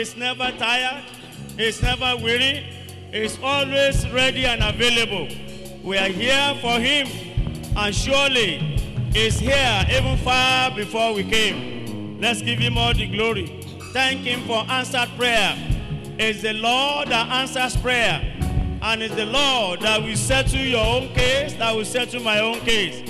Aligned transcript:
He's 0.00 0.16
never 0.16 0.50
tired. 0.52 1.04
He's 1.58 1.82
never 1.82 2.16
weary. 2.16 2.64
He's 3.12 3.38
always 3.42 4.08
ready 4.08 4.46
and 4.46 4.62
available. 4.62 5.28
We 5.84 5.98
are 5.98 6.08
here 6.08 6.54
for 6.62 6.80
him, 6.80 7.06
and 7.76 7.94
surely 7.94 8.78
he's 9.12 9.38
here 9.38 9.86
even 9.90 10.16
far 10.24 10.74
before 10.74 11.12
we 11.12 11.22
came. 11.24 12.18
Let's 12.18 12.40
give 12.40 12.58
him 12.58 12.78
all 12.78 12.94
the 12.94 13.08
glory. 13.08 13.60
Thank 13.92 14.20
him 14.20 14.40
for 14.46 14.64
answered 14.70 15.10
prayer. 15.18 15.54
It's 16.18 16.40
the 16.40 16.54
Lord 16.54 17.08
that 17.08 17.28
answers 17.28 17.76
prayer, 17.76 18.22
and 18.80 19.02
it's 19.02 19.14
the 19.14 19.26
Lord 19.26 19.82
that 19.82 20.02
will 20.02 20.16
settle 20.16 20.60
your 20.60 20.82
own 20.82 21.08
case, 21.12 21.52
that 21.56 21.76
will 21.76 21.84
settle 21.84 22.22
my 22.22 22.40
own 22.40 22.60
case. 22.60 23.02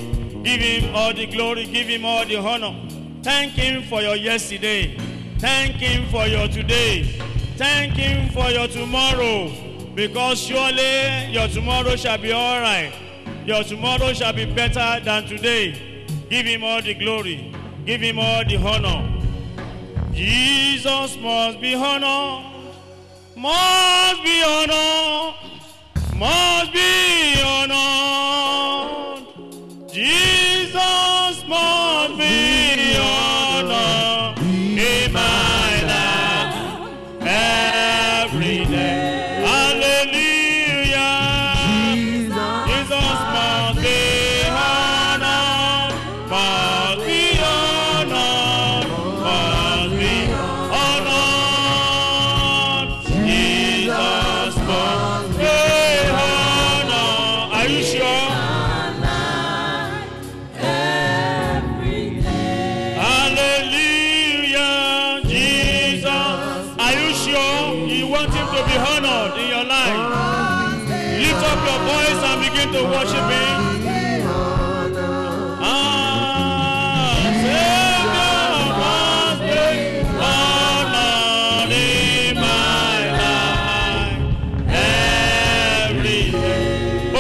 Give 0.43 0.61
him 0.61 0.93
all 0.97 1.15
the 1.15 1.27
glory, 1.27 1.67
give 1.67 1.87
him 1.87 2.05
all 2.05 2.27
the 2.27 2.39
honor. 2.39 2.75
Thank 3.23 3.53
him 3.53 3.85
for 3.85 4.03
your 4.03 4.17
yesterday. 4.17 4.97
Thank 5.41 5.77
him 5.77 6.07
for 6.11 6.27
your 6.27 6.49
today. 6.49 7.05
Thank 7.57 7.95
him 7.95 8.29
for 8.29 8.51
your 8.51 8.69
tomorrow. 8.69 9.51
Because 9.95 10.39
surely 10.39 11.33
your 11.33 11.49
tomorrow 11.49 11.97
shall 11.97 12.19
be 12.19 12.31
all 12.31 12.61
right. 12.61 12.93
Your 13.47 13.65
tomorrow 13.65 14.13
shall 14.13 14.35
be 14.35 14.45
better 14.45 15.01
than 15.03 15.27
today. 15.27 16.05
Give 16.29 16.45
him 16.45 16.63
all 16.63 16.83
the 16.83 16.93
glory. 16.93 17.55
Give 17.87 18.03
him 18.03 18.19
all 18.19 18.45
the 18.45 18.57
honor. 18.59 19.03
Jesus 20.13 21.17
must 21.17 21.59
be 21.59 21.75
honored. 21.75 22.45
Must 23.35 24.23
be 24.23 24.43
honored. 24.43 25.37
Must 26.17 26.71
be 26.71 27.41
honored. 27.43 29.25
Jesus 29.91 31.45
must 31.49 32.19
be 32.19 32.97
honored 32.99 34.40
in 35.17 35.50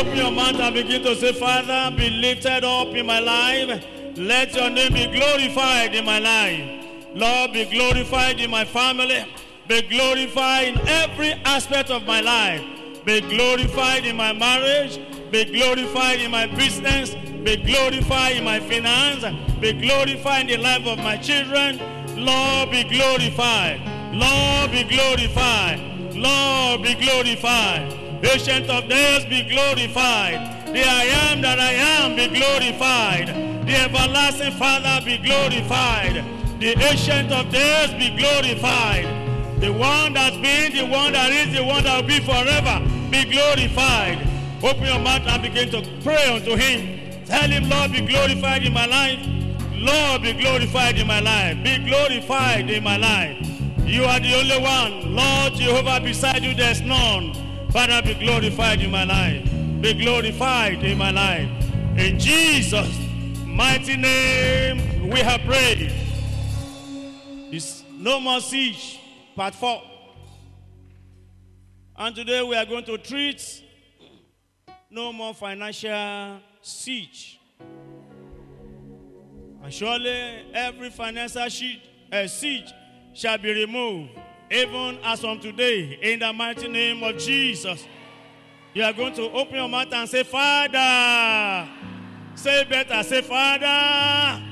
Open 0.00 0.16
your 0.16 0.30
mouth 0.30 0.58
and 0.58 0.74
begin 0.74 1.02
to 1.02 1.14
say, 1.14 1.34
Father, 1.34 1.94
be 1.94 2.08
lifted 2.08 2.64
up 2.64 2.88
in 2.94 3.04
my 3.04 3.18
life. 3.20 3.84
Let 4.16 4.54
your 4.54 4.70
name 4.70 4.94
be 4.94 5.04
glorified 5.08 5.94
in 5.94 6.06
my 6.06 6.18
life. 6.18 6.86
Lord, 7.12 7.52
be 7.52 7.66
glorified 7.66 8.40
in 8.40 8.50
my 8.50 8.64
family. 8.64 9.26
Be 9.68 9.82
glorified 9.82 10.68
in 10.68 10.88
every 10.88 11.32
aspect 11.44 11.90
of 11.90 12.06
my 12.06 12.22
life. 12.22 12.62
Be 13.04 13.20
glorified 13.20 14.06
in 14.06 14.16
my 14.16 14.32
marriage. 14.32 14.98
Be 15.30 15.44
glorified 15.44 16.20
in 16.20 16.30
my 16.30 16.46
business. 16.46 17.14
Be 17.44 17.58
glorified 17.58 18.36
in 18.36 18.44
my 18.44 18.58
finance. 18.58 19.22
Be 19.60 19.74
glorified 19.74 20.48
in 20.48 20.62
the 20.62 20.66
life 20.66 20.86
of 20.86 20.96
my 20.96 21.18
children. 21.18 21.78
Lord, 22.16 22.70
be 22.70 22.84
glorified. 22.84 23.82
Lord, 24.14 24.70
be 24.70 24.82
glorified. 24.84 25.78
Lord, 26.14 26.84
be 26.84 26.94
glorified. 26.94 27.99
Ancient 28.22 28.68
of 28.68 28.88
days, 28.88 29.24
be 29.24 29.48
glorified. 29.48 30.66
The 30.66 30.84
I 30.84 31.04
am 31.30 31.40
that 31.40 31.58
I 31.58 31.72
am, 31.72 32.16
be 32.16 32.28
glorified. 32.28 33.28
The 33.66 33.76
everlasting 33.76 34.52
Father, 34.52 35.04
be 35.04 35.16
glorified. 35.18 36.24
The 36.60 36.78
ancient 36.78 37.32
of 37.32 37.50
days, 37.50 37.90
be 37.94 38.14
glorified. 38.16 39.06
The 39.60 39.72
one 39.72 40.12
that's 40.12 40.36
been, 40.36 40.72
the 40.72 40.86
one 40.86 41.12
that 41.12 41.32
is, 41.32 41.54
the 41.54 41.64
one 41.64 41.84
that 41.84 42.00
will 42.00 42.08
be 42.08 42.20
forever, 42.20 42.84
be 43.10 43.24
glorified. 43.24 44.26
Open 44.62 44.84
your 44.84 44.98
mouth 44.98 45.26
and 45.26 45.42
begin 45.42 45.70
to 45.70 45.82
pray 46.02 46.24
unto 46.26 46.56
him. 46.56 47.24
Tell 47.24 47.48
him, 47.48 47.68
Lord, 47.70 47.92
be 47.92 48.02
glorified 48.02 48.64
in 48.64 48.74
my 48.74 48.84
life. 48.86 49.18
Lord, 49.72 50.22
be 50.22 50.34
glorified 50.34 50.98
in 50.98 51.06
my 51.06 51.20
life. 51.20 51.56
Be 51.64 51.78
glorified 51.78 52.68
in 52.68 52.84
my 52.84 52.98
life. 52.98 53.38
You 53.86 54.04
are 54.04 54.20
the 54.20 54.34
only 54.34 54.58
one. 54.58 55.16
Lord 55.16 55.54
Jehovah, 55.54 56.00
beside 56.00 56.44
you 56.44 56.54
there's 56.54 56.82
none. 56.82 57.32
Father, 57.72 58.02
be 58.02 58.14
glorified 58.14 58.80
in 58.80 58.90
my 58.90 59.04
life. 59.04 59.44
Be 59.80 59.94
glorified 59.94 60.82
in 60.82 60.98
my 60.98 61.12
life. 61.12 61.48
In 61.96 62.18
Jesus' 62.18 62.98
mighty 63.46 63.96
name, 63.96 65.08
we 65.08 65.20
have 65.20 65.40
prayed. 65.42 65.92
It's 67.52 67.84
no 67.92 68.18
more 68.18 68.40
siege, 68.40 68.98
part 69.36 69.54
four. 69.54 69.82
And 71.96 72.16
today 72.16 72.42
we 72.42 72.56
are 72.56 72.66
going 72.66 72.84
to 72.86 72.98
treat 72.98 73.62
no 74.90 75.12
more 75.12 75.32
financial 75.32 76.40
siege. 76.62 77.38
And 79.62 79.72
surely 79.72 80.44
every 80.52 80.90
financial 80.90 81.48
siege, 81.48 81.82
uh, 82.12 82.26
siege 82.26 82.72
shall 83.14 83.38
be 83.38 83.52
removed, 83.52 84.10
even 84.50 84.98
as 85.04 85.20
from 85.20 85.38
today, 85.38 85.98
in 86.02 86.18
the 86.18 86.32
mighty 86.32 86.68
name 86.68 87.02
of 87.02 87.16
Jesus. 87.18 87.86
You 88.74 88.84
are 88.84 88.92
going 88.92 89.14
to 89.14 89.30
open 89.32 89.56
your 89.56 89.68
mouth 89.68 89.92
and 89.92 90.08
say, 90.08 90.22
Father. 90.22 91.68
Say 92.34 92.64
better, 92.64 93.02
say, 93.02 93.22
Father. 93.22 94.42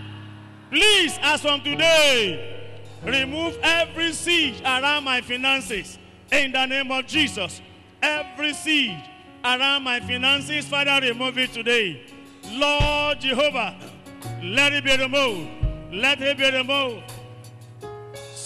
Please, 0.70 1.18
as 1.22 1.40
from 1.40 1.62
today, 1.62 2.70
remove 3.04 3.58
every 3.62 4.12
siege 4.12 4.60
around 4.60 5.04
my 5.04 5.20
finances 5.20 5.98
in 6.30 6.52
the 6.52 6.66
name 6.66 6.90
of 6.90 7.06
Jesus. 7.06 7.60
Every 8.02 8.52
siege 8.52 9.02
around 9.44 9.84
my 9.84 10.00
finances, 10.00 10.66
Father, 10.66 11.06
remove 11.06 11.38
it 11.38 11.52
today. 11.52 12.02
Lord 12.50 13.20
Jehovah, 13.20 13.76
let 14.42 14.72
it 14.72 14.84
be 14.84 14.96
removed. 14.96 15.48
Let 15.92 16.20
it 16.20 16.36
be 16.36 16.50
removed. 16.50 17.04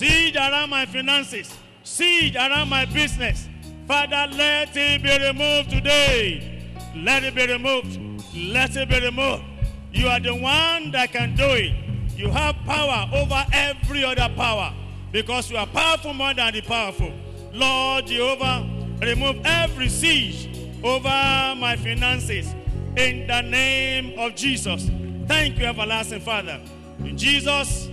Siege 0.03 0.35
around 0.35 0.71
my 0.71 0.85
finances, 0.85 1.57
siege 1.85 2.35
around 2.35 2.69
my 2.69 2.85
business. 2.87 3.49
Father, 3.87 4.27
let 4.37 4.77
it 4.77 5.01
be 5.01 5.17
removed 5.29 5.71
today. 5.71 6.61
Let 6.97 7.23
it 7.23 7.37
be 7.37 7.47
removed. 7.47 8.01
Let 8.35 8.75
it 8.75 8.89
be 8.89 8.99
removed. 8.99 9.45
You 9.93 10.09
are 10.09 10.19
the 10.19 10.35
one 10.35 10.91
that 10.91 11.13
can 11.13 11.37
do 11.37 11.45
it. 11.51 11.73
You 12.17 12.31
have 12.31 12.57
power 12.67 13.09
over 13.15 13.47
every 13.53 14.03
other 14.03 14.29
power 14.35 14.75
because 15.13 15.49
you 15.53 15.57
are 15.57 15.69
powerful 15.69 16.13
more 16.13 16.35
than 16.35 16.53
the 16.53 16.63
powerful. 16.63 17.13
Lord 17.53 18.09
Jehovah, 18.09 18.69
remove 19.01 19.37
every 19.45 19.89
siege 19.89 20.49
over 20.83 21.55
my 21.55 21.77
finances 21.77 22.53
in 22.97 23.29
the 23.29 23.41
name 23.43 24.19
of 24.19 24.35
Jesus. 24.35 24.91
Thank 25.29 25.61
you, 25.61 25.67
everlasting 25.67 26.23
Father. 26.23 26.61
In 26.99 27.17
Jesus' 27.17 27.89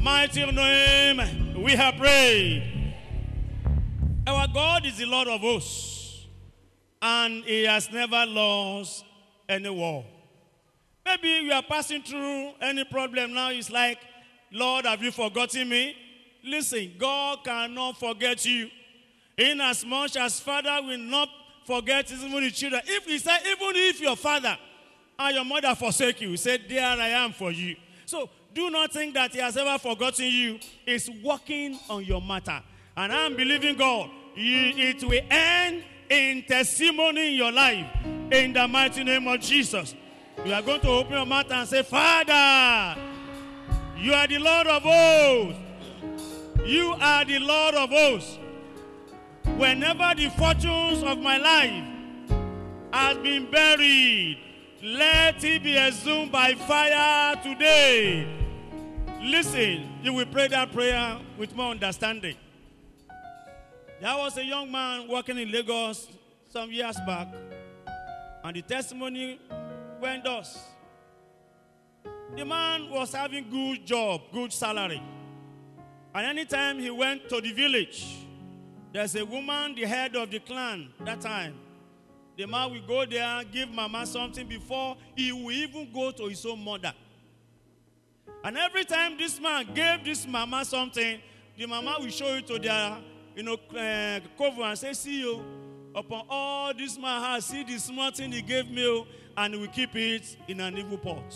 mighty 0.00 0.44
name, 0.50 1.41
we 1.56 1.72
have 1.72 1.96
prayed. 1.96 2.94
Our 4.26 4.46
God 4.48 4.86
is 4.86 4.98
the 4.98 5.06
Lord 5.06 5.28
of 5.28 5.40
hosts, 5.40 6.26
and 7.00 7.44
He 7.44 7.64
has 7.64 7.90
never 7.90 8.24
lost 8.26 9.04
any 9.48 9.70
war. 9.70 10.04
Maybe 11.04 11.28
you 11.28 11.52
are 11.52 11.62
passing 11.62 12.02
through 12.02 12.52
any 12.60 12.84
problem 12.84 13.34
now. 13.34 13.50
It's 13.50 13.70
like, 13.70 13.98
Lord, 14.52 14.84
have 14.84 15.02
you 15.02 15.10
forgotten 15.10 15.68
me? 15.68 15.96
Listen, 16.44 16.92
God 16.98 17.44
cannot 17.44 17.98
forget 17.98 18.44
you. 18.44 18.68
In 19.36 19.60
as 19.60 20.40
Father 20.40 20.80
will 20.86 20.98
not 20.98 21.28
forget 21.64 22.08
his 22.10 22.22
his 22.22 22.52
children. 22.52 22.82
If 22.84 23.06
he 23.06 23.18
said, 23.18 23.38
even 23.40 23.76
if 23.76 24.00
your 24.00 24.16
father 24.16 24.56
and 25.18 25.34
your 25.34 25.44
mother 25.44 25.74
forsake 25.74 26.20
you, 26.20 26.30
he 26.30 26.36
said, 26.36 26.62
There 26.68 26.84
I 26.84 27.08
am 27.08 27.32
for 27.32 27.50
you. 27.50 27.76
So 28.06 28.28
do 28.54 28.70
not 28.70 28.92
think 28.92 29.14
that 29.14 29.32
he 29.32 29.38
has 29.38 29.56
ever 29.56 29.78
forgotten 29.78 30.26
you. 30.26 30.58
He's 30.84 31.08
working 31.22 31.78
on 31.88 32.04
your 32.04 32.20
matter. 32.20 32.62
And 32.96 33.12
I'm 33.12 33.34
believing 33.36 33.76
God, 33.76 34.10
it 34.36 35.02
will 35.02 35.20
end 35.30 35.84
in 36.08 36.42
testimony 36.42 37.28
in 37.28 37.34
your 37.34 37.52
life. 37.52 37.86
In 38.30 38.52
the 38.52 38.68
mighty 38.68 39.04
name 39.04 39.26
of 39.28 39.40
Jesus. 39.40 39.94
You 40.44 40.52
are 40.54 40.62
going 40.62 40.80
to 40.80 40.88
open 40.88 41.12
your 41.12 41.26
mouth 41.26 41.50
and 41.50 41.68
say, 41.68 41.82
Father, 41.82 43.00
you 43.96 44.12
are 44.12 44.26
the 44.26 44.38
Lord 44.38 44.66
of 44.66 44.82
hosts. 44.82 45.60
You 46.64 46.94
are 47.00 47.24
the 47.24 47.38
Lord 47.38 47.74
of 47.74 47.90
hosts. 47.90 48.38
Whenever 49.56 50.14
the 50.16 50.28
fortunes 50.30 51.02
of 51.02 51.18
my 51.18 51.36
life 51.38 51.84
has 52.92 53.16
been 53.18 53.50
buried, 53.50 54.38
let 54.82 55.42
it 55.44 55.62
be 55.62 55.76
exhumed 55.76 56.32
by 56.32 56.54
fire 56.54 57.36
today. 57.42 58.41
Listen, 59.22 59.88
you 60.02 60.12
will 60.12 60.26
pray 60.26 60.48
that 60.48 60.72
prayer 60.72 61.16
with 61.38 61.54
more 61.54 61.70
understanding. 61.70 62.36
There 64.00 64.16
was 64.16 64.36
a 64.36 64.44
young 64.44 64.68
man 64.72 65.06
working 65.06 65.38
in 65.38 65.52
Lagos 65.52 66.08
some 66.48 66.72
years 66.72 66.96
back, 67.06 67.28
and 68.42 68.56
the 68.56 68.62
testimony 68.62 69.40
went 70.00 70.24
thus. 70.24 70.66
The 72.36 72.44
man 72.44 72.90
was 72.90 73.12
having 73.12 73.48
good 73.48 73.86
job, 73.86 74.22
good 74.32 74.52
salary. 74.52 75.00
And 76.12 76.26
anytime 76.26 76.80
he 76.80 76.90
went 76.90 77.28
to 77.28 77.40
the 77.40 77.52
village, 77.52 78.04
there's 78.92 79.14
a 79.14 79.24
woman, 79.24 79.76
the 79.76 79.84
head 79.84 80.16
of 80.16 80.32
the 80.32 80.40
clan 80.40 80.88
that 81.04 81.20
time. 81.20 81.54
The 82.36 82.46
man 82.46 82.72
will 82.72 82.86
go 82.88 83.06
there, 83.06 83.44
give 83.44 83.70
mama 83.70 84.04
something 84.04 84.48
before 84.48 84.96
he 85.14 85.30
will 85.30 85.52
even 85.52 85.92
go 85.92 86.10
to 86.10 86.26
his 86.26 86.44
own 86.44 86.64
mother. 86.64 86.92
And 88.44 88.58
every 88.58 88.84
time 88.84 89.16
this 89.16 89.40
man 89.40 89.72
gave 89.72 90.04
this 90.04 90.26
mama 90.26 90.64
something, 90.64 91.20
the 91.56 91.66
mama 91.66 91.96
will 92.00 92.08
show 92.08 92.34
it 92.34 92.46
to 92.48 92.58
their, 92.58 92.98
you 93.36 93.42
know, 93.42 93.54
uh, 93.54 94.20
cover 94.36 94.62
and 94.62 94.78
say, 94.78 94.92
see 94.94 95.20
you, 95.20 95.42
upon 95.94 96.24
all 96.28 96.74
this 96.74 96.98
man 96.98 97.22
has, 97.22 97.46
see 97.46 97.62
the 97.62 97.78
small 97.78 98.10
thing 98.10 98.32
he 98.32 98.42
gave 98.42 98.68
me, 98.68 98.84
oh, 98.86 99.06
and 99.36 99.60
we 99.60 99.68
keep 99.68 99.94
it 99.94 100.36
in 100.48 100.60
an 100.60 100.76
evil 100.76 100.98
pot. 100.98 101.34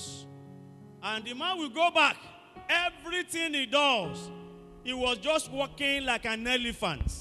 And 1.03 1.25
the 1.25 1.35
man 1.35 1.59
will 1.59 1.69
go 1.69 1.91
back. 1.91 2.17
Everything 2.69 3.55
he 3.55 3.67
does, 3.67 4.31
he 4.83 4.93
was 4.93 5.19
just 5.19 5.51
walking 5.53 6.05
like 6.05 6.27
an 6.27 6.47
elephant 6.47 7.13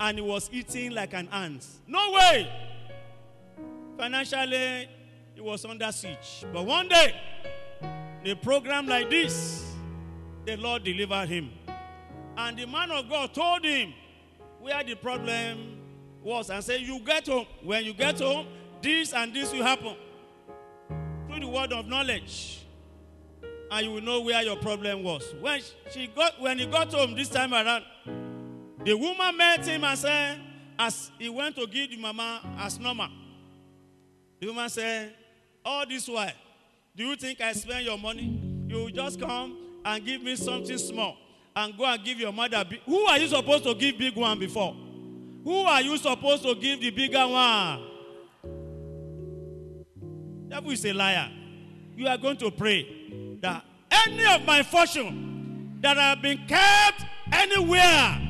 and 0.00 0.18
he 0.18 0.22
was 0.24 0.48
eating 0.52 0.92
like 0.92 1.12
an 1.12 1.28
ant. 1.30 1.66
No 1.86 2.12
way! 2.12 2.50
Financially, 3.96 4.88
he 5.34 5.40
was 5.40 5.64
under 5.64 5.90
siege. 5.92 6.44
But 6.52 6.64
one 6.64 6.88
day, 6.88 7.14
a 8.26 8.34
program 8.34 8.86
like 8.86 9.10
this, 9.10 9.74
the 10.44 10.56
Lord 10.56 10.84
delivered 10.84 11.28
him. 11.28 11.50
And 12.36 12.58
the 12.58 12.66
man 12.66 12.90
of 12.90 13.08
God 13.08 13.32
told 13.34 13.64
him 13.64 13.94
where 14.60 14.82
the 14.84 14.94
problem 14.94 15.78
was 16.22 16.50
and 16.50 16.62
said, 16.62 16.80
You 16.80 17.00
get 17.00 17.26
home. 17.26 17.46
When 17.62 17.84
you 17.84 17.94
get 17.94 18.18
home, 18.18 18.46
this 18.82 19.12
and 19.14 19.34
this 19.34 19.52
will 19.52 19.62
happen. 19.62 19.96
Through 21.28 21.40
the 21.40 21.48
word 21.48 21.72
of 21.72 21.86
knowledge. 21.86 22.62
And 23.70 23.86
you 23.86 23.92
will 23.92 24.02
know 24.02 24.20
where 24.20 24.42
your 24.42 24.56
problem 24.56 25.02
was. 25.02 25.34
When 25.40 25.60
she 25.90 26.06
got 26.08 26.40
when 26.40 26.58
he 26.58 26.66
got 26.66 26.92
home 26.92 27.14
this 27.16 27.28
time 27.28 27.52
around, 27.52 27.84
the 28.84 28.94
woman 28.94 29.36
met 29.36 29.66
him 29.66 29.82
and 29.82 29.98
said, 29.98 30.40
as 30.78 31.10
he 31.18 31.28
went 31.28 31.56
to 31.56 31.66
give 31.66 31.90
the 31.90 31.96
mama 31.96 32.40
as 32.58 32.78
normal. 32.78 33.08
The 34.40 34.48
woman 34.48 34.68
said, 34.68 35.14
All 35.64 35.86
this 35.86 36.08
while, 36.08 36.30
do 36.96 37.04
you 37.04 37.16
think 37.16 37.40
I 37.40 37.52
spend 37.52 37.84
your 37.84 37.98
money? 37.98 38.40
You 38.68 38.90
just 38.90 39.20
come 39.20 39.56
and 39.84 40.04
give 40.04 40.22
me 40.22 40.34
something 40.34 40.78
small 40.78 41.16
and 41.54 41.76
go 41.76 41.84
and 41.84 42.02
give 42.02 42.18
your 42.18 42.32
mother. 42.32 42.64
Big. 42.68 42.80
Who 42.86 43.04
are 43.04 43.18
you 43.18 43.28
supposed 43.28 43.64
to 43.64 43.74
give 43.74 43.98
big 43.98 44.16
one 44.16 44.38
before? 44.38 44.74
Who 45.44 45.58
are 45.60 45.82
you 45.82 45.96
supposed 45.98 46.42
to 46.42 46.54
give 46.54 46.80
the 46.80 46.90
bigger 46.90 47.26
one? 47.28 47.82
Devil 50.48 50.70
is 50.70 50.84
a 50.86 50.92
liar. 50.92 51.30
You 51.96 52.08
are 52.08 52.18
going 52.18 52.38
to 52.38 52.50
pray 52.50 53.38
that 53.42 53.64
any 53.90 54.26
of 54.34 54.44
my 54.44 54.62
fortune 54.62 55.78
that 55.82 55.96
have 55.96 56.22
been 56.22 56.38
kept 56.46 57.04
anywhere, 57.30 58.20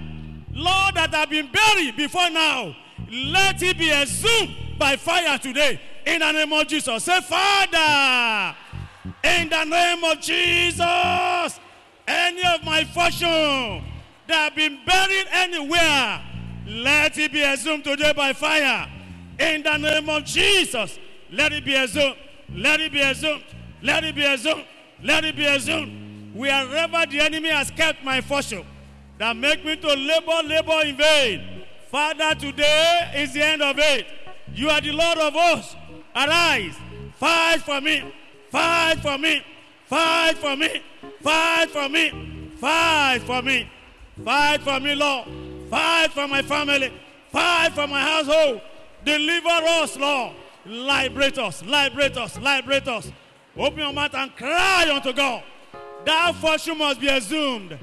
Lord, 0.52 0.94
that 0.96 1.14
have 1.14 1.30
been 1.30 1.50
buried 1.52 1.96
before 1.96 2.30
now, 2.30 2.74
let 3.10 3.62
it 3.62 3.78
be 3.78 3.92
exhumed 3.92 4.78
by 4.78 4.96
fire 4.96 5.38
today. 5.38 5.80
In 6.06 6.20
the 6.20 6.32
name 6.32 6.52
of 6.52 6.68
Jesus. 6.68 7.04
Say, 7.04 7.20
Father, 7.22 8.56
in 9.24 9.48
the 9.48 9.64
name 9.64 10.04
of 10.04 10.20
Jesus, 10.20 11.60
any 12.06 12.46
of 12.46 12.64
my 12.64 12.84
fortune 12.84 13.84
that 14.28 14.44
have 14.44 14.54
been 14.54 14.78
buried 14.86 15.26
anywhere, 15.32 16.22
let 16.66 17.18
it 17.18 17.32
be 17.32 17.42
assumed 17.42 17.84
today 17.84 18.12
by 18.12 18.32
fire. 18.32 18.88
In 19.38 19.62
the 19.64 19.76
name 19.76 20.08
of 20.08 20.24
Jesus, 20.24 20.98
let 21.32 21.52
it 21.52 21.64
be 21.64 21.74
assumed. 21.74 22.16
Let 22.54 22.80
it 22.80 22.92
be 22.92 23.00
assumed. 23.00 23.44
Let 23.82 24.04
it 24.04 24.14
be 24.14 24.24
assumed. 24.24 24.64
Let 25.02 25.24
it 25.24 25.36
be 25.36 25.46
exhumed. 25.46 26.34
Wherever 26.34 27.04
the 27.06 27.20
enemy 27.20 27.48
has 27.50 27.70
kept 27.70 28.04
my 28.04 28.20
fortune, 28.20 28.64
that 29.18 29.36
make 29.36 29.64
me 29.64 29.76
to 29.76 29.88
labor, 29.88 30.46
labor 30.46 30.86
in 30.86 30.96
vain. 30.96 31.64
Father, 31.90 32.34
today 32.34 33.12
is 33.16 33.32
the 33.32 33.42
end 33.42 33.62
of 33.62 33.76
it. 33.78 34.06
You 34.54 34.70
are 34.70 34.80
the 34.80 34.92
Lord 34.92 35.18
of 35.18 35.34
hosts. 35.34 35.76
Arise, 36.16 36.74
fight 37.16 37.60
for 37.60 37.80
me, 37.80 38.12
fight 38.50 38.96
for 39.02 39.18
me, 39.18 39.42
fight 39.84 40.38
for 40.38 40.56
me, 40.56 40.82
fight 41.20 41.70
for 41.70 41.88
me, 41.88 42.50
fight 42.56 43.18
for 43.22 43.42
me, 43.42 43.70
fight 44.24 44.62
for 44.62 44.80
me, 44.80 44.94
Lord. 44.94 45.28
Fight 45.68 46.12
for 46.12 46.28
my 46.28 46.42
family, 46.42 46.92
fight 47.28 47.72
for 47.72 47.86
my 47.86 48.00
household. 48.00 48.60
Deliver 49.04 49.48
us, 49.48 49.96
Lord. 49.96 50.36
Liberate 50.64 51.38
us, 51.38 51.62
liberate 51.64 52.16
us, 52.16 52.38
liberate 52.38 52.88
us. 52.88 53.10
Open 53.56 53.78
your 53.78 53.92
mouth 53.92 54.14
and 54.14 54.34
cry 54.36 54.90
unto 54.92 55.12
God. 55.12 55.42
That 56.04 56.34
fortune 56.36 56.78
must 56.78 57.00
be 57.00 57.08
assumed. 57.08 57.78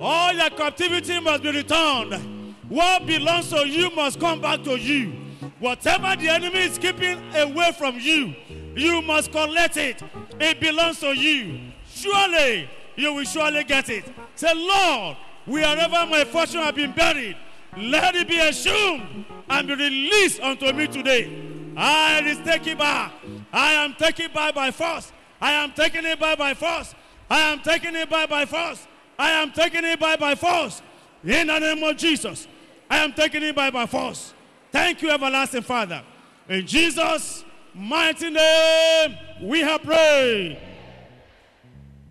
All 0.00 0.32
your 0.32 0.50
captivity 0.50 1.20
must 1.20 1.42
be 1.42 1.52
returned. 1.52 2.54
What 2.68 3.06
belongs 3.06 3.50
to 3.50 3.66
you 3.68 3.90
must 3.94 4.18
come 4.18 4.40
back 4.40 4.62
to 4.64 4.76
you. 4.76 5.14
Whatever 5.62 6.16
the 6.20 6.28
enemy 6.28 6.58
is 6.58 6.76
keeping 6.76 7.22
away 7.36 7.70
from 7.78 7.96
you, 8.00 8.34
you 8.74 9.00
must 9.00 9.30
collect 9.30 9.76
it. 9.76 10.02
It 10.40 10.58
belongs 10.58 10.98
to 10.98 11.16
you. 11.16 11.70
Surely, 11.86 12.68
you 12.96 13.14
will 13.14 13.22
surely 13.22 13.62
get 13.62 13.88
it. 13.88 14.04
Say, 14.34 14.52
Lord, 14.52 15.16
wherever 15.46 16.04
my 16.10 16.24
fortune 16.24 16.62
has 16.62 16.72
been 16.72 16.90
buried, 16.90 17.36
let 17.78 18.16
it 18.16 18.26
be 18.26 18.40
assumed 18.40 19.24
and 19.48 19.68
be 19.68 19.76
released 19.76 20.40
unto 20.40 20.72
me 20.72 20.88
today. 20.88 21.30
I 21.76 22.22
is 22.24 22.38
taking 22.38 22.76
back. 22.78 23.12
I 23.52 23.74
am 23.74 23.94
taking 23.94 24.32
back 24.32 24.56
by 24.56 24.72
force. 24.72 25.12
I 25.40 25.52
am 25.52 25.70
taking 25.74 26.04
it 26.04 26.18
by 26.18 26.34
by 26.34 26.54
force. 26.54 26.92
I 27.30 27.38
am 27.38 27.60
taking 27.60 27.94
it 27.94 28.10
by 28.10 28.26
by 28.26 28.46
force. 28.46 28.84
I 29.16 29.30
am 29.30 29.52
taking 29.52 29.84
it 29.84 30.00
by 30.00 30.16
by 30.16 30.34
force. 30.34 30.82
In 31.22 31.46
the 31.46 31.58
name 31.60 31.84
of 31.84 31.96
Jesus, 31.96 32.48
I 32.90 32.98
am 32.98 33.12
taking 33.12 33.44
it 33.44 33.54
by 33.54 33.70
by 33.70 33.86
force. 33.86 34.34
Thank 34.72 35.02
you, 35.02 35.10
everlasting 35.10 35.62
Father. 35.62 36.02
In 36.48 36.66
Jesus' 36.66 37.44
mighty 37.74 38.30
name, 38.30 39.18
we 39.42 39.60
have 39.60 39.82
prayed. 39.82 40.58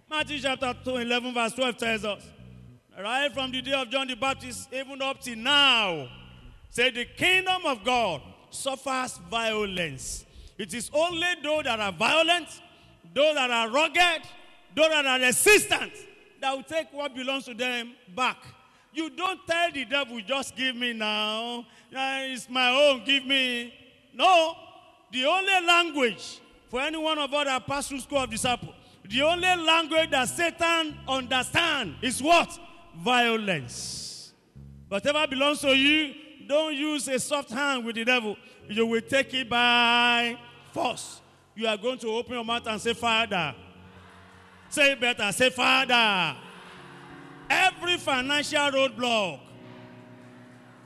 Matthew 0.08 0.40
chapter 0.40 0.76
2, 0.86 0.98
11, 0.98 1.34
verse 1.34 1.54
12 1.54 1.78
tells 1.78 2.06
us, 2.06 2.24
right 3.00 3.32
from 3.34 3.52
the 3.52 3.62
day 3.64 3.74
of 3.74 3.90
John 3.90 4.08
the 4.08 4.16
Baptist, 4.16 4.70
even 4.72 5.02
up 5.02 5.20
to 5.22 5.36
now, 5.36 6.08
say 6.70 6.92
the 6.92 7.06
kingdom 7.06 7.66
of 7.66 7.84
God 7.84 8.22
suffers 8.52 9.18
violence. 9.30 10.26
It 10.58 10.74
is 10.76 10.92
only 10.94 11.28
those 11.42 11.64
that 11.64 11.80
are 11.80 11.92
violent, 11.92 12.48
those 13.16 13.36
that 13.36 13.50
are 13.50 13.70
rugged, 13.72 14.22
those 14.76 14.90
that 14.90 15.06
are 15.06 15.20
resistant, 15.20 15.94
that 16.40 16.56
will 16.56 16.64
take 16.64 16.94
what 16.94 17.16
belongs 17.16 17.46
to 17.46 17.56
them 17.56 17.94
back. 18.16 18.38
You 18.94 19.10
don't 19.10 19.40
tell 19.48 19.72
the 19.72 19.86
devil, 19.86 20.20
just 20.22 20.56
give 20.56 20.76
me 20.76 20.94
now. 20.94 21.66
It's 21.92 22.50
my 22.50 22.70
own, 22.70 23.04
give 23.06 23.26
me. 23.26 23.74
No. 24.14 24.56
The 25.12 25.26
only 25.26 25.66
language 25.66 26.40
for 26.70 26.82
any 26.82 26.98
one 26.98 27.18
of 27.18 27.34
us 27.34 27.46
that 27.46 27.68
pass 27.68 27.88
through 27.88 28.00
school 28.00 28.20
of 28.20 28.30
disciple, 28.30 28.74
the 29.08 29.22
only 29.24 29.56
language 29.56 30.10
that 30.12 30.30
Satan 30.30 30.98
understands 31.08 31.96
is 32.02 32.22
what? 32.22 32.58
Violence. 32.98 34.34
Whatever 34.88 35.26
belongs 35.28 35.60
to 35.62 35.70
you, 35.70 36.14
don't 36.48 36.74
use 36.74 37.08
a 37.08 37.20
soft 37.20 37.50
hand 37.52 37.86
with 37.86 37.96
the 37.96 38.06
devil. 38.06 38.36
You 38.70 38.86
will 38.86 39.02
take 39.02 39.34
it 39.34 39.50
by 39.50 40.38
force. 40.72 41.22
You 41.56 41.68
are 41.68 41.78
going 41.78 41.98
to 42.00 42.08
open 42.10 42.34
your 42.34 42.46
mouth 42.46 42.68
and 42.68 42.80
say, 42.80 42.94
Father. 42.94 43.54
Say 44.70 44.96
better. 44.96 45.32
Say, 45.34 45.50
Father. 45.50 46.38
Every 47.52 47.98
financial 47.98 48.72
roadblock 48.72 49.42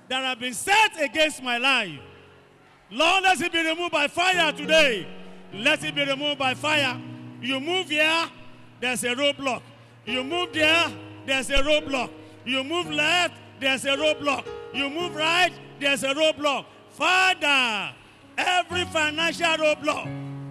that 0.10 0.24
have 0.24 0.40
been 0.40 0.56
set 0.56 1.00
against 1.00 1.44
my 1.44 1.60
life, 1.60 2.00
Lord, 2.90 3.24
let 3.24 3.40
it 3.40 3.52
be 3.52 3.64
removed 3.64 3.92
by 3.92 4.08
fire 4.08 4.52
today. 4.52 5.08
Let 5.54 5.84
it 5.84 5.94
be 5.94 6.04
removed 6.04 6.40
by 6.40 6.56
fire. 6.56 7.00
You 7.40 7.60
move 7.60 7.90
here, 7.90 8.26
there's 8.82 9.04
a 9.04 9.14
roadblock. 9.14 9.62
You 10.08 10.24
move 10.24 10.54
there, 10.54 10.92
there's 11.28 11.52
a 11.52 11.58
roadblock. 11.58 12.10
You 12.46 12.64
move 12.64 12.90
left, 12.90 13.36
there's 13.60 13.86
a 13.86 13.96
roadblock. 13.96 14.48
You 14.74 14.90
move 14.90 15.16
right, 15.16 15.52
there's 15.80 16.04
a 16.04 16.16
roadblock. 16.16 16.66
Father, 16.90 17.94
every 18.40 18.86
financial 18.86 19.56
roadblock 19.58 20.10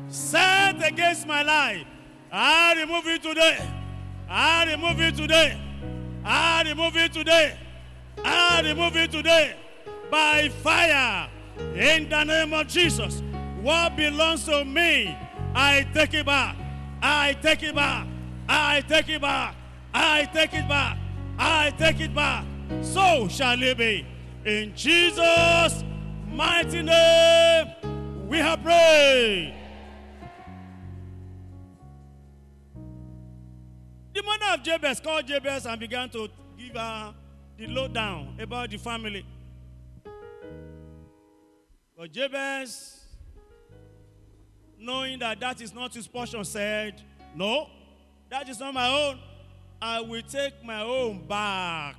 set 0.09 0.87
against 0.87 1.27
my 1.27 1.43
life, 1.43 1.85
I 2.31 2.75
remove 2.75 3.09
it 3.09 3.21
today. 3.21 3.59
I 4.29 4.65
remove 4.71 5.01
it 5.01 5.17
today. 5.17 5.61
I 6.25 6.63
remove 6.67 6.97
it 6.97 7.13
today. 7.13 7.59
I 8.25 8.63
remove 8.63 8.97
it 8.97 9.11
today 9.11 9.55
by 10.11 10.49
fire 10.49 11.29
in 11.75 12.09
the 12.09 12.25
name 12.25 12.53
of 12.55 12.67
Jesus. 12.69 13.23
What 13.61 13.97
belongs 13.97 14.45
to 14.47 14.65
me, 14.65 15.17
I 15.55 15.87
take 15.93 16.15
it 16.15 16.27
back. 16.27 16.57
I 17.03 17.37
take 17.43 17.63
it 17.63 17.75
back. 17.75 18.07
I 18.49 18.81
take 18.81 19.09
it 19.09 19.21
back. 19.21 19.55
I 19.93 20.25
take 20.33 20.55
it 20.55 20.69
back. 20.69 20.99
I 21.39 21.71
take 21.77 22.01
it 22.01 22.15
back. 22.15 22.45
So 22.83 23.29
shall 23.29 23.63
it 23.63 23.77
be. 23.77 24.07
In 24.45 24.75
Jesus' 24.75 25.85
mighty 26.29 26.83
name, 26.83 27.67
we 28.29 28.39
have 28.39 28.63
prayed. 28.63 29.55
The 34.15 34.23
mother 34.23 34.45
of 34.55 34.63
Jabez 34.63 35.01
called 35.01 35.27
Jabez 35.27 35.67
and 35.67 35.81
began 35.81 36.09
to 36.11 36.29
give 36.57 36.77
her 36.77 37.13
the 37.59 37.67
lowdown 37.67 38.37
about 38.41 38.71
the 38.71 38.77
family. 38.77 39.27
But 41.97 42.13
Jabez, 42.13 43.01
knowing 44.79 45.19
that 45.19 45.41
that 45.41 45.61
is 45.61 45.75
not 45.75 45.95
his 45.95 46.07
portion, 46.07 46.45
said, 46.45 47.03
No, 47.35 47.69
that 48.31 48.49
is 48.49 48.61
not 48.61 48.73
my 48.73 48.89
own. 48.89 49.19
I 49.83 50.01
will 50.01 50.23
take 50.23 50.65
my 50.65 50.83
own 50.83 51.27
back. 51.27 51.97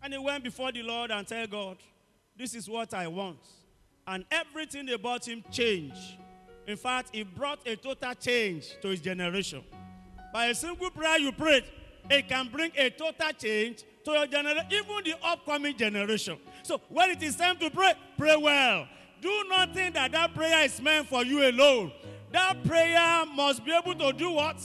And 0.00 0.12
he 0.12 0.18
went 0.18 0.44
before 0.44 0.70
the 0.70 0.82
Lord 0.82 1.10
and 1.10 1.28
said, 1.28 1.50
God, 1.50 1.78
this 2.36 2.54
is 2.54 2.68
what 2.68 2.94
I 2.94 3.08
want. 3.08 3.38
And 4.06 4.24
everything 4.30 4.90
about 4.90 5.26
him 5.26 5.44
changed. 5.50 6.16
In 6.66 6.76
fact, 6.76 7.10
it 7.12 7.34
brought 7.34 7.66
a 7.66 7.76
total 7.76 8.14
change 8.14 8.76
to 8.80 8.88
his 8.88 9.00
generation. 9.00 9.64
By 10.32 10.46
a 10.46 10.54
simple 10.54 10.90
prayer 10.90 11.18
you 11.18 11.32
prayed, 11.32 11.64
it 12.08 12.28
can 12.28 12.48
bring 12.48 12.72
a 12.76 12.90
total 12.90 13.32
change 13.38 13.84
to 14.04 14.12
your 14.12 14.26
generation, 14.26 14.66
even 14.70 15.04
the 15.04 15.14
upcoming 15.22 15.76
generation. 15.76 16.38
So 16.62 16.80
when 16.88 17.10
it 17.10 17.22
is 17.22 17.36
time 17.36 17.58
to 17.58 17.70
pray, 17.70 17.94
pray 18.16 18.36
well. 18.36 18.86
Do 19.20 19.44
not 19.48 19.74
think 19.74 19.94
that 19.94 20.12
that 20.12 20.34
prayer 20.34 20.64
is 20.64 20.80
meant 20.80 21.08
for 21.08 21.24
you 21.24 21.48
alone. 21.48 21.92
That 22.32 22.64
prayer 22.64 23.24
must 23.26 23.64
be 23.64 23.72
able 23.72 23.94
to 23.94 24.12
do 24.12 24.30
what? 24.30 24.56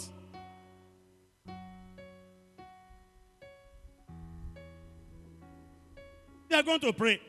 They 6.50 6.56
are 6.56 6.64
going 6.64 6.80
to 6.80 6.94
pray. 6.94 7.22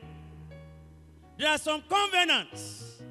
There 1.37 1.49
are 1.49 1.57
some 1.57 1.83
covenants 1.89 3.01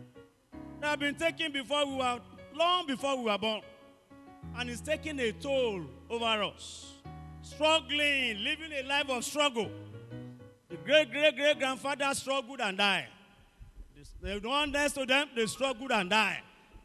that 0.81 0.87
have 0.87 1.01
been 1.01 1.15
taken 1.15 1.53
before 1.53 1.87
we 1.87 1.97
were, 1.97 2.21
long 2.55 2.87
before 2.87 3.17
we 3.17 3.25
were 3.25 3.39
born. 3.39 3.63
And 4.57 4.71
it's 4.71 4.81
taking 4.81 5.19
a 5.21 5.33
toll 5.33 5.83
over 6.09 6.43
us. 6.45 6.93
Struggling, 7.43 8.43
living 8.43 8.73
a 8.73 8.83
life 8.87 9.09
of 9.09 9.25
struggle. 9.25 9.71
The 10.69 10.77
great 10.77 11.11
great 11.11 11.37
great 11.37 11.59
grandfather 11.59 12.13
struggled 12.15 12.61
and 12.61 12.77
died. 12.77 13.09
The 14.21 14.41
one 14.43 14.73
next 14.73 14.93
to 14.93 15.07
them, 15.07 15.29
they 15.35 15.47
struggled 15.47 15.91
and 15.91 16.11
died. 16.11 16.43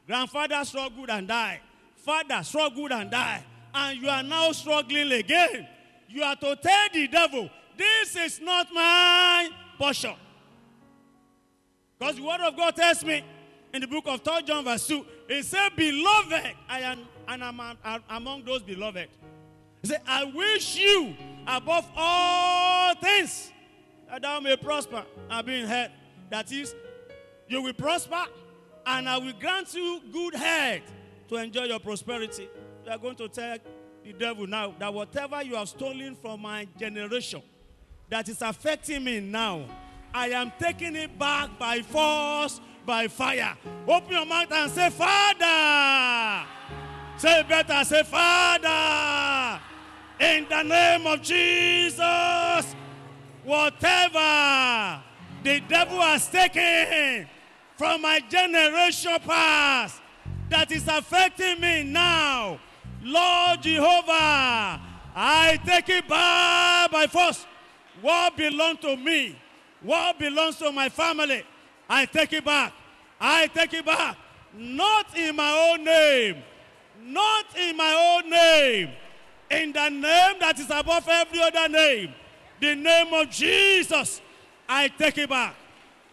Grandfather 0.07 0.63
struggled 0.65 1.09
and 1.09 1.27
died. 1.27 1.59
Father 1.95 2.43
struggled 2.43 2.91
and 2.91 3.09
died. 3.09 3.43
And 3.73 4.01
you 4.01 4.09
are 4.09 4.23
now 4.23 4.51
struggling 4.51 5.11
again. 5.11 5.67
You 6.07 6.23
are 6.23 6.35
to 6.35 6.55
tell 6.55 6.87
the 6.93 7.07
devil, 7.07 7.49
This 7.77 8.15
is 8.15 8.39
not 8.41 8.67
my 8.73 9.49
portion. 9.77 10.13
Because 11.97 12.15
the 12.17 12.23
word 12.23 12.41
of 12.41 12.55
God 12.55 12.75
tells 12.75 13.03
me 13.03 13.23
in 13.73 13.81
the 13.81 13.87
book 13.87 14.05
of 14.07 14.21
3 14.21 14.43
John, 14.43 14.63
verse 14.63 14.87
2, 14.87 15.05
it 15.29 15.45
said, 15.45 15.69
Beloved, 15.75 16.55
I 16.69 16.79
am 16.81 16.99
and 17.27 17.43
I'm, 17.43 17.59
I'm 17.83 18.03
among 18.09 18.43
those 18.43 18.61
beloved. 18.61 19.07
He 19.81 19.87
said, 19.87 20.01
I 20.07 20.25
wish 20.25 20.77
you 20.77 21.15
above 21.47 21.89
all 21.95 22.95
things 22.95 23.51
that 24.09 24.21
thou 24.21 24.39
may 24.39 24.55
prosper 24.55 25.03
and 25.29 25.45
be 25.45 25.61
in 25.61 25.67
health. 25.67 25.91
That 26.29 26.51
is, 26.51 26.75
you 27.47 27.61
will 27.61 27.73
prosper 27.73 28.25
and 28.85 29.07
I 29.07 29.17
will 29.17 29.33
grant 29.33 29.73
you 29.73 30.01
good 30.11 30.35
health 30.35 30.81
to 31.29 31.35
enjoy 31.35 31.63
your 31.63 31.79
prosperity. 31.79 32.49
You 32.85 32.91
are 32.91 32.97
going 32.97 33.15
to 33.15 33.27
tell 33.27 33.57
the 34.03 34.13
devil 34.13 34.45
now 34.45 34.73
that 34.79 34.93
whatever 34.93 35.41
you 35.41 35.55
have 35.55 35.69
stolen 35.69 36.15
from 36.15 36.41
my 36.41 36.67
generation 36.77 37.41
that 38.09 38.27
is 38.29 38.41
affecting 38.41 39.03
me 39.03 39.19
now, 39.21 39.65
I 40.13 40.29
am 40.29 40.51
taking 40.59 40.95
it 40.95 41.17
back 41.17 41.57
by 41.57 41.81
force, 41.81 42.59
by 42.85 43.07
fire. 43.07 43.55
Open 43.87 44.11
your 44.11 44.25
mouth 44.25 44.51
and 44.51 44.71
say, 44.71 44.89
Father. 44.89 46.47
Say 47.17 47.43
better, 47.47 47.83
say, 47.85 48.03
Father, 48.03 49.61
in 50.19 50.45
the 50.49 50.63
name 50.63 51.07
of 51.07 51.21
Jesus, 51.21 52.75
whatever 53.43 55.01
the 55.43 55.59
devil 55.67 56.01
has 56.01 56.27
taken 56.27 57.27
from 57.77 58.01
my 58.01 58.19
generation 58.29 59.15
past 59.25 60.01
that 60.49 60.71
is 60.71 60.87
affecting 60.87 61.61
me 61.61 61.83
now, 61.83 62.59
Lord 63.03 63.61
Jehovah, 63.61 64.81
I 65.15 65.59
take 65.65 65.89
it 65.89 66.07
back 66.07 66.91
by 66.91 67.07
force. 67.07 67.45
What 68.01 68.35
belongs 68.35 68.79
to 68.79 68.97
me, 68.97 69.37
what 69.81 70.17
belongs 70.17 70.57
to 70.57 70.71
my 70.71 70.89
family, 70.89 71.43
I 71.93 72.05
take 72.05 72.33
it 72.33 72.45
back. 72.45 72.73
I 73.19 73.47
take 73.47 73.73
it 73.73 73.85
back. 73.85 74.17
Not 74.55 75.17
in 75.17 75.35
my 75.35 75.51
own 75.71 75.83
name 75.83 76.43
not 77.05 77.45
in 77.57 77.75
my 77.75 78.21
own 78.23 78.29
name, 78.29 78.89
in 79.51 79.71
the 79.71 79.89
name 79.89 80.35
that 80.39 80.57
is 80.59 80.69
above 80.69 81.07
every 81.07 81.41
other 81.41 81.67
name, 81.67 82.13
the 82.59 82.75
name 82.75 83.13
of 83.13 83.29
Jesus. 83.29 84.21
I 84.67 84.87
take 84.87 85.17
it 85.17 85.29
back. 85.29 85.55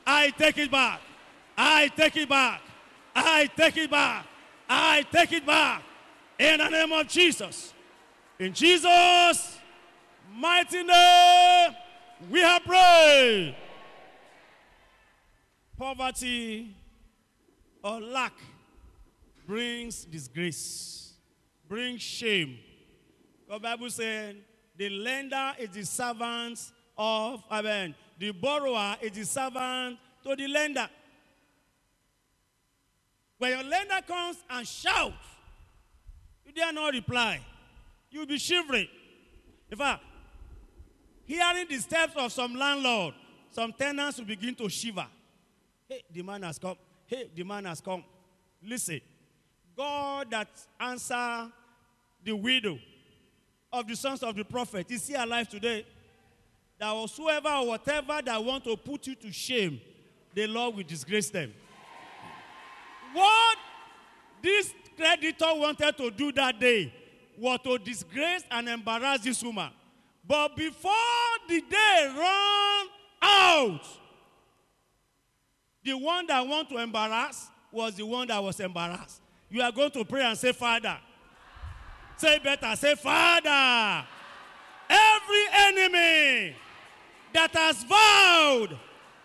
I 0.07 0.31
take 0.31 0.59
it 0.59 0.71
back. 0.71 1.01
I 1.57 1.89
take 1.89 2.17
it 2.17 2.29
back. 2.29 2.61
I 3.15 3.47
take 3.47 3.77
it 3.77 3.91
back. 3.91 4.27
I 4.69 5.05
take 5.13 5.33
it 5.33 5.47
back. 5.47 5.83
In 6.39 6.59
the 6.59 6.69
name 6.69 6.93
of 6.93 7.07
Jesus. 7.07 7.73
In 8.39 8.53
Jesus' 8.53 9.59
mighty 10.35 10.83
name, 10.83 11.71
we 12.31 12.41
have 12.41 12.65
prayed. 12.65 13.55
Poverty 15.81 16.77
or 17.83 18.03
lack 18.03 18.35
brings 19.47 20.05
disgrace, 20.05 21.15
brings 21.67 22.03
shame. 22.03 22.59
The 23.49 23.59
Bible 23.59 23.89
says 23.89 24.35
the 24.77 24.91
lender 24.91 25.55
is 25.59 25.71
the 25.71 25.83
servant 25.87 26.61
of, 26.99 27.43
mean, 27.65 27.95
the 28.19 28.31
borrower 28.33 28.99
is 29.01 29.13
the 29.13 29.25
servant 29.25 29.99
to 30.23 30.37
the 30.37 30.49
lender. 30.49 30.87
When 33.39 33.53
your 33.53 33.65
lender 33.65 34.01
comes 34.07 34.37
and 34.51 34.69
shouts, 34.69 35.15
you 36.45 36.53
dare 36.53 36.75
not 36.75 36.93
reply. 36.93 37.41
You'll 38.11 38.27
be 38.27 38.37
shivering. 38.37 38.89
In 39.71 39.79
fact, 39.79 40.03
hearing 41.25 41.69
the 41.71 41.79
steps 41.79 42.13
of 42.17 42.31
some 42.33 42.55
landlord, 42.55 43.15
some 43.51 43.73
tenants 43.73 44.19
will 44.19 44.27
begin 44.27 44.55
to 44.57 44.69
shiver. 44.69 45.07
Hey, 45.91 46.05
the 46.15 46.23
man 46.23 46.43
has 46.45 46.57
come. 46.57 46.77
Hey, 47.05 47.29
the 47.35 47.43
man 47.43 47.65
has 47.65 47.81
come. 47.81 48.05
Listen, 48.63 49.01
God 49.77 50.31
that 50.31 50.47
answered 50.79 51.51
the 52.25 52.33
widow 52.33 52.79
of 53.73 53.89
the 53.89 53.97
sons 53.97 54.23
of 54.23 54.37
the 54.37 54.45
prophet 54.45 54.89
is 54.89 55.09
he 55.09 55.15
alive 55.15 55.49
today? 55.49 55.85
That 56.79 56.93
whatsoever 56.93 57.49
or 57.49 57.67
whatever 57.67 58.21
that 58.25 58.45
want 58.45 58.63
to 58.65 58.77
put 58.77 59.09
you 59.09 59.17
to 59.17 59.33
shame, 59.33 59.81
the 60.33 60.47
Lord 60.47 60.77
will 60.77 60.85
disgrace 60.85 61.29
them. 61.29 61.53
What 63.13 63.59
this 64.41 64.73
creditor 64.97 65.47
wanted 65.55 65.97
to 65.97 66.11
do 66.13 66.31
that 66.33 66.61
day 66.61 66.95
was 67.37 67.59
to 67.65 67.79
disgrace 67.79 68.45
and 68.49 68.69
embarrass 68.69 69.23
this 69.23 69.43
woman. 69.43 69.71
But 70.25 70.55
before 70.55 70.93
the 71.49 71.61
day 71.63 72.15
run 72.17 72.87
out, 73.23 74.00
the 75.85 75.97
one 75.97 76.27
that 76.27 76.47
want 76.47 76.69
to 76.71 76.77
embarrass 76.79 77.49
was 77.73 77.95
the 77.95 78.05
one 78.05 78.29
that 78.29 78.43
was 78.43 78.59
embarrassed 78.61 79.21
you 79.51 79.61
are 79.61 79.73
going 79.73 79.91
to 79.91 80.05
pray 80.05 80.23
and 80.23 80.39
say, 80.39 80.53
Father. 80.53 80.97
Say 82.17 82.39
better, 82.39 82.77
say, 82.77 82.95
Father. 82.95 84.07
Every 84.89 85.45
enemy 85.53 86.55
that 87.33 87.51
has 87.55 87.83
vowed 87.85 88.79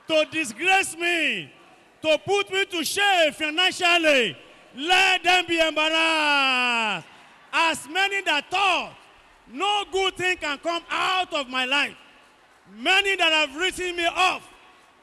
to 0.08 0.26
disgrace 0.32 0.96
me, 0.98 1.52
to 2.02 2.18
put 2.26 2.52
me 2.52 2.66
to 2.66 2.84
shame 2.84 3.34
financially, 3.34 4.36
let 4.76 5.24
them 5.24 5.46
be 5.48 5.60
embarrassed. 5.60 7.08
As 7.54 7.88
many 7.90 8.22
that 8.24 8.50
thought 8.50 8.94
no 9.52 9.84
good 9.92 10.16
thing 10.16 10.38
can 10.38 10.58
come 10.58 10.84
out 10.90 11.32
of 11.34 11.48
my 11.50 11.66
life, 11.66 11.96
many 12.76 13.16
that 13.16 13.32
have 13.32 13.56
written 13.56 13.96
me 13.96 14.06
off, 14.08 14.48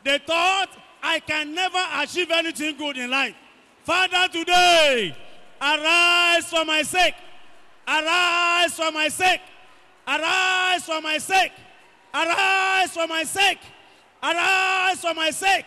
they 0.05 0.19
thought 0.19 0.69
I 1.03 1.21
can 1.21 1.55
never 1.55 1.83
achieve 1.97 2.31
anything 2.31 2.77
good 2.77 2.97
in 2.97 3.11
life. 3.11 3.35
Father, 3.83 4.29
today, 4.33 5.17
arise 5.61 6.45
for 6.47 6.65
my 6.65 6.83
sake. 6.83 7.15
Arise 7.87 8.75
for 8.75 8.93
my 8.93 9.09
sake. 9.09 9.41
Arise 10.07 10.85
for 10.85 11.01
my 11.01 11.19
sake. 11.19 11.53
Arise 12.15 12.91
for 12.93 13.07
my 13.07 13.25
sake. 13.25 13.59
Arise 14.23 15.01
for 15.01 15.15
my 15.15 15.31
sake. 15.31 15.67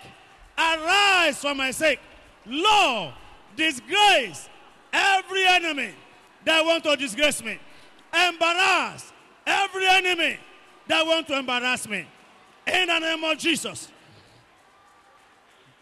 Arise 0.58 1.38
for 1.38 1.54
my 1.54 1.72
sake. 1.72 2.00
Lord, 2.46 3.14
disgrace 3.58 4.48
every 4.94 5.46
enemy 5.48 5.94
that 6.46 6.64
want 6.64 6.84
to 6.86 6.96
disgrace 6.96 7.44
me. 7.44 7.60
Embarrass 8.14 9.12
every 9.46 9.88
enemy 9.88 10.38
that 10.88 11.06
want 11.06 11.28
to 11.28 11.38
embarrass 11.38 11.90
me. 11.90 12.08
In 12.68 12.88
the 12.88 13.00
name 13.00 13.24
of 13.24 13.38
Jesus. 13.38 13.92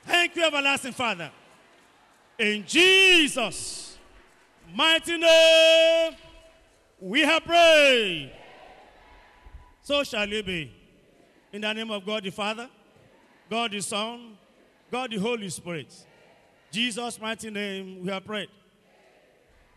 Thank 0.05 0.36
you, 0.36 0.43
everlasting 0.43 0.93
Father. 0.93 1.31
In 2.38 2.65
Jesus' 2.65 3.98
mighty 4.74 5.17
name, 5.17 6.13
we 7.00 7.22
have 7.22 7.43
prayed. 7.43 8.31
So 9.81 10.03
shall 10.03 10.31
it 10.31 10.45
be. 10.45 10.72
In 11.51 11.62
the 11.62 11.74
name 11.74 11.91
of 11.91 12.05
God 12.05 12.24
the 12.24 12.31
Father, 12.31 12.69
God 13.50 13.72
the 13.72 13.81
Son, 13.81 14.38
God 14.91 15.12
the 15.12 15.17
Holy 15.17 15.50
Spirit. 15.50 15.93
Jesus' 16.72 17.19
mighty 17.22 17.51
name, 17.51 18.01
we 18.01 18.10
have 18.10 18.25
prayed. 18.25 18.50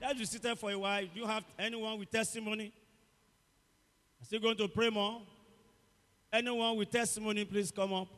Let's 0.01 0.19
be 0.19 0.25
seated 0.25 0.59
for 0.59 0.71
a 0.71 0.79
while. 0.79 1.03
Do 1.03 1.21
you 1.21 1.27
have 1.27 1.45
anyone 1.59 1.99
with 1.99 2.11
testimony? 2.11 2.73
I'm 4.19 4.25
still 4.25 4.41
going 4.41 4.57
to 4.57 4.69
pray 4.69 4.91
more. 4.91 5.21
Anyone 6.33 6.77
with 6.77 6.91
testimony, 6.91 7.45
please 7.45 7.71
come 7.71 7.93
up. 7.93 8.09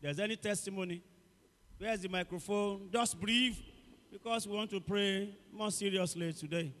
There's 0.00 0.18
any 0.18 0.36
testimony? 0.36 1.02
Where's 1.78 2.00
the 2.00 2.08
microphone? 2.08 2.88
Just 2.90 3.20
brief, 3.20 3.60
because 4.10 4.46
we 4.46 4.56
want 4.56 4.70
to 4.70 4.80
pray 4.80 5.36
more 5.52 5.70
seriously 5.70 6.32
today. 6.32 6.72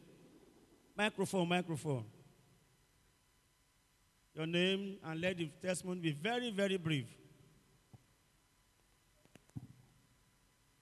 Microphone, 0.96 1.48
microphone. 1.48 2.04
Your 4.34 4.46
name 4.46 4.96
and 5.04 5.20
let 5.20 5.36
the 5.36 5.50
testimony 5.62 6.00
be 6.00 6.12
very, 6.12 6.50
very 6.50 6.76
brief. 6.78 7.06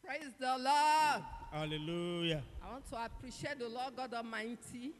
Praise 0.04 0.32
the 0.38 0.58
Lord. 0.58 1.22
Hallelujah. 1.50 2.42
I 2.62 2.72
want 2.72 2.88
to 2.90 3.04
appreciate 3.04 3.58
the 3.58 3.68
Lord 3.68 3.96
God 3.96 4.12
Almighty 4.14 4.92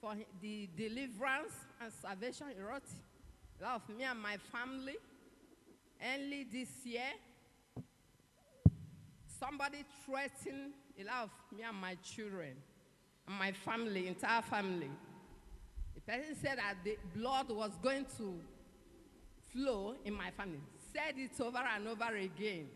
for 0.00 0.14
the 0.40 0.68
deliverance 0.76 1.54
and 1.80 1.92
salvation 1.92 2.48
He 2.54 2.62
wrought 2.62 2.82
of 3.64 3.88
me 3.96 4.04
and 4.04 4.20
my 4.20 4.36
family. 4.52 4.96
Only 6.14 6.44
this 6.44 6.68
year, 6.84 7.02
somebody 9.42 9.78
threatened 10.06 10.72
a 11.00 11.04
lot 11.04 11.24
of 11.24 11.30
me 11.56 11.64
and 11.64 11.76
my 11.76 11.96
children 11.96 12.52
and 13.26 13.36
my 13.36 13.50
family, 13.50 14.06
entire 14.06 14.42
family. 14.42 14.90
The 15.94 16.00
person 16.00 16.36
said 16.40 16.58
that 16.58 16.76
the 16.84 16.96
blood 17.16 17.50
was 17.50 17.72
going 17.82 18.06
to 18.18 18.38
flow 19.52 19.96
in 20.04 20.14
my 20.14 20.30
family. 20.30 20.60
Said 20.92 21.14
it 21.16 21.40
over 21.40 21.58
and 21.74 21.88
over 21.88 22.14
again. 22.14 22.68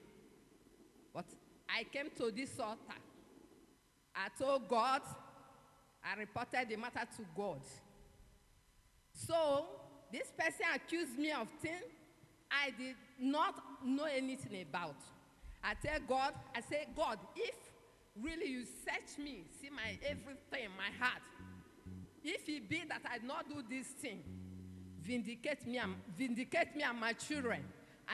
But 1.14 1.26
I 1.68 1.84
came 1.84 2.08
to 2.16 2.32
this 2.32 2.58
altar. 2.58 2.98
I 4.14 4.28
told 4.36 4.68
God, 4.68 5.02
I 6.04 6.18
reported 6.18 6.68
the 6.68 6.76
matter 6.76 7.06
to 7.16 7.22
God. 7.36 7.60
So, 9.12 9.66
this 10.12 10.32
person 10.36 10.66
accused 10.74 11.18
me 11.18 11.30
of 11.30 11.48
things 11.60 11.82
I 12.50 12.70
did 12.70 12.96
not 13.20 13.54
know 13.84 14.04
anything 14.04 14.62
about. 14.62 14.96
I 15.66 15.74
tell 15.74 15.98
God, 16.08 16.32
I 16.54 16.60
say, 16.60 16.86
God, 16.96 17.18
if 17.34 17.56
really 18.22 18.46
you 18.46 18.64
search 18.64 19.18
me, 19.18 19.42
see 19.60 19.68
my 19.68 19.98
everything, 20.08 20.68
my 20.78 21.04
heart, 21.04 21.22
if 22.22 22.48
it 22.48 22.68
be 22.68 22.84
that 22.88 23.02
I 23.04 23.18
not 23.26 23.48
do 23.48 23.64
this 23.68 23.88
thing, 23.88 24.22
vindicate 25.02 25.66
me 25.66 25.78
and 25.78 25.96
vindicate 26.16 26.76
me 26.76 26.84
and 26.84 27.00
my 27.00 27.14
children 27.14 27.64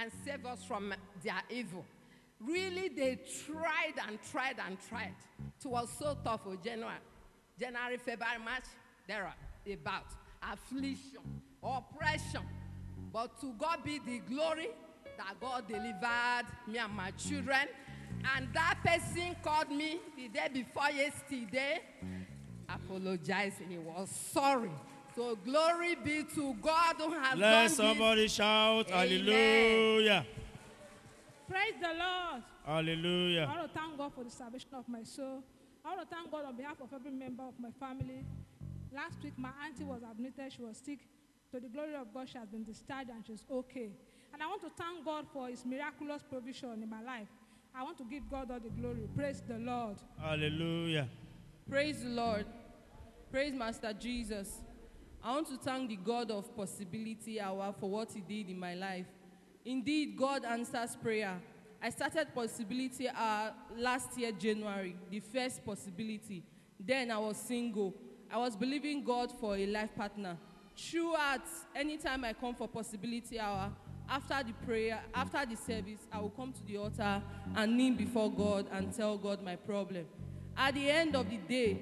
and 0.01 0.11
save 0.25 0.47
us 0.47 0.65
from 0.65 0.95
their 1.23 1.43
evil. 1.51 1.85
Really, 2.41 2.89
they 2.89 3.21
tried 3.47 4.01
and 4.09 4.19
tried 4.31 4.57
and 4.67 4.79
tried. 4.89 5.15
It 5.63 5.69
was 5.69 5.91
so 5.99 6.17
tough 6.25 6.45
for 6.45 6.57
January, 6.57 6.97
January, 7.61 7.99
February, 7.99 8.39
March. 8.43 8.65
There 9.07 9.25
are 9.27 9.35
about 9.71 10.07
affliction, 10.43 11.21
oppression. 11.63 12.43
But 13.13 13.39
to 13.43 13.53
God 13.59 13.85
be 13.85 13.99
the 13.99 14.21
glory 14.21 14.69
that 15.25 15.41
God 15.41 15.67
delivered 15.69 16.47
me 16.67 16.79
and 16.79 16.93
my 16.93 17.11
children. 17.13 17.69
And 18.37 18.49
that 18.55 18.79
person 18.85 19.35
called 19.43 19.71
me 19.71 19.99
the 20.17 20.29
day 20.29 20.49
before 20.53 20.91
yesterday 20.91 21.81
apologizing. 22.69 23.69
He 23.69 23.79
was 23.79 24.09
sorry. 24.33 24.71
So 25.15 25.37
glory 25.45 25.95
be 25.97 26.25
to 26.35 26.55
God 26.63 26.97
who 26.99 27.13
has 27.13 27.39
Let 27.39 27.51
done 27.51 27.69
somebody 27.69 28.29
shout 28.29 28.91
Amen. 28.91 29.09
hallelujah. 29.09 30.27
Praise 31.49 31.75
the 31.81 31.89
Lord. 31.89 32.43
Hallelujah. 32.65 33.49
I 33.51 33.59
want 33.59 33.73
to 33.73 33.79
thank 33.79 33.99
God 33.99 34.13
for 34.15 34.25
the 34.25 34.31
salvation 34.31 34.71
of 34.73 34.89
my 34.89 35.03
soul. 35.03 35.43
I 35.85 35.95
want 35.95 36.09
to 36.09 36.15
thank 36.15 36.31
God 36.31 36.45
on 36.47 36.57
behalf 36.57 36.81
of 36.81 36.89
every 36.95 37.11
member 37.11 37.43
of 37.43 37.55
my 37.61 37.71
family. 37.79 38.25
Last 38.95 39.23
week, 39.23 39.35
my 39.37 39.51
auntie 39.67 39.85
was 39.85 40.01
admitted. 40.09 40.53
She 40.53 40.63
was 40.63 40.79
sick. 40.79 41.01
To 41.53 41.61
the 41.61 41.69
glory 41.69 41.95
of 41.95 42.15
God, 42.15 42.29
she 42.31 42.39
has 42.39 42.49
been 42.49 42.65
discharged 42.65 43.11
and 43.11 43.23
she's 43.27 43.45
okay. 43.51 43.91
And 44.33 44.43
I 44.43 44.47
want 44.47 44.63
to 44.63 44.71
thank 44.71 45.05
God 45.05 45.27
for 45.33 45.49
his 45.49 45.65
miraculous 45.65 46.23
provision 46.23 46.83
in 46.83 46.89
my 46.89 47.03
life. 47.03 47.29
I 47.75 47.83
want 47.83 47.99
to 47.99 48.05
give 48.05 48.29
God 48.31 48.51
all 48.51 48.61
the 48.61 48.69
glory. 48.69 49.09
Praise 49.17 49.43
the 49.47 49.59
Lord. 49.59 49.97
Hallelujah. 50.21 51.09
Praise 51.69 52.03
the 52.03 52.09
Lord. 52.09 52.47
Praise 53.31 53.55
Master 53.55 53.93
Jesus. 53.93 54.61
I 55.25 55.33
want 55.33 55.49
to 55.49 55.57
thank 55.57 55.89
the 55.89 55.97
God 55.97 56.31
of 56.31 56.55
Possibility 56.57 57.41
Hour 57.41 57.75
for 57.79 57.89
what 57.89 58.13
He 58.13 58.21
did 58.21 58.51
in 58.51 58.59
my 58.59 58.75
life. 58.75 59.07
Indeed, 59.65 60.17
God 60.17 60.45
answers 60.45 60.97
prayer. 60.97 61.41
I 61.81 61.91
started 61.91 62.35
Possibility 62.35 63.09
Hour 63.09 63.55
last 63.77 64.19
year, 64.19 64.33
January, 64.33 64.97
the 65.11 65.21
first 65.21 65.65
possibility. 65.65 66.43
Then 66.79 67.11
I 67.11 67.19
was 67.19 67.37
single. 67.37 67.95
I 68.31 68.39
was 68.39 68.57
believing 68.57 69.05
God 69.05 69.33
for 69.39 69.57
a 69.57 69.67
life 69.67 69.95
partner. 69.95 70.37
Throughout, 70.77 71.47
anytime 71.75 72.25
I 72.25 72.33
come 72.33 72.55
for 72.55 72.67
Possibility 72.67 73.39
Hour, 73.39 73.71
after 74.13 74.43
the 74.47 74.53
prayer, 74.67 75.01
after 75.15 75.47
the 75.47 75.57
service, 75.57 76.07
I 76.13 76.21
will 76.21 76.29
come 76.31 76.53
to 76.53 76.63
the 76.67 76.77
altar 76.77 77.23
and 77.57 77.77
kneel 77.77 77.95
before 77.95 78.31
God 78.31 78.67
and 78.71 78.95
tell 78.95 79.17
God 79.17 79.43
my 79.43 79.57
problem. 79.57 80.05
At 80.55 80.75
the 80.75 80.91
end 80.91 81.17
of 81.17 81.31
the 81.31 81.39
day, 81.39 81.79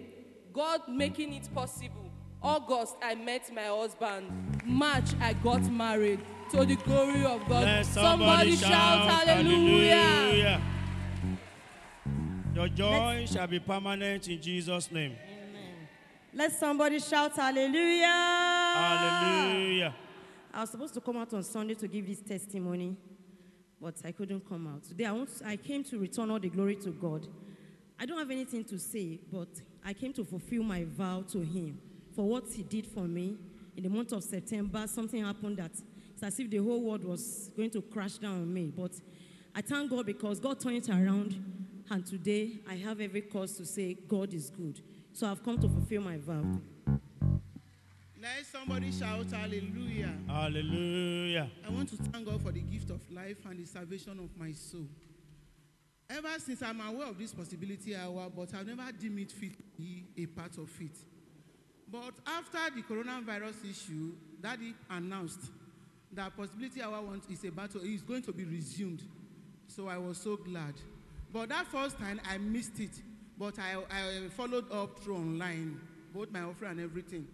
God 0.53 0.83
making 0.89 1.35
it 1.35 1.53
possible. 1.53 2.09
August, 2.41 2.95
I 3.03 3.17
met 3.17 3.53
my 3.53 3.65
husband. 3.65 4.63
March, 4.65 5.11
I 5.21 5.33
got 5.33 5.63
married. 5.71 6.21
To 6.53 6.65
the 6.65 6.75
glory 6.75 7.25
of 7.25 7.49
God. 7.49 7.63
Let 7.63 7.87
somebody, 7.87 8.57
shout, 8.57 9.09
hallelujah. 9.09 9.95
hallelujah. 9.95 10.61
Your 12.55 12.69
joy 12.69 13.27
shall 13.31 13.47
be 13.47 13.61
permanent 13.61 14.27
in 14.27 14.43
Jesus' 14.43 14.91
name. 14.91 15.17
Let 16.35 16.51
somebody 16.53 16.99
shout 16.99 17.37
hallelujah. 17.37 18.07
Hallelujah. 18.75 19.95
I 20.53 20.63
was 20.63 20.71
supposed 20.71 20.95
to 20.95 21.01
come 21.01 21.17
out 21.17 21.33
on 21.33 21.45
Sunday 21.45 21.75
to 21.75 21.87
give 21.87 22.07
this 22.07 22.21
testimony, 22.21 22.97
but 23.81 23.95
I 24.05 24.11
couldn't 24.11 24.49
come 24.49 24.67
out. 24.67 24.83
Today 24.83 25.05
I, 25.05 25.13
want 25.13 25.31
I 25.45 25.57
came 25.57 25.85
to 25.85 25.99
return 25.99 26.31
all 26.31 26.41
the 26.41 26.49
glory 26.49 26.75
to 26.77 26.91
God. 26.91 27.29
I 27.99 28.07
don't 28.07 28.19
have 28.19 28.31
anything 28.31 28.65
to 28.65 28.79
say, 28.79 29.21
but 29.31 29.49
I 29.85 29.93
came 29.93 30.13
to 30.15 30.25
fulfill 30.25 30.65
my 30.65 30.85
vow 30.85 31.23
to 31.31 31.41
Him 31.41 31.79
for 32.17 32.27
what 32.27 32.45
He 32.53 32.65
did 32.65 32.87
for 32.87 33.03
me. 33.07 33.37
In 33.77 33.85
the 33.85 33.89
month 33.89 34.13
of 34.13 34.25
September, 34.25 34.87
something 34.89 35.25
happened 35.25 35.59
that 35.59 35.71
it's 36.13 36.23
as 36.23 36.41
if 36.41 36.51
the 36.51 36.59
whole 36.59 36.83
world 36.83 37.05
was 37.05 37.51
going 37.57 37.71
to 37.71 37.83
crash 37.83 38.19
down 38.19 38.33
on 38.33 38.53
me. 38.53 38.73
But 38.77 38.93
I 39.55 39.63
thank 39.63 39.89
God 39.91 40.05
because 40.05 40.41
God 40.41 40.59
turned 40.59 40.79
it 40.79 40.89
around, 40.89 41.85
and 41.91 42.05
today 42.05 42.59
I 42.69 42.75
have 42.75 43.01
every 43.01 43.23
cause 43.23 43.53
to 43.59 43.65
say 43.65 43.95
God 44.09 44.35
is 44.35 44.51
good. 44.51 44.81
So 45.13 45.29
I've 45.31 45.45
come 45.45 45.59
to 45.61 45.69
fulfill 45.69 46.03
my 46.03 46.17
vow. 46.17 46.45
Let 48.21 48.45
somebody 48.45 48.93
shout 48.93 49.31
hallelujah. 49.33 50.13
Hallelujah. 50.29 51.51
I 51.67 51.71
want 51.71 51.89
to 51.89 51.97
thank 51.97 52.27
God 52.27 52.43
for 52.43 52.53
the 52.53 52.61
gift 52.61 52.91
of 52.91 53.01
life 53.11 53.39
and 53.49 53.59
the 53.59 53.65
salvation 53.65 54.19
of 54.19 54.29
my 54.39 54.53
soul. 54.53 54.85
Ever 56.11 56.29
since 56.39 56.63
I'm 56.63 56.83
aware 56.83 57.09
of 57.09 57.19
this 57.19 57.33
possibility 57.33 57.97
hour, 57.97 58.31
but 58.37 58.53
I've 58.55 58.67
never 58.67 58.93
deemed 58.93 59.21
it 59.21 59.33
fit 59.33 59.57
to 59.57 59.63
be 59.79 60.05
a 60.19 60.27
part 60.27 60.59
of 60.59 60.69
it. 60.81 60.91
But 61.91 62.13
after 62.27 62.59
the 62.77 62.83
coronavirus 62.83 63.71
issue, 63.71 64.13
Daddy 64.43 64.75
announced 64.91 65.41
that 66.13 66.37
possibility 66.37 66.83
hour 66.83 67.01
want, 67.01 67.25
is 67.31 67.43
about 67.45 67.71
to, 67.71 67.79
is 67.79 68.03
going 68.03 68.23
to 68.25 68.33
be 68.33 68.45
resumed. 68.45 69.03
So 69.67 69.89
I 69.89 69.97
was 69.97 70.19
so 70.19 70.37
glad. 70.37 70.75
But 71.33 71.49
that 71.49 71.67
first 71.69 71.97
time 71.97 72.21
I 72.29 72.37
missed 72.37 72.81
it, 72.81 73.01
but 73.39 73.55
I, 73.59 73.77
I 73.91 74.29
followed 74.37 74.71
up 74.71 74.99
through 74.99 75.17
online, 75.17 75.81
both 76.13 76.31
my 76.31 76.43
offer 76.43 76.67
and 76.67 76.81
everything. 76.81 77.27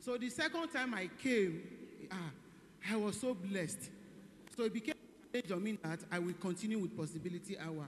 So 0.00 0.16
the 0.16 0.30
second 0.30 0.68
time 0.68 0.94
I 0.94 1.10
came, 1.22 1.62
ah, 2.10 2.30
I 2.90 2.96
was 2.96 3.20
so 3.20 3.34
blessed. 3.34 3.90
So 4.56 4.64
it 4.64 4.72
became 4.72 4.94
a 5.34 5.36
challenge 5.36 5.52
on 5.52 5.62
me 5.62 5.78
that 5.82 6.00
I 6.10 6.18
will 6.18 6.32
continue 6.34 6.78
with 6.78 6.96
possibility 6.96 7.58
hour. 7.58 7.86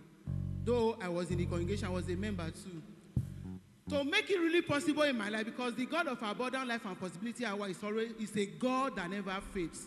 Though 0.65 0.97
I 1.01 1.09
was 1.09 1.31
in 1.31 1.39
the 1.39 1.47
congregation, 1.47 1.89
I 1.89 1.91
was 1.91 2.09
a 2.09 2.15
member 2.15 2.51
too. 2.51 2.83
to 3.89 4.05
make 4.05 4.31
it 4.31 4.39
really 4.39 4.63
possible 4.63 5.03
in 5.03 5.17
my 5.17 5.29
life 5.29 5.47
because 5.47 5.75
the 5.75 5.87
God 5.87 6.07
of 6.07 6.23
abundant 6.23 6.69
life 6.69 6.85
and 6.85 6.99
possibility 7.01 7.45
hour 7.45 7.69
is 7.69 7.83
always 7.83 8.13
is 8.21 8.37
a 8.37 8.47
God 8.47 8.97
that 8.97 9.11
never 9.11 9.37
fails. 9.53 9.87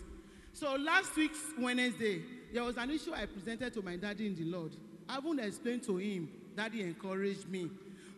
So 0.52 0.76
last 0.76 1.16
week's 1.16 1.40
Wednesday, 1.60 2.22
there 2.54 2.64
was 2.64 2.78
an 2.78 2.90
issue 2.92 3.14
I 3.14 3.26
presented 3.26 3.74
to 3.74 3.82
my 3.82 3.96
daddy 3.98 4.28
in 4.28 4.36
the 4.36 4.46
Lord. 4.46 4.76
I 5.08 5.14
haven't 5.14 5.40
explained 5.40 5.84
to 5.84 5.98
him. 5.98 6.30
Daddy 6.56 6.82
encouraged 6.82 7.48
me. 7.50 7.70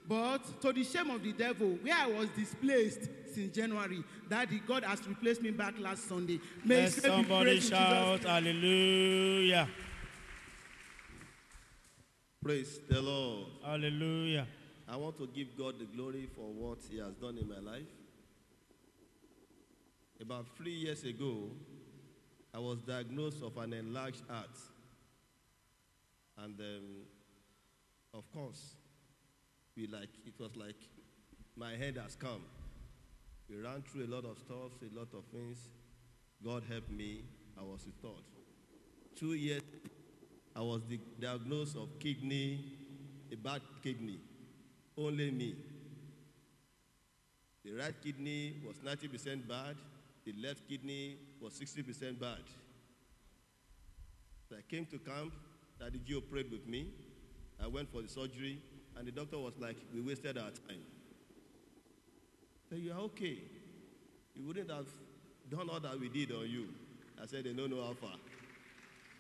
But 0.08 0.62
to 0.62 0.72
the 0.72 0.84
shame 0.84 1.10
of 1.10 1.22
the 1.22 1.34
devil, 1.34 1.78
where 1.82 1.94
I 1.94 2.08
was 2.08 2.30
displaced 2.30 3.10
since 3.34 3.54
January, 3.54 4.04
Daddy, 4.30 4.62
God 4.66 4.84
has 4.86 5.06
replaced 5.06 5.42
me 5.42 5.52
back 5.52 5.78
last 5.80 6.08
Sunday. 6.08 6.40
May 6.64 6.84
Let 6.84 6.84
his 6.86 7.04
name 7.04 7.12
be 7.12 7.24
somebody 7.24 7.44
praised 7.52 7.74
in 7.74 7.80
Jesus' 7.80 7.90
shout 7.90 8.24
hallelujah. 8.24 9.70
Praise 12.42 12.80
the 12.90 13.02
Lord. 13.02 13.48
Hallelujah. 13.66 14.48
I 14.88 14.96
want 14.96 15.18
to 15.18 15.28
give 15.28 15.58
God 15.58 15.76
the 15.80 15.86
glory 15.86 16.30
for 16.34 16.54
what 16.54 16.78
He 16.90 17.00
has 17.00 17.14
done 17.16 17.38
in 17.38 17.50
my 17.50 17.60
life. 17.60 17.88
About 20.22 20.46
three 20.56 20.74
years 20.74 21.04
ago, 21.04 21.50
I 22.54 22.60
was 22.60 22.82
diagnosed 22.84 23.44
of 23.44 23.58
an 23.58 23.74
enlarged 23.74 24.24
heart. 24.30 24.58
And 26.38 26.58
um, 26.58 27.04
of 28.14 28.32
course, 28.32 28.77
like 29.86 30.10
it 30.26 30.34
was 30.40 30.56
like 30.56 30.76
my 31.56 31.76
head 31.76 31.98
has 32.02 32.16
come. 32.16 32.42
We 33.48 33.58
ran 33.58 33.84
through 33.84 34.06
a 34.06 34.12
lot 34.14 34.26
of 34.26 34.40
stuff, 34.40 34.72
a 34.82 34.98
lot 34.98 35.10
of 35.14 35.24
things. 35.32 35.70
God 36.44 36.64
helped 36.68 36.92
me. 36.92 37.22
I 37.60 37.64
was 37.64 37.86
restored. 37.86 38.24
Two 39.16 39.34
years, 39.34 39.62
I 40.56 40.62
was 40.62 40.82
di- 40.84 41.00
diagnosed 41.20 41.76
of 41.76 42.00
kidney, 42.00 42.60
a 43.32 43.36
bad 43.36 43.62
kidney. 43.84 44.20
Only 44.98 45.32
me. 45.32 45.56
The 47.64 47.74
right 47.74 47.94
kidney 48.04 48.56
was 48.66 48.78
90% 48.78 49.48
bad. 49.48 49.76
The 50.26 50.34
left 50.42 50.68
kidney 50.68 51.18
was 51.42 51.54
60% 51.54 52.20
bad. 52.20 52.40
So 54.50 54.56
I 54.56 54.62
came 54.70 54.86
to 54.88 54.98
camp. 55.00 55.34
Daddy 55.80 56.00
G.O. 56.06 56.22
prayed 56.22 56.52
with 56.52 56.68
me. 56.68 56.92
I 57.62 57.68
went 57.68 57.92
for 57.92 58.02
the 58.02 58.08
surgery, 58.08 58.60
and 58.98 59.08
the 59.08 59.12
doctor 59.12 59.38
was 59.38 59.54
like, 59.60 59.78
"We 59.94 60.02
wasted 60.02 60.38
our 60.38 60.52
time." 60.52 60.84
So 62.70 62.76
you 62.76 62.92
are 62.92 63.00
okay. 63.00 63.38
You 64.36 64.46
wouldn't 64.46 64.70
have 64.70 64.88
done 65.50 65.70
all 65.70 65.80
that 65.80 66.00
we 66.00 66.10
did 66.10 66.32
on 66.32 66.50
you. 66.50 66.68
I 67.22 67.26
said, 67.26 67.46
"They 67.46 67.54
don't 67.54 67.70
know 67.70 67.84
how 67.84 67.94
far." 67.94 68.16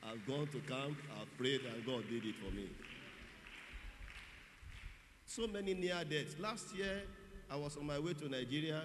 I've 0.03 0.25
gone 0.25 0.47
to 0.47 0.59
camp. 0.59 0.97
I've 1.19 1.37
prayed, 1.37 1.61
and 1.65 1.85
God 1.85 2.03
did 2.09 2.23
it 2.25 2.35
for 2.35 2.51
me. 2.53 2.69
So 5.25 5.47
many 5.47 5.73
near 5.73 6.03
deaths. 6.09 6.35
Last 6.39 6.73
year, 6.75 7.03
I 7.49 7.55
was 7.57 7.75
on 7.77 7.85
my 7.85 7.99
way 7.99 8.13
to 8.13 8.29
Nigeria, 8.29 8.83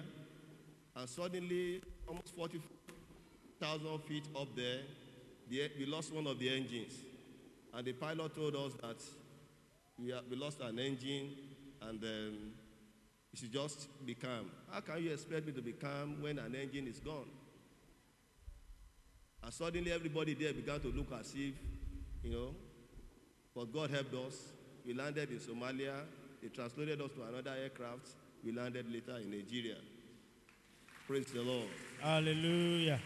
and 0.95 1.09
suddenly, 1.09 1.81
almost 2.07 2.35
40,000 2.35 4.03
feet 4.03 4.27
up 4.35 4.53
there, 4.55 4.81
the, 5.49 5.71
we 5.79 5.85
lost 5.85 6.13
one 6.13 6.27
of 6.27 6.39
the 6.39 6.49
engines. 6.49 6.93
And 7.73 7.85
the 7.87 7.93
pilot 7.93 8.35
told 8.35 8.55
us 8.55 8.73
that 8.81 8.97
we, 10.03 10.13
we 10.29 10.35
lost 10.35 10.59
an 10.61 10.79
engine 10.79 11.29
and 11.81 12.03
um, 12.03 12.37
we 13.31 13.39
should 13.39 13.51
just 13.51 13.87
be 14.05 14.13
calm. 14.13 14.49
How 14.71 14.81
can 14.81 15.03
you 15.03 15.11
expect 15.11 15.45
me 15.45 15.53
to 15.53 15.61
be 15.61 15.73
calm 15.73 16.21
when 16.21 16.39
an 16.39 16.55
engine 16.55 16.87
is 16.87 16.99
gone? 16.99 17.29
And 19.43 19.53
suddenly, 19.53 19.91
everybody 19.91 20.33
there 20.33 20.53
began 20.53 20.79
to 20.81 20.87
look 20.87 21.11
as 21.19 21.33
if, 21.35 21.53
you 22.23 22.31
know, 22.31 22.55
but 23.55 23.73
God 23.73 23.89
helped 23.91 24.13
us. 24.13 24.35
We 24.85 24.93
landed 24.93 25.29
in 25.29 25.39
Somalia. 25.39 25.95
They 26.41 26.49
translated 26.49 27.01
us 27.01 27.11
to 27.15 27.23
another 27.23 27.53
aircraft. 27.61 28.07
We 28.43 28.51
landed 28.51 28.91
later 28.91 29.17
in 29.17 29.31
Nigeria. 29.31 29.77
Praise 31.07 31.25
the 31.33 31.41
Lord. 31.41 31.67
Hallelujah. 32.01 32.99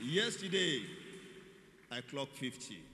Yesterday, 0.00 0.82
I 1.90 2.00
clocked 2.00 2.36
50. 2.38 2.93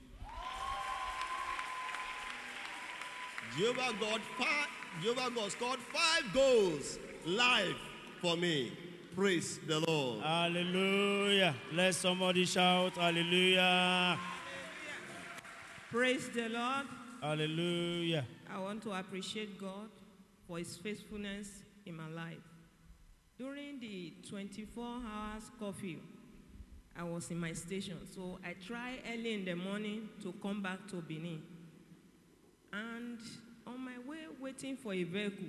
Jehovah 3.56 3.92
God, 4.00 4.20
five, 4.38 4.68
Jehovah 5.02 5.30
God 5.34 5.52
scored 5.52 5.80
five 5.80 6.32
goals 6.32 6.98
live 7.26 7.76
for 8.20 8.36
me. 8.36 8.72
Praise 9.14 9.58
the 9.66 9.80
Lord. 9.80 10.22
Hallelujah. 10.22 11.54
Let 11.72 11.94
somebody 11.94 12.44
shout 12.44 12.96
hallelujah. 12.96 14.18
Praise 15.90 16.28
the 16.28 16.48
Lord. 16.48 16.86
Hallelujah. 17.20 18.24
I 18.48 18.58
want 18.60 18.82
to 18.84 18.92
appreciate 18.92 19.60
God 19.60 19.88
for 20.46 20.58
his 20.58 20.76
faithfulness 20.76 21.62
in 21.84 21.96
my 21.96 22.08
life. 22.08 22.38
During 23.36 23.80
the 23.80 24.14
24 24.28 24.84
hours 24.84 25.50
curfew, 25.58 25.98
I 26.96 27.02
was 27.02 27.30
in 27.30 27.38
my 27.38 27.52
station. 27.52 27.98
So 28.14 28.38
I 28.44 28.54
tried 28.64 29.00
early 29.12 29.34
in 29.34 29.44
the 29.44 29.54
morning 29.54 30.08
to 30.22 30.32
come 30.40 30.62
back 30.62 30.86
to 30.88 30.96
Benin. 30.96 31.42
And 32.72 33.18
on 33.66 33.80
my 33.84 33.98
way 34.06 34.26
waiting 34.50 34.76
for 34.76 34.92
a 34.92 35.04
vehicle, 35.04 35.46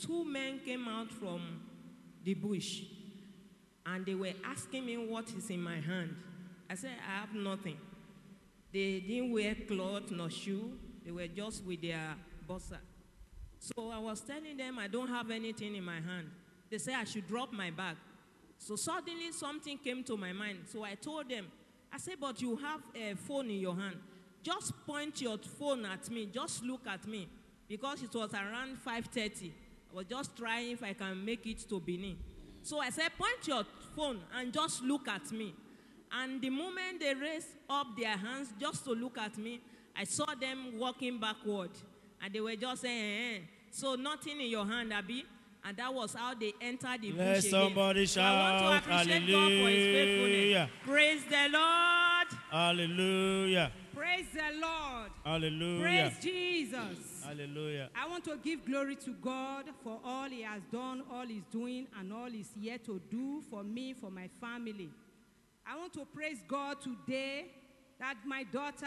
two 0.00 0.24
men 0.24 0.60
came 0.64 0.86
out 0.86 1.10
from 1.10 1.60
the 2.22 2.34
bush 2.34 2.82
and 3.84 4.06
they 4.06 4.14
were 4.14 4.32
asking 4.44 4.86
me 4.86 4.96
what 4.96 5.28
is 5.36 5.50
in 5.50 5.60
my 5.60 5.80
hand. 5.80 6.14
I 6.70 6.76
said, 6.76 6.92
I 7.04 7.20
have 7.20 7.34
nothing. 7.34 7.76
They 8.72 9.00
didn't 9.00 9.32
wear 9.32 9.56
clothes 9.66 10.12
nor 10.12 10.30
shoe. 10.30 10.70
They 11.04 11.10
were 11.10 11.26
just 11.26 11.64
with 11.64 11.82
their 11.82 12.14
bossa. 12.48 12.78
So 13.58 13.90
I 13.90 13.98
was 13.98 14.20
telling 14.20 14.56
them 14.56 14.78
I 14.78 14.86
don't 14.86 15.08
have 15.08 15.32
anything 15.32 15.74
in 15.74 15.82
my 15.82 16.00
hand. 16.00 16.30
They 16.70 16.78
said 16.78 16.94
I 16.94 17.04
should 17.04 17.26
drop 17.26 17.52
my 17.52 17.70
bag. 17.70 17.96
So 18.58 18.76
suddenly 18.76 19.32
something 19.32 19.78
came 19.78 20.04
to 20.04 20.16
my 20.16 20.32
mind. 20.32 20.58
So 20.66 20.84
I 20.84 20.94
told 20.94 21.28
them, 21.28 21.48
I 21.92 21.98
said, 21.98 22.14
but 22.20 22.40
you 22.40 22.54
have 22.56 22.80
a 22.94 23.16
phone 23.16 23.50
in 23.50 23.58
your 23.58 23.74
hand. 23.74 23.96
Just 24.44 24.74
point 24.86 25.20
your 25.20 25.38
phone 25.38 25.84
at 25.86 26.08
me. 26.08 26.26
Just 26.32 26.62
look 26.62 26.86
at 26.86 27.04
me. 27.08 27.28
Because 27.68 28.02
it 28.02 28.14
was 28.14 28.32
around 28.34 28.76
5.30. 28.86 29.50
I 29.92 29.96
was 29.96 30.06
just 30.06 30.36
trying 30.36 30.72
if 30.72 30.82
I 30.82 30.92
can 30.92 31.24
make 31.24 31.46
it 31.46 31.60
to 31.68 31.80
Benin. 31.80 32.16
So 32.62 32.80
I 32.80 32.90
said, 32.90 33.10
point 33.18 33.46
your 33.46 33.64
phone 33.94 34.20
and 34.36 34.52
just 34.52 34.82
look 34.82 35.08
at 35.08 35.30
me. 35.30 35.54
And 36.12 36.40
the 36.40 36.50
moment 36.50 37.00
they 37.00 37.14
raised 37.14 37.48
up 37.68 37.88
their 37.98 38.16
hands 38.16 38.48
just 38.60 38.84
to 38.84 38.92
look 38.92 39.18
at 39.18 39.36
me, 39.38 39.60
I 39.96 40.04
saw 40.04 40.26
them 40.34 40.78
walking 40.78 41.18
backward. 41.18 41.70
And 42.22 42.32
they 42.32 42.40
were 42.40 42.56
just 42.56 42.82
saying, 42.82 43.34
eh, 43.34 43.36
eh. 43.36 43.40
So 43.70 43.94
nothing 43.96 44.40
in 44.40 44.48
your 44.48 44.66
hand, 44.66 44.92
Abby. 44.92 45.24
And 45.64 45.76
that 45.76 45.92
was 45.92 46.14
how 46.14 46.34
they 46.34 46.52
entered 46.60 47.00
the 47.00 47.12
Let 47.12 47.36
bush 47.36 47.38
again. 47.46 47.50
somebody 47.50 48.06
So 48.06 48.20
I 48.20 48.60
want 48.60 48.86
to 48.86 48.92
appreciate 48.92 49.30
God 49.30 49.48
for 49.48 49.68
his 49.70 49.86
faithfulness. 49.86 50.70
Praise 50.84 51.24
the 51.24 51.48
Lord. 51.58 52.26
Hallelujah. 52.50 53.72
Praise 53.94 54.26
the 54.32 54.60
Lord. 54.60 55.10
Hallelujah. 55.24 55.82
Praise 55.82 56.18
Jesus. 56.22 57.13
Hallelujah. 57.26 57.88
I 57.94 58.08
want 58.08 58.24
to 58.24 58.36
give 58.42 58.64
glory 58.64 58.96
to 58.96 59.10
God 59.14 59.64
for 59.82 59.98
all 60.04 60.28
He 60.28 60.42
has 60.42 60.62
done, 60.70 61.02
all 61.12 61.26
He's 61.26 61.44
doing, 61.50 61.86
and 61.98 62.12
all 62.12 62.30
He's 62.30 62.50
yet 62.60 62.84
to 62.84 63.00
do 63.10 63.42
for 63.50 63.62
me, 63.64 63.94
for 63.94 64.10
my 64.10 64.28
family. 64.40 64.90
I 65.66 65.76
want 65.76 65.94
to 65.94 66.04
praise 66.04 66.38
God 66.46 66.80
today 66.80 67.46
that 67.98 68.16
my 68.26 68.42
daughter, 68.42 68.86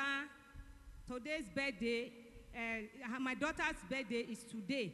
today's 1.11 1.49
birthday, 1.53 2.11
uh, 2.55 3.19
my 3.19 3.33
daughter's 3.33 3.77
birthday 3.89 4.25
is 4.29 4.43
today. 4.43 4.93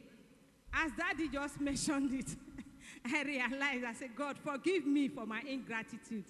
As 0.72 0.90
Daddy 0.96 1.28
just 1.28 1.60
mentioned 1.60 2.14
it, 2.14 2.34
I 3.14 3.22
realized, 3.22 3.84
I 3.84 3.92
said, 3.92 4.16
God, 4.16 4.38
forgive 4.42 4.86
me 4.86 5.08
for 5.08 5.26
my 5.26 5.40
ingratitude. 5.46 6.24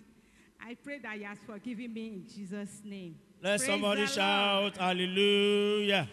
I 0.60 0.74
pray 0.74 0.98
that 0.98 1.16
He 1.16 1.22
has 1.22 1.38
forgiven 1.46 1.92
me 1.92 2.06
in 2.08 2.26
Jesus' 2.26 2.80
name. 2.84 3.16
Let 3.42 3.58
Praise 3.58 3.70
somebody 3.70 4.06
shout 4.06 4.62
Lord. 4.62 4.76
hallelujah. 4.78 6.08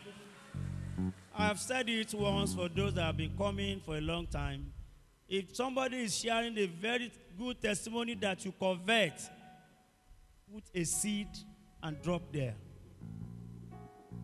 I 1.33 1.47
have 1.47 1.59
said 1.59 1.87
it 1.89 2.13
once 2.13 2.53
for 2.53 2.67
those 2.67 2.93
that 2.95 3.03
have 3.03 3.17
been 3.17 3.35
coming 3.37 3.81
for 3.85 3.97
a 3.97 4.01
long 4.01 4.27
time. 4.27 4.71
If 5.29 5.55
somebody 5.55 6.03
is 6.03 6.17
sharing 6.17 6.57
a 6.57 6.65
very 6.65 7.11
good 7.37 7.61
testimony 7.61 8.15
that 8.15 8.43
you 8.43 8.51
convert, 8.51 9.13
put 10.53 10.63
a 10.75 10.83
seed 10.83 11.29
and 11.81 12.01
drop 12.01 12.21
there. 12.33 12.53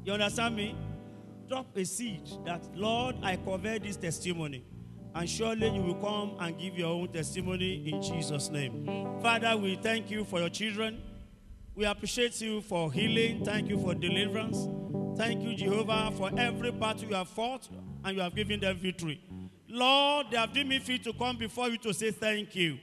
You 0.04 0.14
understand 0.14 0.56
me? 0.56 0.76
Drop 1.48 1.66
a 1.78 1.86
seed 1.86 2.28
that, 2.46 2.62
Lord, 2.76 3.16
I 3.24 3.38
convert 3.38 3.84
this 3.84 3.96
testimony. 3.96 4.66
And 5.16 5.30
surely 5.30 5.70
you 5.70 5.82
will 5.82 5.96
come 5.96 6.36
and 6.40 6.60
give 6.60 6.78
your 6.78 6.90
own 6.90 7.08
testimony 7.08 7.90
in 7.90 8.02
Jesus' 8.02 8.50
name. 8.50 8.86
Father, 9.22 9.56
we 9.56 9.78
thank 9.78 10.12
you 10.12 10.26
for 10.26 10.40
your 10.40 10.50
children. 10.50 11.02
We 11.74 11.86
appreciate 11.86 12.40
you 12.42 12.62
for 12.62 12.92
healing. 12.92 13.46
Thank 13.46 13.70
you 13.70 13.80
for 13.80 13.94
deliverance. 13.94 14.68
Thank 15.18 15.42
you, 15.42 15.56
Jehovah, 15.56 16.12
for 16.16 16.30
every 16.38 16.72
battle 16.72 17.10
you 17.10 17.16
have 17.16 17.28
fought 17.28 17.68
and 18.06 18.16
you 18.16 18.22
have 18.22 18.36
given 18.36 18.60
them 18.60 18.78
victory. 18.78 19.20
Lord, 19.68 20.28
they 20.30 20.38
have 20.38 20.54
deemed 20.54 20.70
me 20.70 20.78
fit 20.78 21.04
to 21.06 21.14
come 21.14 21.38
before 21.38 21.70
you 21.70 21.78
to 21.80 21.94
say 21.94 22.12
thank 22.12 22.56
you. 22.56 22.78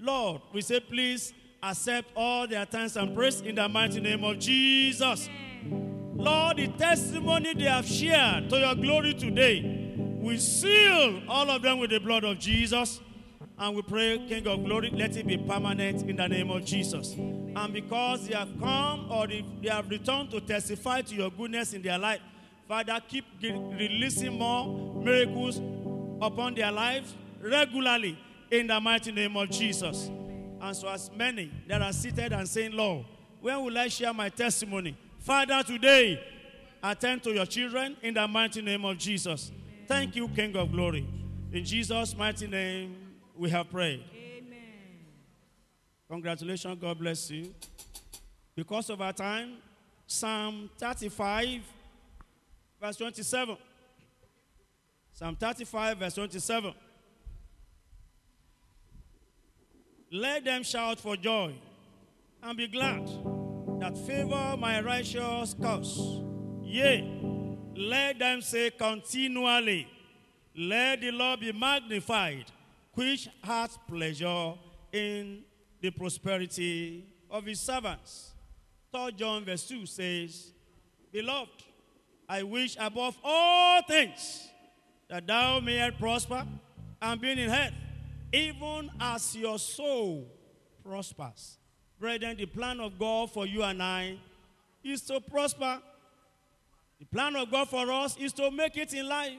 Lord, 0.00 0.42
we 0.52 0.60
say, 0.60 0.80
please 0.80 1.32
accept 1.62 2.10
all 2.16 2.48
their 2.48 2.64
thanks 2.64 2.96
and 2.96 3.14
praise 3.14 3.40
in 3.42 3.54
the 3.54 3.68
mighty 3.68 4.00
name 4.00 4.24
of 4.24 4.40
Jesus. 4.40 5.28
Lord, 5.72 6.56
the 6.56 6.66
testimony 6.66 7.54
they 7.54 7.64
have 7.64 7.86
shared 7.86 8.50
to 8.50 8.58
your 8.58 8.74
glory 8.74 9.14
today, 9.14 9.96
We 10.20 10.36
seal 10.38 11.22
all 11.28 11.48
of 11.48 11.62
them 11.62 11.78
with 11.78 11.90
the 11.90 12.00
blood 12.00 12.24
of 12.24 12.40
Jesus. 12.40 13.00
And 13.60 13.74
we 13.74 13.82
pray, 13.82 14.18
King 14.28 14.46
of 14.46 14.64
glory, 14.64 14.90
let 14.90 15.16
it 15.16 15.26
be 15.26 15.36
permanent 15.36 16.08
in 16.08 16.14
the 16.14 16.28
name 16.28 16.50
of 16.50 16.64
Jesus. 16.64 17.14
And 17.14 17.72
because 17.72 18.28
they 18.28 18.34
have 18.34 18.48
come 18.60 19.10
or 19.10 19.26
they, 19.26 19.44
have 19.64 19.90
returned 19.90 20.30
to 20.30 20.40
testify 20.40 21.02
to 21.02 21.14
your 21.14 21.30
goodness 21.30 21.72
in 21.72 21.82
their 21.82 21.98
life, 21.98 22.20
Father, 22.68 23.00
keep 23.08 23.24
releasing 23.42 24.38
more 24.38 24.94
miracles 25.02 25.60
upon 26.22 26.54
their 26.54 26.70
lives 26.70 27.14
regularly 27.40 28.16
in 28.50 28.68
the 28.68 28.78
mighty 28.78 29.10
name 29.10 29.36
of 29.36 29.50
Jesus. 29.50 30.08
And 30.60 30.76
so, 30.76 30.88
as 30.88 31.10
many 31.16 31.50
that 31.66 31.82
are 31.82 31.92
seated 31.92 32.32
and 32.32 32.48
saying, 32.48 32.72
Lord, 32.72 33.06
when 33.40 33.64
will 33.64 33.76
I 33.76 33.88
share 33.88 34.12
my 34.12 34.28
testimony? 34.28 34.96
Father, 35.18 35.62
today, 35.64 36.22
attend 36.82 37.24
to 37.24 37.32
your 37.32 37.46
children 37.46 37.96
in 38.02 38.14
the 38.14 38.28
mighty 38.28 38.62
name 38.62 38.84
of 38.84 38.98
Jesus. 38.98 39.50
Thank 39.86 40.14
you, 40.14 40.28
King 40.28 40.56
of 40.56 40.70
glory. 40.70 41.06
In 41.52 41.64
Jesus' 41.64 42.16
mighty 42.16 42.46
name, 42.46 43.07
we 43.38 43.50
have 43.50 43.70
prayed. 43.70 44.02
Amen. 44.12 44.58
Congratulations. 46.10 46.76
God 46.80 46.98
bless 46.98 47.30
you. 47.30 47.54
Because 48.54 48.90
of 48.90 49.00
our 49.00 49.12
time, 49.12 49.58
Psalm 50.06 50.68
35, 50.78 51.60
verse 52.80 52.96
27. 52.96 53.56
Psalm 55.12 55.36
35, 55.36 55.98
verse 55.98 56.14
27. 56.14 56.74
Let 60.10 60.44
them 60.44 60.62
shout 60.62 60.98
for 60.98 61.16
joy 61.16 61.54
and 62.42 62.56
be 62.56 62.66
glad 62.66 63.06
that 63.80 63.96
favor 63.98 64.56
my 64.58 64.80
righteous 64.80 65.54
cause. 65.60 66.20
Yea, 66.62 67.04
let 67.76 68.18
them 68.18 68.40
say 68.40 68.70
continually, 68.70 69.86
Let 70.56 71.02
the 71.02 71.12
Lord 71.12 71.40
be 71.40 71.52
magnified, 71.52 72.46
which 72.98 73.28
has 73.44 73.78
pleasure 73.86 74.54
in 74.92 75.44
the 75.80 75.88
prosperity 75.88 77.06
of 77.30 77.44
his 77.44 77.60
servants. 77.60 78.32
3 78.92 79.12
John 79.12 79.44
verse 79.44 79.68
2 79.68 79.86
says, 79.86 80.52
Beloved, 81.12 81.62
I 82.28 82.42
wish 82.42 82.76
above 82.76 83.16
all 83.22 83.82
things 83.82 84.48
that 85.08 85.28
thou 85.28 85.60
mayest 85.60 85.96
prosper 86.00 86.44
and 87.00 87.20
be 87.20 87.30
in 87.30 87.48
health, 87.48 87.72
even 88.32 88.90
as 89.00 89.36
your 89.36 89.60
soul 89.60 90.26
prospers. 90.84 91.56
Brethren, 92.00 92.36
the 92.36 92.46
plan 92.46 92.80
of 92.80 92.98
God 92.98 93.30
for 93.30 93.46
you 93.46 93.62
and 93.62 93.80
I 93.80 94.18
is 94.82 95.02
to 95.02 95.20
prosper. 95.20 95.78
The 96.98 97.06
plan 97.06 97.36
of 97.36 97.48
God 97.48 97.68
for 97.68 97.92
us 97.92 98.16
is 98.16 98.32
to 98.32 98.50
make 98.50 98.76
it 98.76 98.92
in 98.92 99.08
life. 99.08 99.38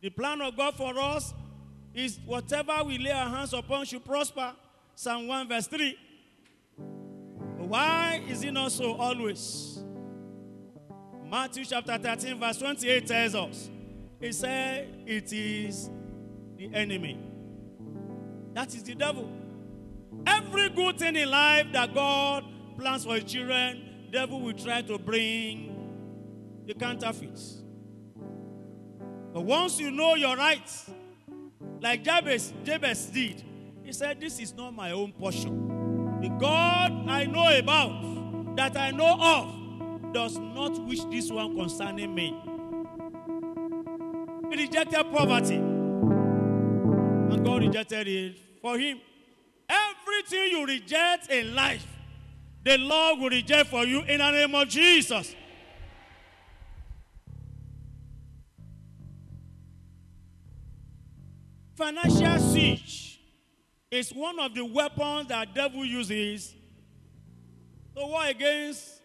The 0.00 0.10
plan 0.10 0.40
of 0.40 0.56
God 0.56 0.74
for 0.74 0.98
us 0.98 1.32
is 1.96 2.20
whatever 2.26 2.84
we 2.84 2.98
lay 2.98 3.10
our 3.10 3.28
hands 3.28 3.54
upon 3.54 3.86
should 3.86 4.04
prosper. 4.04 4.52
Psalm 4.94 5.26
1 5.26 5.48
verse 5.48 5.66
3. 5.66 5.98
Why 7.58 8.22
is 8.28 8.44
it 8.44 8.52
not 8.52 8.70
so 8.70 8.94
always? 8.94 9.82
Matthew 11.28 11.64
chapter 11.64 11.98
13, 11.98 12.38
verse 12.38 12.58
28 12.58 13.06
tells 13.06 13.34
us. 13.34 13.70
He 14.20 14.30
said, 14.30 15.02
It 15.06 15.32
is 15.32 15.90
the 16.56 16.72
enemy. 16.72 17.18
That 18.54 18.74
is 18.74 18.82
the 18.84 18.94
devil. 18.94 19.28
Every 20.26 20.70
good 20.70 20.98
thing 20.98 21.16
in 21.16 21.30
life 21.30 21.66
that 21.72 21.92
God 21.92 22.44
plans 22.78 23.04
for 23.04 23.14
his 23.14 23.24
children, 23.24 24.08
devil 24.12 24.40
will 24.40 24.54
try 24.54 24.82
to 24.82 24.98
bring 24.98 26.62
the 26.66 26.74
counterfeits. 26.74 27.62
But 29.32 29.42
once 29.42 29.80
you 29.80 29.90
know 29.90 30.14
your 30.14 30.36
rights, 30.36 30.90
like 31.80 32.02
Jabez, 32.02 32.52
Jabez 32.64 33.06
did, 33.06 33.42
he 33.84 33.92
said, 33.92 34.20
This 34.20 34.38
is 34.40 34.54
not 34.54 34.74
my 34.74 34.90
own 34.92 35.12
portion. 35.12 36.20
The 36.20 36.28
God 36.28 37.08
I 37.08 37.24
know 37.24 37.56
about, 37.58 38.56
that 38.56 38.76
I 38.76 38.90
know 38.90 39.16
of, 39.20 40.12
does 40.12 40.38
not 40.38 40.78
wish 40.86 41.04
this 41.04 41.30
one 41.30 41.56
concerning 41.56 42.14
me. 42.14 42.34
He 44.50 44.56
rejected 44.56 45.04
poverty, 45.12 45.56
and 45.56 47.44
God 47.44 47.62
rejected 47.62 48.08
it 48.08 48.38
for 48.62 48.78
him. 48.78 49.00
Everything 49.68 50.50
you 50.52 50.64
reject 50.66 51.30
in 51.30 51.54
life, 51.54 51.86
the 52.64 52.78
Lord 52.78 53.20
will 53.20 53.30
reject 53.30 53.68
for 53.68 53.84
you 53.84 54.00
in 54.02 54.18
the 54.18 54.30
name 54.30 54.54
of 54.54 54.68
Jesus. 54.68 55.34
Financial 61.76 62.38
siege 62.38 63.20
is 63.90 64.10
one 64.10 64.40
of 64.40 64.54
the 64.54 64.64
weapons 64.64 65.28
that 65.28 65.54
devil 65.54 65.84
uses 65.84 66.54
to 67.94 68.00
war 68.06 68.24
against 68.24 69.02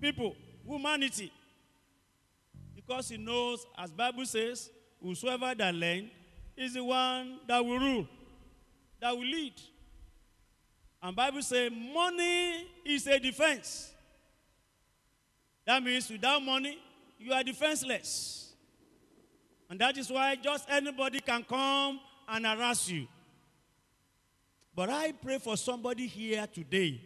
people, 0.00 0.36
humanity. 0.64 1.32
Because 2.76 3.08
he 3.08 3.16
knows, 3.16 3.66
as 3.76 3.90
Bible 3.90 4.24
says, 4.26 4.70
whosoever 5.02 5.52
that 5.56 5.74
lend 5.74 6.08
is 6.56 6.74
the 6.74 6.84
one 6.84 7.40
that 7.48 7.64
will 7.64 7.80
rule, 7.80 8.08
that 9.00 9.10
will 9.10 9.26
lead. 9.26 9.54
And 11.02 11.16
Bible 11.16 11.42
says 11.42 11.72
money 11.72 12.68
is 12.84 13.08
a 13.08 13.18
defense. 13.18 13.90
That 15.66 15.82
means 15.82 16.08
without 16.08 16.40
money, 16.44 16.78
you 17.18 17.32
are 17.32 17.42
defenseless. 17.42 18.43
And 19.74 19.80
that 19.80 19.98
is 19.98 20.08
why 20.08 20.36
just 20.36 20.70
anybody 20.70 21.18
can 21.18 21.42
come 21.42 21.98
and 22.28 22.46
harass 22.46 22.88
you. 22.88 23.08
But 24.72 24.88
I 24.88 25.10
pray 25.10 25.38
for 25.40 25.56
somebody 25.56 26.06
here 26.06 26.46
today. 26.46 27.00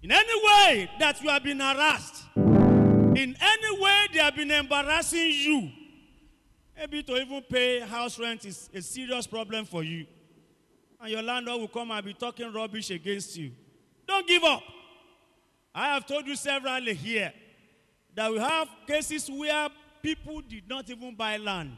In 0.00 0.12
any 0.12 0.44
way 0.44 0.88
that 1.00 1.20
you 1.20 1.28
have 1.28 1.42
been 1.42 1.58
harassed, 1.58 2.26
in 2.36 3.36
any 3.40 3.80
way 3.82 4.06
they 4.12 4.20
have 4.20 4.36
been 4.36 4.52
embarrassing 4.52 5.32
you, 5.32 5.70
maybe 6.76 7.02
to 7.02 7.16
even 7.16 7.42
pay 7.42 7.80
house 7.80 8.20
rent 8.20 8.44
is 8.44 8.70
a 8.72 8.80
serious 8.80 9.26
problem 9.26 9.64
for 9.64 9.82
you. 9.82 10.06
And 11.00 11.10
your 11.10 11.22
landlord 11.22 11.60
will 11.62 11.66
come 11.66 11.90
and 11.90 12.06
be 12.06 12.14
talking 12.14 12.52
rubbish 12.52 12.90
against 12.90 13.36
you. 13.36 13.50
Don't 14.06 14.28
give 14.28 14.44
up. 14.44 14.62
I 15.74 15.94
have 15.94 16.06
told 16.06 16.24
you 16.24 16.36
severally 16.36 16.94
here 16.94 17.32
that 18.14 18.30
we 18.30 18.38
have 18.38 18.68
cases 18.86 19.28
where 19.28 19.70
people 20.02 20.40
did 20.40 20.68
not 20.68 20.88
even 20.90 21.14
buy 21.14 21.36
land 21.36 21.76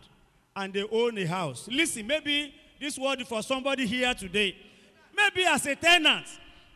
and 0.57 0.73
they 0.73 0.87
own 0.91 1.17
a 1.19 1.27
house. 1.27 1.69
Listen, 1.71 2.07
maybe 2.07 2.55
this 2.81 2.99
word 2.99 3.27
for 3.27 3.43
somebody 3.43 3.87
here 3.87 4.13
today. 4.15 4.57
Maybe 5.17 5.45
as 5.45 5.67
a 5.67 5.75
tenant, 5.75 6.27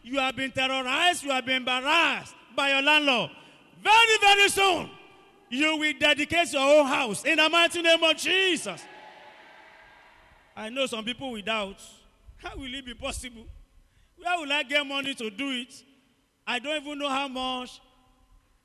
you 0.02 0.18
have 0.18 0.37
been 0.37 0.50
terrorized, 0.50 1.22
you 1.22 1.30
have 1.30 1.46
been 1.46 1.57
embarrassed 1.57 2.35
by 2.54 2.70
your 2.70 2.83
landlord. 2.83 3.30
Very, 3.83 4.18
very 4.20 4.48
soon, 4.48 4.90
you 5.50 5.76
will 5.76 5.92
dedicate 5.98 6.52
your 6.52 6.80
own 6.80 6.87
house 6.87 7.24
in 7.24 7.37
the 7.37 7.48
mighty 7.48 7.83
name 7.83 8.02
of 8.02 8.16
Jesus. 8.16 8.83
I 10.57 10.68
know 10.68 10.87
some 10.87 11.04
people 11.04 11.33
without. 11.33 11.76
How 12.37 12.57
will 12.57 12.72
it 12.72 12.85
be 12.85 12.94
possible? 12.94 13.46
Where 14.16 14.38
will 14.38 14.52
I 14.52 14.62
get 14.62 14.87
money 14.87 15.14
to 15.14 15.30
do 15.30 15.50
it? 15.50 15.83
I 16.46 16.59
don't 16.59 16.83
even 16.83 16.98
know 16.98 17.09
how 17.09 17.28
much 17.28 17.80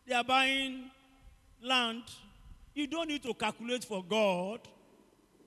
they 0.06 0.14
are 0.14 0.24
buying 0.24 0.92
land. 1.62 2.04
You 2.80 2.88
don't 2.88 3.10
need 3.10 3.24
to 3.24 3.34
calculate 3.34 3.84
for 3.84 4.02
God. 4.02 4.62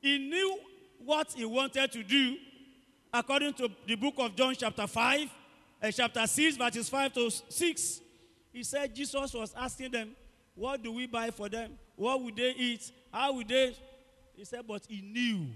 He 0.02 0.18
knew 0.18 0.58
what 1.02 1.32
he 1.32 1.46
wanted 1.46 1.90
to 1.92 2.02
do 2.02 2.36
according 3.10 3.54
to 3.54 3.70
the 3.86 3.94
book 3.94 4.16
of 4.18 4.36
John, 4.36 4.54
chapter 4.54 4.86
5, 4.86 5.30
uh, 5.82 5.90
chapter 5.90 6.26
6, 6.26 6.56
verses 6.58 6.90
5 6.90 7.12
to 7.14 7.30
6. 7.30 8.00
He 8.52 8.62
said 8.62 8.94
Jesus 8.94 9.32
was 9.32 9.54
asking 9.56 9.92
them, 9.92 10.10
What 10.54 10.82
do 10.82 10.92
we 10.92 11.06
buy 11.06 11.30
for 11.30 11.48
them? 11.48 11.78
What 11.96 12.22
would 12.22 12.36
they 12.36 12.50
eat? 12.50 12.92
How 13.10 13.32
would 13.32 13.48
they? 13.48 13.74
He 14.34 14.44
said, 14.44 14.66
But 14.68 14.82
he 14.86 15.00
knew 15.00 15.46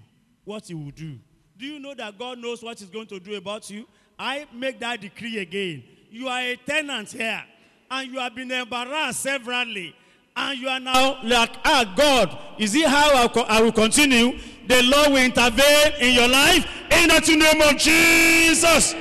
what 0.44 0.64
he 0.64 0.72
would 0.72 0.94
do. 0.94 1.18
Do 1.58 1.66
you 1.66 1.78
know 1.78 1.92
that 1.92 2.18
God 2.18 2.38
knows 2.38 2.62
what 2.62 2.78
he's 2.78 2.88
going 2.88 3.08
to 3.08 3.20
do 3.20 3.34
about 3.34 3.68
you? 3.68 3.86
I 4.18 4.46
make 4.50 4.80
that 4.80 5.02
decree 5.02 5.40
again. 5.40 5.84
You 6.10 6.28
are 6.28 6.40
a 6.40 6.56
tenant 6.56 7.12
here, 7.12 7.44
and 7.90 8.10
you 8.10 8.18
have 8.18 8.34
been 8.34 8.50
embarrassed 8.50 9.20
severally. 9.20 9.94
And 10.36 10.60
you 10.60 10.68
are 10.68 10.80
now 10.80 11.18
like, 11.22 11.56
ah, 11.64 11.92
God, 11.96 12.38
is 12.58 12.74
it 12.74 12.86
how 12.86 13.24
I, 13.24 13.28
co- 13.28 13.46
I 13.48 13.62
will 13.62 13.72
continue? 13.72 14.38
The 14.68 14.82
Lord 14.82 15.12
will 15.12 15.24
intervene 15.24 15.92
in 16.00 16.14
your 16.14 16.28
life 16.28 16.66
in 16.90 17.08
the 17.08 17.36
name 17.36 17.62
of 17.62 17.78
Jesus. 17.78 18.94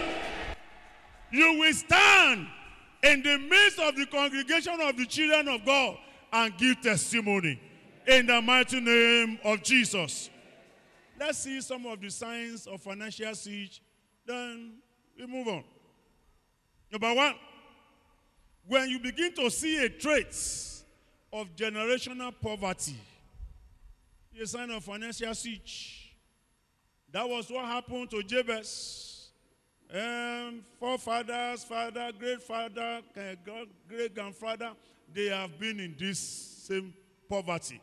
You 1.32 1.60
will 1.60 1.74
stand 1.74 2.48
in 3.04 3.22
the 3.22 3.38
midst 3.38 3.80
of 3.80 3.96
the 3.96 4.06
congregation 4.06 4.80
of 4.80 4.96
the 4.96 5.06
children 5.06 5.50
of 5.50 5.66
God 5.66 5.98
and 6.32 6.58
give 6.58 6.80
testimony 6.82 7.60
in 8.08 8.28
the 8.28 8.42
mighty 8.42 8.80
name 8.80 9.38
of 9.44 9.62
Jesus. 9.62 10.30
Let's 11.20 11.40
see 11.40 11.60
some 11.62 11.86
of 11.86 12.00
the 12.00 12.10
signs 12.10 12.68
of 12.68 12.82
financial 12.82 13.34
siege, 13.36 13.82
then 14.26 14.76
we 15.18 15.26
move 15.28 15.48
on. 15.48 15.64
Number 16.92 17.14
one, 17.14 17.36
when 18.68 18.90
you 18.90 19.00
begin 19.00 19.34
to 19.36 19.50
see 19.50 19.84
a 19.84 19.90
trait 19.90 20.34
of 21.32 21.56
generational 21.56 22.34
poverty 22.42 22.96
a 24.42 24.46
sign 24.46 24.70
of 24.72 24.84
financial 24.84 25.34
siege. 25.34 26.14
That 27.12 27.28
was 27.28 27.50
what 27.50 27.66
happened 27.66 28.10
to 28.12 28.22
Jabez. 28.24 29.30
Um, 29.94 30.62
forefathers, 30.80 31.64
father, 31.64 32.12
great 32.18 32.42
father, 32.42 33.02
great 33.88 34.14
grandfather, 34.16 34.72
they 35.14 35.28
have 35.28 35.58
been 35.60 35.80
in 35.80 35.96
this 35.98 36.20
same 36.20 36.94
poverty. 37.30 37.80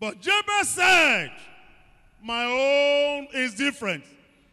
But 0.00 0.20
Jabez 0.20 0.68
said, 0.70 1.30
My 2.22 2.44
own 2.44 3.28
is 3.34 3.54
different. 3.54 4.04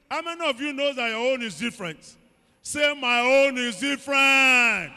How 0.10 0.22
many 0.22 0.46
of 0.48 0.60
you 0.60 0.74
know 0.74 0.94
that 0.94 1.10
your 1.10 1.34
own 1.34 1.42
is 1.42 1.58
different? 1.58 2.18
Say, 2.62 2.94
My 3.00 3.22
own 3.22 3.58
is 3.58 3.80
different. 3.80 4.92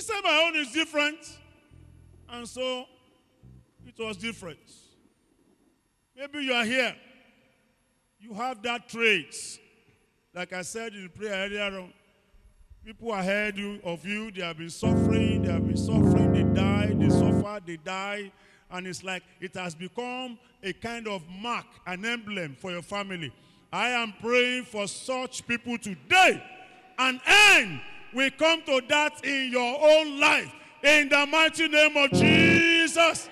He 0.00 0.06
said, 0.06 0.22
My 0.24 0.46
own 0.46 0.56
is 0.56 0.72
different. 0.72 1.18
And 2.30 2.48
so 2.48 2.86
it 3.86 4.02
was 4.02 4.16
different. 4.16 4.58
Maybe 6.16 6.38
you 6.38 6.54
are 6.54 6.64
here. 6.64 6.96
You 8.18 8.32
have 8.32 8.62
that 8.62 8.88
trait. 8.88 9.36
Like 10.34 10.54
I 10.54 10.62
said 10.62 10.94
in 10.94 11.02
the 11.02 11.10
prayer 11.10 11.44
earlier 11.44 11.80
on, 11.80 11.92
people 12.82 13.12
ahead 13.12 13.58
of 13.84 14.06
you, 14.06 14.30
they 14.30 14.40
have 14.40 14.56
been 14.56 14.70
suffering, 14.70 15.42
they 15.42 15.52
have 15.52 15.66
been 15.66 15.76
suffering, 15.76 16.32
they 16.32 16.44
die, 16.44 16.94
they 16.94 17.10
suffer, 17.10 17.60
they 17.66 17.76
die. 17.76 18.32
And 18.70 18.86
it's 18.86 19.04
like 19.04 19.22
it 19.38 19.54
has 19.54 19.74
become 19.74 20.38
a 20.62 20.72
kind 20.72 21.08
of 21.08 21.22
mark, 21.28 21.66
an 21.86 22.06
emblem 22.06 22.56
for 22.58 22.70
your 22.70 22.80
family. 22.80 23.34
I 23.70 23.90
am 23.90 24.14
praying 24.18 24.64
for 24.64 24.88
such 24.88 25.46
people 25.46 25.76
today. 25.76 26.42
An 26.98 27.20
end 27.26 27.82
will 28.12 28.30
come 28.38 28.62
to 28.62 28.80
that 28.88 29.24
in 29.24 29.52
your 29.52 29.78
own 29.80 30.20
life. 30.20 30.52
In 30.82 31.08
the 31.08 31.26
mighty 31.26 31.68
name 31.68 31.96
of 31.96 32.10
Jesus. 32.12 33.28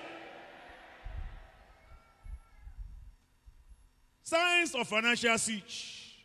Signs 4.23 4.75
of 4.75 4.87
financial 4.87 5.37
siege. 5.37 6.15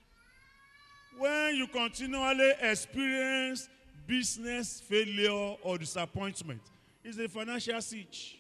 When 1.17 1.57
you 1.57 1.67
continually 1.69 2.53
experience 2.61 3.69
business 4.07 4.81
failure 4.81 5.57
or 5.63 5.79
disappointment, 5.79 6.61
is 7.03 7.19
a 7.19 7.29
financial 7.29 7.81
siege. 7.81 8.39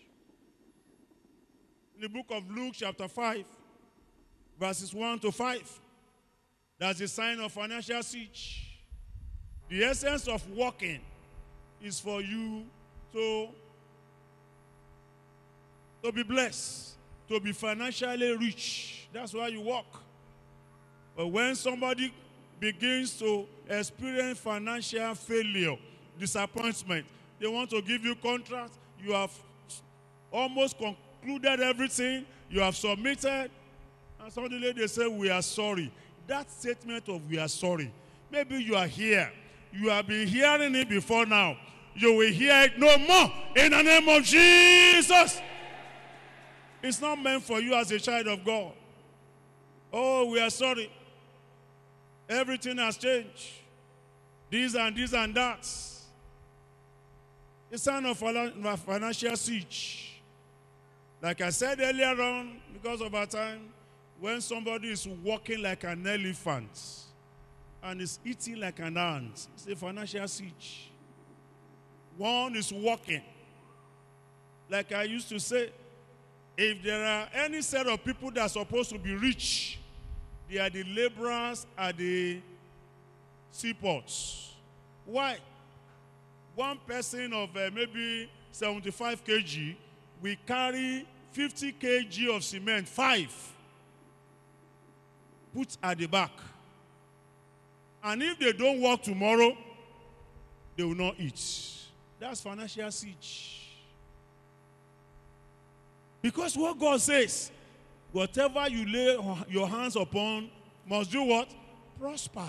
In 1.94 2.03
the 2.03 2.09
book 2.09 2.27
of 2.31 2.50
Luke, 2.50 2.74
chapter 2.74 3.07
5, 3.07 3.44
verses 4.59 4.92
1 4.92 5.20
to 5.20 5.31
5, 5.31 5.81
that's 6.79 7.00
a 7.00 7.09
sign 7.09 7.40
of 7.40 7.53
financial 7.53 8.03
siege. 8.03 8.63
The 9.68 9.85
essence 9.85 10.29
of 10.29 10.48
walking 10.50 11.00
is 11.83 11.98
for 12.00 12.20
you 12.20 12.64
to, 13.12 13.48
to 16.03 16.12
be 16.12 16.22
blessed, 16.22 16.94
to 17.29 17.40
be 17.40 17.53
financially 17.53 18.37
rich 18.37 18.94
that's 19.14 19.33
why 19.33 19.46
you 19.46 19.61
walk. 19.61 19.87
But 21.16 21.29
when 21.29 21.55
somebody 21.55 22.12
begins 22.59 23.16
to 23.20 23.46
experience 23.68 24.40
financial 24.40 25.14
failure, 25.14 25.77
disappointment, 26.18 27.07
they 27.38 27.46
want 27.46 27.70
to 27.70 27.81
give 27.81 28.05
you 28.05 28.16
contract, 28.16 28.72
you 29.00 29.12
have 29.12 29.31
almost 30.33 30.77
concluded 30.77 31.61
everything, 31.61 32.27
you 32.50 32.61
have 32.61 32.74
submitted, 32.74 33.50
and 34.20 34.33
suddenly 34.33 34.72
they 34.72 34.88
say, 34.88 35.07
We 35.07 35.31
are 35.31 35.42
sorry. 35.42 35.92
That 36.27 36.50
statement 36.50 37.09
of 37.09 37.31
we 37.31 37.38
are 37.38 37.48
sorry, 37.48 37.92
maybe 38.33 38.57
you 38.57 38.74
are 38.74 38.88
here. 38.88 39.31
You 39.76 39.88
have 39.90 40.06
been 40.06 40.28
hearing 40.28 40.74
it 40.76 40.88
before 40.88 41.26
now. 41.26 41.56
You 41.96 42.16
will 42.16 42.32
hear 42.32 42.62
it 42.62 42.78
no 42.78 42.96
more 42.98 43.32
in 43.56 43.72
the 43.72 43.82
name 43.82 44.08
of 44.08 44.22
Jesus. 44.22 45.40
It's 46.82 47.00
not 47.00 47.20
meant 47.20 47.42
for 47.42 47.60
you 47.60 47.74
as 47.74 47.90
a 47.90 47.98
child 47.98 48.28
of 48.28 48.44
God. 48.44 48.72
Oh, 49.92 50.30
we 50.30 50.40
are 50.40 50.50
sorry. 50.50 50.90
Everything 52.28 52.78
has 52.78 52.96
changed. 52.96 53.52
This 54.50 54.74
and 54.74 54.96
this 54.96 55.12
and 55.12 55.34
that. 55.34 55.60
It's 57.70 57.82
sign 57.82 58.06
of 58.06 58.18
financial 58.18 59.37
siege. 59.37 60.20
Like 61.20 61.40
I 61.40 61.50
said 61.50 61.80
earlier 61.80 62.20
on, 62.20 62.60
because 62.72 63.00
of 63.00 63.14
our 63.14 63.26
time, 63.26 63.68
when 64.20 64.40
somebody 64.40 64.90
is 64.90 65.08
walking 65.24 65.62
like 65.62 65.84
an 65.84 66.06
elephant 66.06 67.03
and 67.85 68.01
is 68.01 68.18
eating 68.25 68.59
like 68.59 68.79
an 68.81 68.97
ant, 68.97 69.47
it's 69.55 69.66
a 69.66 69.77
financial 69.77 70.27
siege. 70.27 70.90
One 72.16 72.57
is 72.57 72.73
walking. 72.73 73.23
Like 74.70 74.92
I 74.92 75.03
used 75.05 75.29
to 75.29 75.38
say, 75.38 75.70
if 76.57 76.83
there 76.83 77.05
are 77.05 77.29
any 77.35 77.61
set 77.61 77.87
of 77.87 78.03
people 78.03 78.31
that 78.33 78.40
are 78.40 78.49
supposed 78.49 78.90
to 78.90 78.99
be 78.99 79.14
rich, 79.14 79.79
they 80.51 80.59
are 80.59 80.70
the 80.70 80.85
laborers 80.85 81.66
at 81.77 81.97
the 81.97 82.40
seaports. 83.51 84.55
Why? 85.05 85.38
One 86.55 86.79
person 86.87 87.33
of 87.33 87.57
uh, 87.57 87.70
maybe 87.75 88.31
75 88.53 89.25
kg 89.25 89.77
we 90.25 90.37
carry 90.47 91.07
50 91.33 91.73
kg 91.73 92.37
of 92.37 92.42
cement, 92.42 92.88
five, 92.88 93.53
put 95.55 95.77
at 95.83 95.99
the 95.99 96.07
back. 96.07 96.31
And 98.04 98.22
if 98.22 98.38
they 98.38 98.52
don't 98.52 98.80
work 98.80 99.02
tomorrow, 99.02 99.56
they 100.76 100.84
will 100.84 100.94
not 100.94 101.14
eat. 101.18 101.40
That's 102.20 102.40
financial 102.40 102.90
siege. 102.90 103.70
Because 106.20 106.56
what 106.56 106.78
God 106.78 107.00
says, 107.00 107.50
Whatever 108.14 108.68
you 108.68 108.86
lay 108.86 109.18
your 109.48 109.66
hands 109.66 109.96
upon 109.96 110.48
must 110.86 111.10
do 111.10 111.24
what? 111.24 111.48
Prosper. 111.98 112.46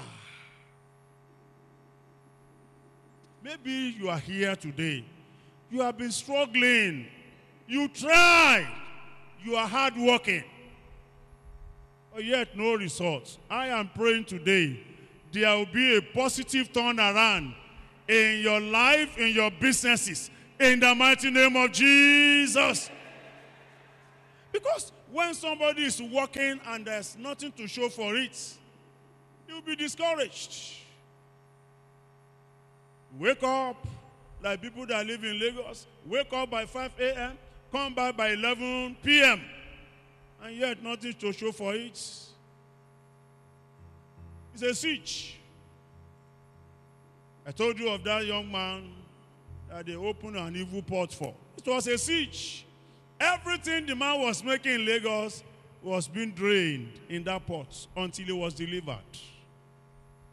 Maybe 3.43 3.95
you 3.99 4.07
are 4.07 4.19
here 4.19 4.55
today. 4.55 5.03
You 5.71 5.81
have 5.81 5.97
been 5.97 6.11
struggling. 6.11 7.07
You 7.67 7.87
tried. 7.87 8.71
You 9.43 9.55
are 9.55 9.67
hardworking. 9.67 10.43
But 12.13 12.25
yet, 12.25 12.55
no 12.55 12.75
results. 12.75 13.39
I 13.49 13.69
am 13.69 13.89
praying 13.95 14.25
today 14.25 14.79
there 15.35 15.55
will 15.55 15.65
be 15.65 15.97
a 15.97 16.01
positive 16.01 16.71
turnaround 16.71 17.53
in 18.07 18.39
your 18.41 18.59
life, 18.59 19.17
in 19.17 19.33
your 19.33 19.51
businesses, 19.51 20.29
in 20.59 20.79
the 20.79 20.95
mighty 20.95 21.29
name 21.29 21.55
of 21.55 21.71
Jesus. 21.71 22.89
Because 24.51 24.91
when 25.11 25.33
somebody 25.33 25.83
is 25.83 26.01
working 26.01 26.59
and 26.67 26.85
there's 26.85 27.17
nothing 27.17 27.51
to 27.53 27.67
show 27.67 27.89
for 27.89 28.15
it, 28.15 28.53
you'll 29.47 29.61
be 29.61 29.75
discouraged. 29.75 30.75
Wake 33.19 33.43
up 33.43 33.85
like 34.41 34.61
people 34.61 34.85
that 34.85 35.05
live 35.05 35.23
in 35.23 35.39
Lagos, 35.39 35.87
wake 36.05 36.31
up 36.31 36.49
by 36.49 36.65
5 36.65 36.91
a.m., 36.99 37.37
come 37.71 37.93
back 37.93 38.15
by 38.15 38.29
11 38.29 38.97
p.m., 39.03 39.41
and 40.43 40.55
yet 40.55 40.81
nothing 40.83 41.13
to 41.13 41.33
show 41.33 41.51
for 41.51 41.73
it. 41.73 41.99
It's 44.55 44.63
a 44.63 44.73
siege. 44.73 45.37
I 47.45 47.51
told 47.51 47.77
you 47.77 47.89
of 47.89 48.05
that 48.05 48.25
young 48.25 48.49
man 48.49 48.89
that 49.69 49.85
they 49.85 49.97
opened 49.97 50.37
an 50.37 50.55
evil 50.55 50.81
port 50.81 51.11
for. 51.11 51.33
It 51.57 51.67
was 51.67 51.85
a 51.87 51.97
siege. 51.97 52.65
Everything 53.19 53.85
the 53.85 53.97
man 53.97 54.21
was 54.21 54.41
making 54.41 54.75
in 54.75 54.85
Lagos 54.85 55.43
was 55.83 56.07
being 56.07 56.31
drained 56.31 56.93
in 57.09 57.25
that 57.25 57.45
port 57.45 57.87
until 57.97 58.29
it 58.29 58.37
was 58.37 58.53
delivered. 58.53 58.95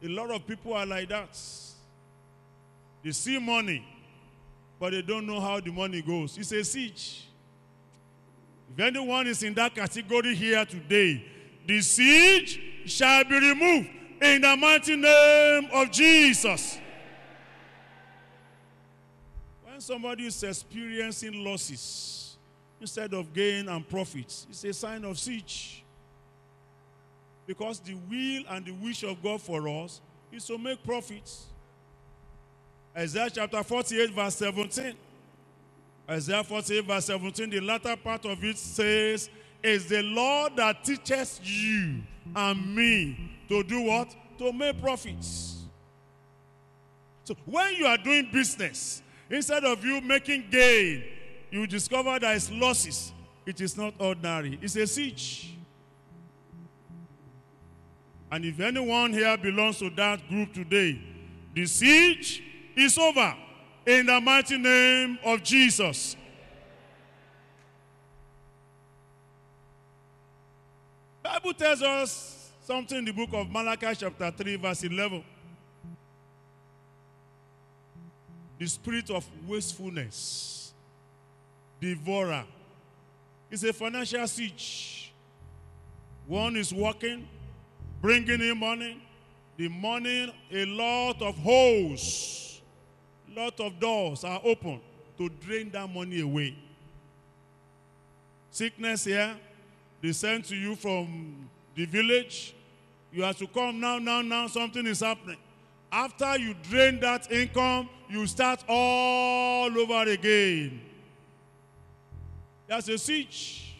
A 0.04 0.08
lot 0.08 0.30
of 0.30 0.46
people 0.46 0.74
are 0.74 0.86
like 0.86 1.08
that. 1.08 1.36
They 3.02 3.10
see 3.10 3.40
money, 3.40 3.84
but 4.78 4.92
they 4.92 5.02
don't 5.02 5.26
know 5.26 5.40
how 5.40 5.58
the 5.58 5.72
money 5.72 6.00
goes. 6.00 6.38
It's 6.38 6.52
a 6.52 6.62
siege. 6.62 7.26
If 8.72 8.78
anyone 8.78 9.26
is 9.26 9.42
in 9.42 9.54
that 9.54 9.74
category 9.74 10.36
here 10.36 10.64
today, 10.64 11.24
the 11.66 11.80
siege 11.80 12.60
shall 12.86 13.24
be 13.24 13.34
removed 13.40 13.88
in 14.22 14.40
the 14.40 14.56
mighty 14.56 14.96
name 14.96 15.68
of 15.72 15.90
Jesus. 15.90 16.78
When 19.64 19.80
somebody 19.80 20.26
is 20.26 20.42
experiencing 20.42 21.44
losses, 21.44 22.22
instead 22.82 23.14
of 23.14 23.32
gain 23.32 23.68
and 23.68 23.88
profits. 23.88 24.46
It's 24.50 24.64
a 24.64 24.72
sign 24.72 25.04
of 25.04 25.18
siege. 25.18 25.84
Because 27.46 27.78
the 27.78 27.94
will 27.94 28.42
and 28.50 28.66
the 28.66 28.72
wish 28.72 29.04
of 29.04 29.22
God 29.22 29.40
for 29.40 29.68
us 29.68 30.00
is 30.32 30.44
to 30.46 30.58
make 30.58 30.82
profits. 30.84 31.46
Isaiah 32.96 33.30
chapter 33.30 33.62
48, 33.62 34.10
verse 34.10 34.34
17. 34.36 34.94
Isaiah 36.10 36.44
48, 36.44 36.84
verse 36.84 37.04
17, 37.06 37.50
the 37.50 37.60
latter 37.60 37.96
part 37.96 38.24
of 38.26 38.42
it 38.44 38.58
says, 38.58 39.30
Is 39.62 39.88
the 39.88 40.02
Lord 40.02 40.56
that 40.56 40.84
teaches 40.84 41.40
you 41.42 42.02
and 42.34 42.74
me 42.74 43.30
to 43.52 43.68
do 43.68 43.82
what? 43.82 44.14
To 44.38 44.52
make 44.52 44.80
profits. 44.80 45.64
So 47.24 47.36
when 47.44 47.74
you 47.76 47.86
are 47.86 47.98
doing 47.98 48.28
business, 48.32 49.02
Instead 49.32 49.64
of 49.64 49.82
you 49.82 50.02
making 50.02 50.44
gain, 50.50 51.02
you 51.50 51.66
discover 51.66 52.18
there 52.18 52.34
is 52.34 52.50
losses. 52.52 53.12
It 53.46 53.62
is 53.62 53.78
not 53.78 53.94
ordinary, 53.98 54.58
it's 54.60 54.76
a 54.76 54.86
siege. 54.86 55.56
And 58.30 58.44
if 58.44 58.60
anyone 58.60 59.12
here 59.12 59.36
belongs 59.38 59.78
to 59.78 59.88
that 59.90 60.28
group 60.28 60.52
today, 60.52 61.00
the 61.54 61.66
siege 61.66 62.42
is 62.76 62.96
over 62.98 63.34
in 63.86 64.06
the 64.06 64.20
mighty 64.20 64.58
name 64.58 65.18
of 65.24 65.42
Jesus. 65.42 66.14
Bible 71.22 71.54
tells 71.54 71.82
us 71.82 72.41
something 72.72 72.96
in 72.96 73.04
the 73.04 73.12
book 73.12 73.28
of 73.34 73.50
Malachi 73.50 73.94
chapter 73.98 74.30
3 74.30 74.56
verse 74.56 74.82
11. 74.84 75.22
The 78.58 78.66
spirit 78.66 79.10
of 79.10 79.28
wastefulness, 79.46 80.72
devourer, 81.78 82.44
is 83.50 83.62
a 83.64 83.74
financial 83.74 84.26
siege. 84.26 85.12
One 86.26 86.56
is 86.56 86.72
working, 86.72 87.28
bringing 88.00 88.40
in 88.40 88.58
money. 88.58 89.02
The 89.58 89.68
money, 89.68 90.34
a 90.50 90.64
lot 90.64 91.20
of 91.20 91.36
holes, 91.36 92.62
lot 93.36 93.60
of 93.60 93.78
doors 93.78 94.24
are 94.24 94.40
open 94.42 94.80
to 95.18 95.28
drain 95.28 95.68
that 95.72 95.92
money 95.92 96.22
away. 96.22 96.56
Sickness 98.50 99.04
here, 99.04 99.36
they 100.00 100.12
send 100.12 100.46
to 100.46 100.56
you 100.56 100.74
from 100.74 101.50
the 101.74 101.84
village. 101.84 102.54
You 103.12 103.22
have 103.24 103.36
to 103.38 103.46
come 103.46 103.78
now, 103.78 103.98
now, 103.98 104.22
now, 104.22 104.46
something 104.46 104.86
is 104.86 105.00
happening. 105.00 105.36
After 105.90 106.38
you 106.38 106.54
drain 106.70 106.98
that 107.00 107.30
income, 107.30 107.90
you 108.08 108.26
start 108.26 108.64
all 108.66 109.78
over 109.78 110.10
again. 110.10 110.80
That's 112.66 112.88
a 112.88 112.96
siege. 112.96 113.76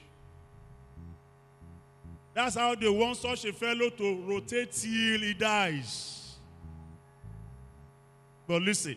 That's 2.35 2.57
how 2.57 2.75
they 2.75 2.89
want 2.89 3.17
such 3.17 3.47
a 3.47 3.53
fellow 3.53 3.89
to 3.89 4.23
rotate 4.27 4.73
till 4.73 5.21
he 5.21 5.35
dies. 5.35 6.37
But 8.47 8.63
listen, 8.63 8.97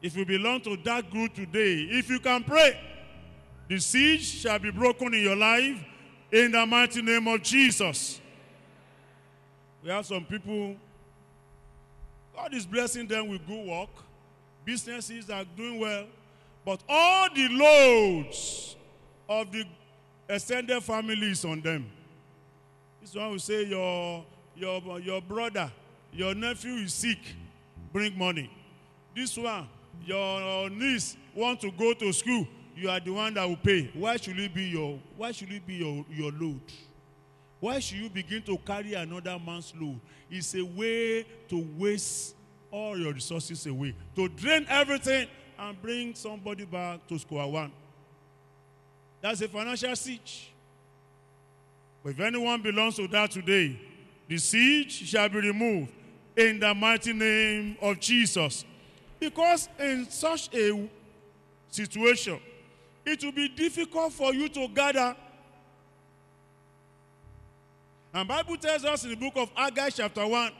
if 0.00 0.16
you 0.16 0.24
belong 0.24 0.60
to 0.62 0.76
that 0.84 1.10
group 1.10 1.34
today, 1.34 1.88
if 1.90 2.08
you 2.08 2.20
can 2.20 2.44
pray, 2.44 2.78
the 3.68 3.80
siege 3.80 4.24
shall 4.24 4.60
be 4.60 4.70
broken 4.70 5.14
in 5.14 5.22
your 5.22 5.36
life 5.36 5.84
in 6.30 6.52
the 6.52 6.64
mighty 6.64 7.02
name 7.02 7.26
of 7.26 7.42
Jesus. 7.42 8.20
We 9.86 9.92
have 9.92 10.04
some 10.04 10.24
people, 10.24 10.74
God 12.34 12.52
is 12.52 12.66
blessing 12.66 13.06
them 13.06 13.28
with 13.28 13.46
good 13.46 13.68
work, 13.68 13.90
businesses 14.64 15.30
are 15.30 15.44
doing 15.56 15.78
well, 15.78 16.06
but 16.64 16.80
all 16.88 17.28
the 17.32 17.48
loads 17.50 18.74
of 19.28 19.52
the 19.52 19.64
extended 20.28 20.82
family 20.82 21.30
is 21.30 21.44
on 21.44 21.60
them. 21.60 21.88
This 23.00 23.14
one 23.14 23.30
will 23.30 23.38
say 23.38 23.62
your, 23.62 24.24
your, 24.56 24.98
your 24.98 25.22
brother, 25.22 25.70
your 26.12 26.34
nephew 26.34 26.72
is 26.72 26.92
sick, 26.92 27.20
bring 27.92 28.18
money. 28.18 28.50
This 29.14 29.38
one, 29.38 29.68
your 30.04 30.68
niece 30.68 31.16
want 31.32 31.60
to 31.60 31.70
go 31.70 31.94
to 31.94 32.12
school, 32.12 32.48
you 32.74 32.90
are 32.90 32.98
the 32.98 33.12
one 33.12 33.34
that 33.34 33.48
will 33.48 33.56
pay. 33.56 33.88
Why 33.94 34.16
should 34.16 34.40
it 34.40 34.52
be 34.52 34.64
your 34.64 34.98
why 35.16 35.30
should 35.30 35.52
it 35.52 35.64
be 35.64 35.74
your, 35.74 36.04
your 36.10 36.32
load? 36.32 36.60
Why 37.60 37.78
should 37.78 37.98
you 37.98 38.10
begin 38.10 38.42
to 38.42 38.58
carry 38.58 38.94
another 38.94 39.38
man's 39.44 39.72
load? 39.80 40.00
It's 40.30 40.54
a 40.54 40.62
way 40.62 41.24
to 41.48 41.66
waste 41.78 42.34
all 42.70 42.98
your 42.98 43.12
resources 43.12 43.66
away, 43.66 43.94
to 44.14 44.28
drain 44.28 44.66
everything 44.68 45.28
and 45.58 45.80
bring 45.80 46.14
somebody 46.14 46.64
back 46.64 47.06
to 47.06 47.18
square 47.18 47.46
one. 47.46 47.72
That's 49.22 49.40
a 49.40 49.48
financial 49.48 49.96
siege. 49.96 50.52
But 52.02 52.10
if 52.10 52.20
anyone 52.20 52.62
belongs 52.62 52.96
to 52.96 53.08
that 53.08 53.30
today, 53.30 53.80
the 54.28 54.38
siege 54.38 54.92
shall 54.92 55.28
be 55.28 55.40
removed 55.40 55.92
in 56.36 56.60
the 56.60 56.74
mighty 56.74 57.12
name 57.12 57.76
of 57.80 57.98
Jesus. 57.98 58.64
Because 59.18 59.68
in 59.78 60.06
such 60.10 60.54
a 60.54 60.88
situation, 61.70 62.38
it 63.04 63.24
will 63.24 63.32
be 63.32 63.48
difficult 63.48 64.12
for 64.12 64.34
you 64.34 64.48
to 64.50 64.68
gather. 64.68 65.16
And 68.16 68.26
Bible 68.26 68.56
tells 68.56 68.82
us 68.86 69.04
in 69.04 69.10
the 69.10 69.16
book 69.16 69.34
of 69.36 69.50
Haggai 69.54 69.90
chapter 69.90 70.26
1 70.26 70.50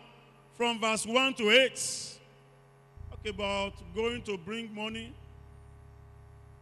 from 0.58 0.78
verse 0.78 1.06
1 1.06 1.32
to 1.36 1.50
8 1.50 2.18
okay, 3.14 3.30
about 3.30 3.72
going 3.94 4.20
to 4.24 4.36
bring 4.36 4.74
money 4.74 5.14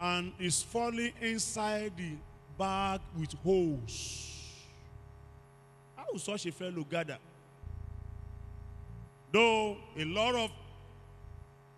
and 0.01 0.33
is 0.39 0.63
falling 0.63 1.13
inside 1.21 1.91
the 1.97 2.13
bag 2.57 3.01
with 3.19 3.33
holes. 3.43 4.53
How 5.97 6.17
such 6.17 6.47
a 6.47 6.53
fellow 6.53 6.87
gather? 6.89 7.19
Though 9.33 9.77
a 9.99 10.05
lot 10.05 10.37
of 10.37 10.51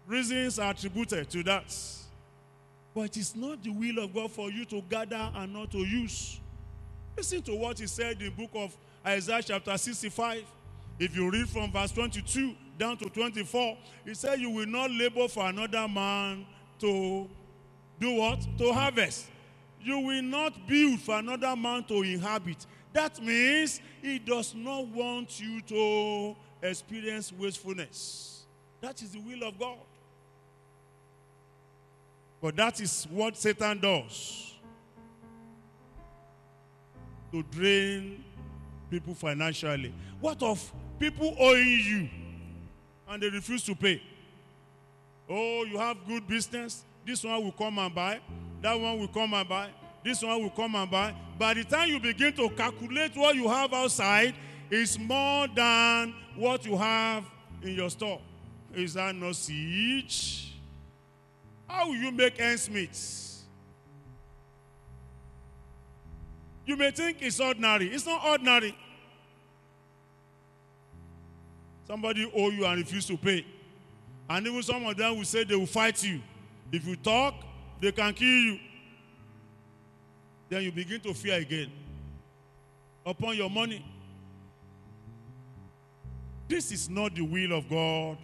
reasons 0.06 0.58
are 0.58 0.72
attributed 0.72 1.30
to 1.30 1.42
that. 1.44 1.74
But 2.94 3.04
it 3.04 3.16
is 3.16 3.34
not 3.34 3.64
the 3.64 3.70
will 3.70 4.04
of 4.04 4.12
God 4.12 4.30
for 4.30 4.50
you 4.50 4.66
to 4.66 4.82
gather 4.82 5.32
and 5.36 5.54
not 5.54 5.70
to 5.70 5.78
use. 5.78 6.38
Listen 7.16 7.40
to 7.40 7.54
what 7.54 7.78
he 7.78 7.86
said 7.86 8.20
in 8.20 8.26
the 8.26 8.30
book 8.30 8.50
of 8.52 8.76
Isaiah 9.06 9.42
chapter 9.42 9.78
65. 9.78 10.44
If 10.98 11.14
you 11.14 11.30
read 11.30 11.48
from 11.48 11.70
verse 11.70 11.92
22 11.92 12.54
down 12.78 12.96
to 12.98 13.08
24, 13.08 13.76
he 14.04 14.14
said, 14.14 14.40
You 14.40 14.50
will 14.50 14.66
not 14.66 14.90
labor 14.90 15.28
for 15.28 15.46
another 15.46 15.86
man 15.86 16.44
to 16.80 17.28
do 18.00 18.12
what? 18.12 18.46
To 18.58 18.72
harvest. 18.72 19.26
You 19.80 20.00
will 20.00 20.22
not 20.22 20.66
build 20.66 21.00
for 21.00 21.18
another 21.18 21.54
man 21.54 21.84
to 21.84 22.02
inhabit. 22.02 22.66
That 22.92 23.22
means 23.22 23.80
he 24.02 24.18
does 24.18 24.54
not 24.54 24.88
want 24.88 25.38
you 25.38 25.60
to 25.60 26.36
experience 26.62 27.32
wastefulness. 27.32 28.46
That 28.80 29.00
is 29.02 29.10
the 29.12 29.20
will 29.20 29.46
of 29.46 29.58
God. 29.58 29.78
But 32.40 32.56
that 32.56 32.80
is 32.80 33.06
what 33.10 33.36
Satan 33.36 33.78
does 33.80 34.54
to 37.32 37.42
drain 37.44 38.24
people 38.90 39.14
financially. 39.14 39.92
What 40.20 40.42
of 40.42 40.72
people 40.98 41.34
owing 41.38 41.80
you 41.80 42.08
and 43.08 43.22
they 43.22 43.28
refuse 43.28 43.62
to 43.64 43.74
pay? 43.74 44.02
Oh, 45.28 45.64
you 45.64 45.78
have 45.78 45.96
good 46.06 46.26
business. 46.26 46.84
This 47.04 47.24
one 47.24 47.44
will 47.44 47.52
come 47.52 47.78
and 47.78 47.94
buy. 47.94 48.20
That 48.62 48.80
one 48.80 48.98
will 48.98 49.08
come 49.08 49.34
and 49.34 49.48
buy. 49.48 49.70
This 50.04 50.22
one 50.22 50.42
will 50.42 50.50
come 50.50 50.74
and 50.74 50.90
buy. 50.90 51.14
By 51.38 51.54
the 51.54 51.64
time 51.64 51.88
you 51.88 52.00
begin 52.00 52.32
to 52.34 52.48
calculate 52.50 53.16
what 53.16 53.34
you 53.34 53.48
have 53.48 53.72
outside, 53.72 54.34
it's 54.70 54.98
more 54.98 55.48
than 55.48 56.14
what 56.36 56.64
you 56.64 56.76
have 56.76 57.24
in 57.62 57.74
your 57.74 57.90
store. 57.90 58.20
Is 58.74 58.94
that 58.94 59.14
no 59.14 59.32
siege? 59.32 60.54
How 61.68 61.88
will 61.88 61.96
you 61.96 62.12
make 62.12 62.38
ends 62.40 62.70
meet? 62.70 62.96
You 66.66 66.76
may 66.76 66.90
think 66.90 67.18
it's 67.20 67.38
ordinary. 67.38 67.86
It's 67.88 68.04
not 68.04 68.24
ordinary. 68.26 68.76
Somebody 71.86 72.30
owe 72.34 72.50
you 72.50 72.66
and 72.66 72.78
refuse 72.78 73.06
to 73.06 73.16
pay. 73.16 73.46
And 74.28 74.44
even 74.46 74.62
some 74.64 74.84
of 74.84 74.96
them 74.96 75.16
will 75.16 75.24
say 75.24 75.44
they 75.44 75.54
will 75.54 75.66
fight 75.66 76.02
you. 76.02 76.20
If 76.72 76.84
you 76.84 76.96
talk, 76.96 77.34
they 77.80 77.92
can 77.92 78.12
kill 78.12 78.26
you. 78.26 78.58
Then 80.48 80.62
you 80.62 80.72
begin 80.72 81.00
to 81.02 81.14
fear 81.14 81.38
again 81.38 81.70
upon 83.04 83.36
your 83.36 83.48
money. 83.48 83.84
This 86.48 86.72
is 86.72 86.88
not 86.88 87.14
the 87.14 87.22
will 87.22 87.52
of 87.52 87.68
God 87.68 88.18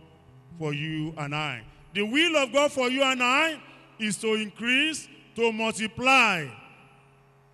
for 0.58 0.74
you 0.74 1.14
and 1.16 1.34
I. 1.34 1.62
The 1.94 2.02
will 2.02 2.36
of 2.36 2.52
God 2.52 2.72
for 2.72 2.88
you 2.88 3.02
and 3.02 3.22
I 3.22 3.60
is 3.98 4.16
to 4.18 4.34
increase, 4.34 5.08
to 5.36 5.52
multiply, 5.52 6.46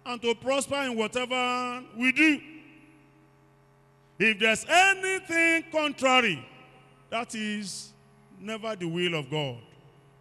and 0.09 0.23
to 0.23 0.35
prosper 0.35 0.83
in 0.85 0.97
whatever 0.97 1.83
we 1.95 2.11
do. 2.13 2.41
If 4.19 4.39
there's 4.39 4.65
anything 4.67 5.65
contrary, 5.71 6.45
that 7.11 7.35
is 7.35 7.93
never 8.41 8.75
the 8.75 8.87
will 8.87 9.15
of 9.15 9.31
God. 9.31 9.59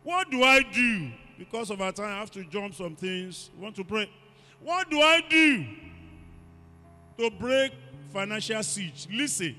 What 0.04 0.30
do 0.30 0.44
I 0.44 0.62
do? 0.62 1.10
Because 1.40 1.70
of 1.70 1.82
our 1.82 1.94
time, 1.94 2.06
I 2.10 2.20
have 2.20 2.32
to 2.32 2.44
jump 2.44 2.76
some 2.76 2.96
things. 2.96 3.50
I 3.58 3.64
want 3.64 3.76
to 3.78 3.86
pray. 3.86 4.10
What 4.60 4.90
do 4.90 5.00
I 5.00 5.22
do 5.30 5.66
to 7.18 7.32
break 7.40 7.72
financial 8.12 8.62
siege? 8.64 9.08
Listen, 9.10 9.56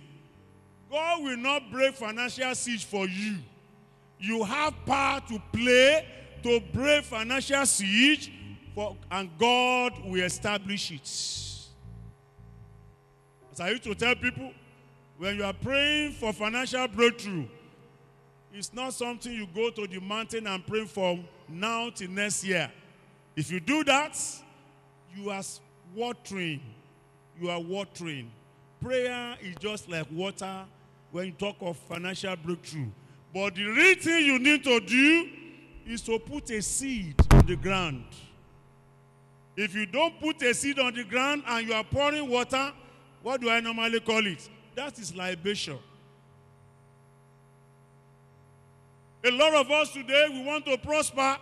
God 0.91 1.23
will 1.23 1.37
not 1.39 1.71
break 1.71 1.95
financial 1.95 2.55
siege 2.55 2.85
for 2.85 3.09
you. 3.09 3.37
You 4.19 4.45
have 4.45 4.75
power 4.85 5.23
to 5.29 5.43
play 5.53 6.07
to 6.43 6.61
break 6.73 7.05
financial 7.05 7.65
siege, 7.65 8.33
and 9.11 9.31
God 9.39 9.93
will 10.05 10.23
establish 10.23 10.91
it. 10.91 11.03
As 13.53 13.61
I 13.61 13.71
used 13.71 13.85
to 13.85 13.95
tell 13.95 14.15
people, 14.15 14.53
when 15.17 15.37
you 15.37 15.45
are 15.45 15.53
praying 15.53 16.13
for 16.13 16.33
financial 16.33 16.87
breakthrough, 16.89 17.47
It's 18.53 18.73
not 18.73 18.95
something 18.95 19.33
you 19.33 19.47
go 19.55 19.71
to 19.71 19.87
the 19.87 20.01
mountain 20.01 20.47
and 20.47 20.67
pray 20.67 20.85
for 20.85 21.19
now 21.49 21.91
till 21.91 22.11
next 22.11 22.45
year. 22.45 22.71
If 23.37 23.51
you 23.51 23.61
do 23.61 23.85
that, 23.85 24.19
you 25.15 25.31
are 25.31 25.43
watering. 25.95 26.61
You 27.41 27.51
are 27.51 27.61
watering. 27.61 28.31
Prayer 28.81 29.37
is 29.43 29.55
just 29.61 29.89
like 29.89 30.07
water 30.11 30.65
when 31.13 31.27
you 31.27 31.33
talk 31.33 31.57
of 31.61 31.77
financial 31.77 32.35
breakthrough. 32.37 32.89
But 33.33 33.55
the 33.55 33.65
real 33.65 33.95
thing 33.97 34.25
you 34.25 34.39
need 34.39 34.65
to 34.65 34.81
do 34.81 35.29
is 35.87 36.01
to 36.03 36.19
put 36.19 36.51
a 36.51 36.63
seed 36.63 37.15
on 37.31 37.47
the 37.47 37.57
ground. 37.57 38.05
If 39.59 39.75
you 39.75 39.87
don't 39.87 40.21
put 40.21 40.41
a 40.43 40.55
seed 40.55 40.79
on 40.79 40.95
the 40.95 41.03
ground 41.03 41.43
and 41.45 41.67
you 41.67 41.75
are 41.75 41.83
pouring 41.83 42.31
water, 42.31 42.73
what 43.25 43.41
do 43.41 43.51
I 43.51 43.59
normally 43.59 43.99
call 43.99 44.25
it? 44.25 44.49
That 44.77 44.97
is 45.01 45.13
libation. 45.17 45.77
A 49.25 49.31
lot 49.33 49.55
of 49.55 49.69
us 49.69 49.93
today, 49.93 50.29
we 50.31 50.45
want 50.45 50.65
to 50.67 50.79
prosper, 50.79 51.39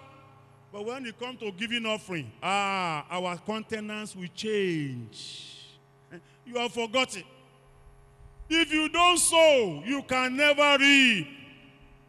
but 0.73 0.87
when 0.87 1.05
it 1.05 1.21
comes 1.21 1.41
to 1.41 1.53
giving 1.53 1.85
offering, 1.85 2.33
ah, 2.43 3.05
our 3.11 3.37
countenance 3.37 4.17
will 4.17 4.29
change. 4.35 5.77
You 6.47 6.57
have 6.57 6.73
forgotten. 6.73 7.23
If 8.49 8.73
you 8.73 8.89
don't 8.89 9.19
sow, 9.19 9.83
you 9.85 10.03
can 10.05 10.39
never 10.39 10.79
reap. 10.79 11.29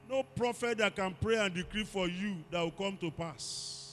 No 0.10 0.24
prophet 0.24 0.78
that 0.78 0.96
can 0.96 1.14
pray 1.20 1.36
and 1.36 1.54
decree 1.54 1.84
for 1.84 2.08
you 2.08 2.38
that 2.50 2.62
will 2.62 2.72
come 2.72 2.96
to 3.02 3.12
pass. 3.12 3.87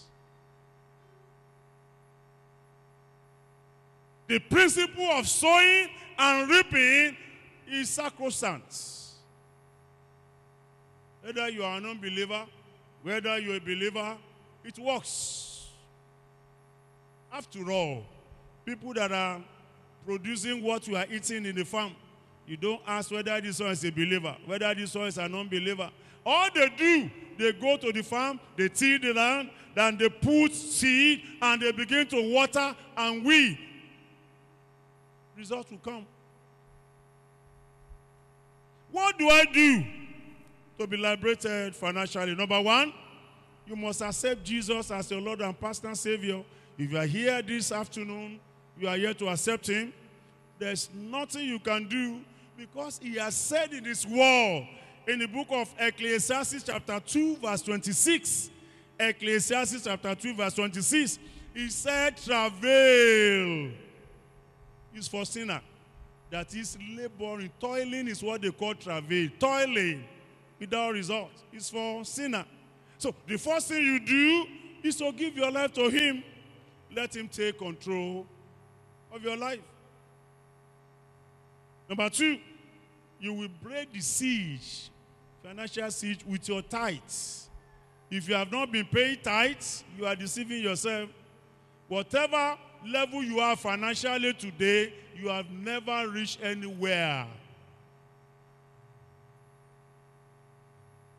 The 4.27 4.39
principle 4.39 5.11
of 5.11 5.29
sowing 5.29 5.89
and 6.19 6.49
reaping 6.49 7.17
is 7.71 7.91
sacrosanct. 7.91 8.75
Whether 11.23 11.49
you 11.51 11.65
are 11.65 11.79
an 11.79 11.87
unbeliever, 11.87 12.45
whether 13.03 13.39
you're 13.39 13.57
a 13.57 13.61
believer, 13.61 14.17
it 14.65 14.79
works. 14.79 15.69
After 17.33 17.71
all, 17.71 18.05
people 18.65 18.95
that 18.95 19.13
are 19.13 19.41
producing 20.07 20.63
what 20.63 20.87
you 20.87 20.97
are 20.97 21.07
eating 21.11 21.45
in 21.47 21.55
the 21.55 21.65
farm, 21.65 21.93
you 22.47 22.57
don't 22.57 22.81
ask 22.87 23.11
whether 23.11 23.41
this 23.41 23.61
one 23.61 23.71
is 23.71 23.85
a 23.85 23.91
believer, 23.91 24.37
whether 24.47 24.75
this 24.75 24.95
one 24.95 25.07
is 25.07 25.19
an 25.19 25.35
unbeliever. 25.35 25.91
All 26.25 26.49
they 26.55 26.69
do, 26.77 27.11
they 27.39 27.53
go 27.53 27.77
to 27.77 27.93
the 27.93 28.03
farm, 28.03 28.39
they 28.57 28.69
till 28.69 28.99
the 29.01 29.13
land, 29.13 29.51
then 29.75 29.97
they 29.99 30.09
put 30.09 30.55
seed 30.55 31.23
and 31.43 31.61
they 31.61 31.73
begin 31.73 32.07
to 32.07 32.33
water 32.33 32.75
and 32.97 33.25
weed. 33.25 33.59
Results 35.37 35.71
will 35.71 35.79
come. 35.79 36.07
What 38.91 39.19
do 39.19 39.29
I 39.29 39.45
do 39.53 39.85
to 40.79 40.87
be 40.87 40.97
liberated 40.97 41.75
financially? 41.75 42.35
Number 42.35 42.61
one, 42.61 42.93
you 43.67 43.75
must 43.75 44.03
accept 44.03 44.45
Jesus 44.45 44.91
as 44.91 45.11
your 45.11 45.21
Lord 45.21 45.41
and 45.41 45.59
personal 45.59 45.97
Savior. 45.97 46.45
If 46.79 46.93
you 46.93 46.99
are 46.99 47.07
here 47.07 47.43
this 47.43 47.73
afternoon, 47.73 48.39
you 48.79 48.87
are 48.87 48.97
here 48.97 49.15
to 49.15 49.29
accept 49.29 49.69
Him. 49.69 49.93
There's 50.59 50.89
nothing 50.95 51.49
you 51.49 51.59
can 51.59 51.89
do 51.89 52.21
because 52.57 53.01
He 53.03 53.17
has 53.17 53.35
said 53.35 53.73
in 53.73 53.85
His 53.85 54.07
word 54.07 54.69
in 55.07 55.19
the 55.19 55.27
book 55.27 55.49
of 55.51 55.75
Ecclesiastes, 55.79 56.63
chapter 56.63 57.01
2, 57.01 57.37
verse 57.37 57.63
26. 57.63 58.51
Ecclesiastes, 58.99 59.85
chapter 59.85 60.15
2, 60.15 60.35
verse 60.35 60.55
26. 60.55 61.19
He 61.53 61.69
said, 61.69 62.17
Travail 62.17 63.73
is 64.95 65.09
for 65.09 65.25
sinner. 65.25 65.61
That 66.31 66.55
is 66.55 66.77
laboring. 66.97 67.51
Toiling 67.61 68.09
is 68.09 68.23
what 68.23 68.43
they 68.43 68.51
call 68.51 68.75
travail. 68.75 69.29
Toiling 69.39 70.05
without 70.59 70.93
result 70.93 71.31
is 71.53 71.71
for 71.71 72.05
sinner. 72.05 72.45
So 72.99 73.15
the 73.27 73.37
first 73.37 73.69
thing 73.69 73.85
you 73.85 74.01
do 74.01 74.47
is 74.83 74.97
to 74.97 75.13
give 75.13 75.37
your 75.37 75.51
life 75.51 75.73
to 75.75 75.89
Him. 75.89 76.23
Let 76.95 77.15
Him 77.15 77.29
take 77.29 77.59
control 77.59 78.27
of 79.13 79.23
your 79.23 79.37
life. 79.37 79.61
Number 81.89 82.09
two, 82.09 82.39
you 83.21 83.33
will 83.33 83.49
break 83.63 83.93
the 83.93 84.01
siege, 84.01 84.91
financial 85.43 85.91
siege, 85.91 86.25
with 86.27 86.49
your 86.49 86.63
tithes. 86.63 87.49
If 88.11 88.29
you 88.29 88.35
have 88.35 88.51
not 88.51 88.71
been 88.71 88.87
paying 88.87 89.19
tithes, 89.23 89.85
you 89.99 90.07
are 90.07 90.17
deceiving 90.17 90.63
yourself. 90.63 91.11
Whatever 91.89 92.57
level 92.87 93.23
you 93.23 93.41
are 93.41 93.57
financially 93.57 94.33
today, 94.35 94.93
you 95.17 95.29
have 95.29 95.51
never 95.51 96.09
reached 96.09 96.41
anywhere. 96.43 97.27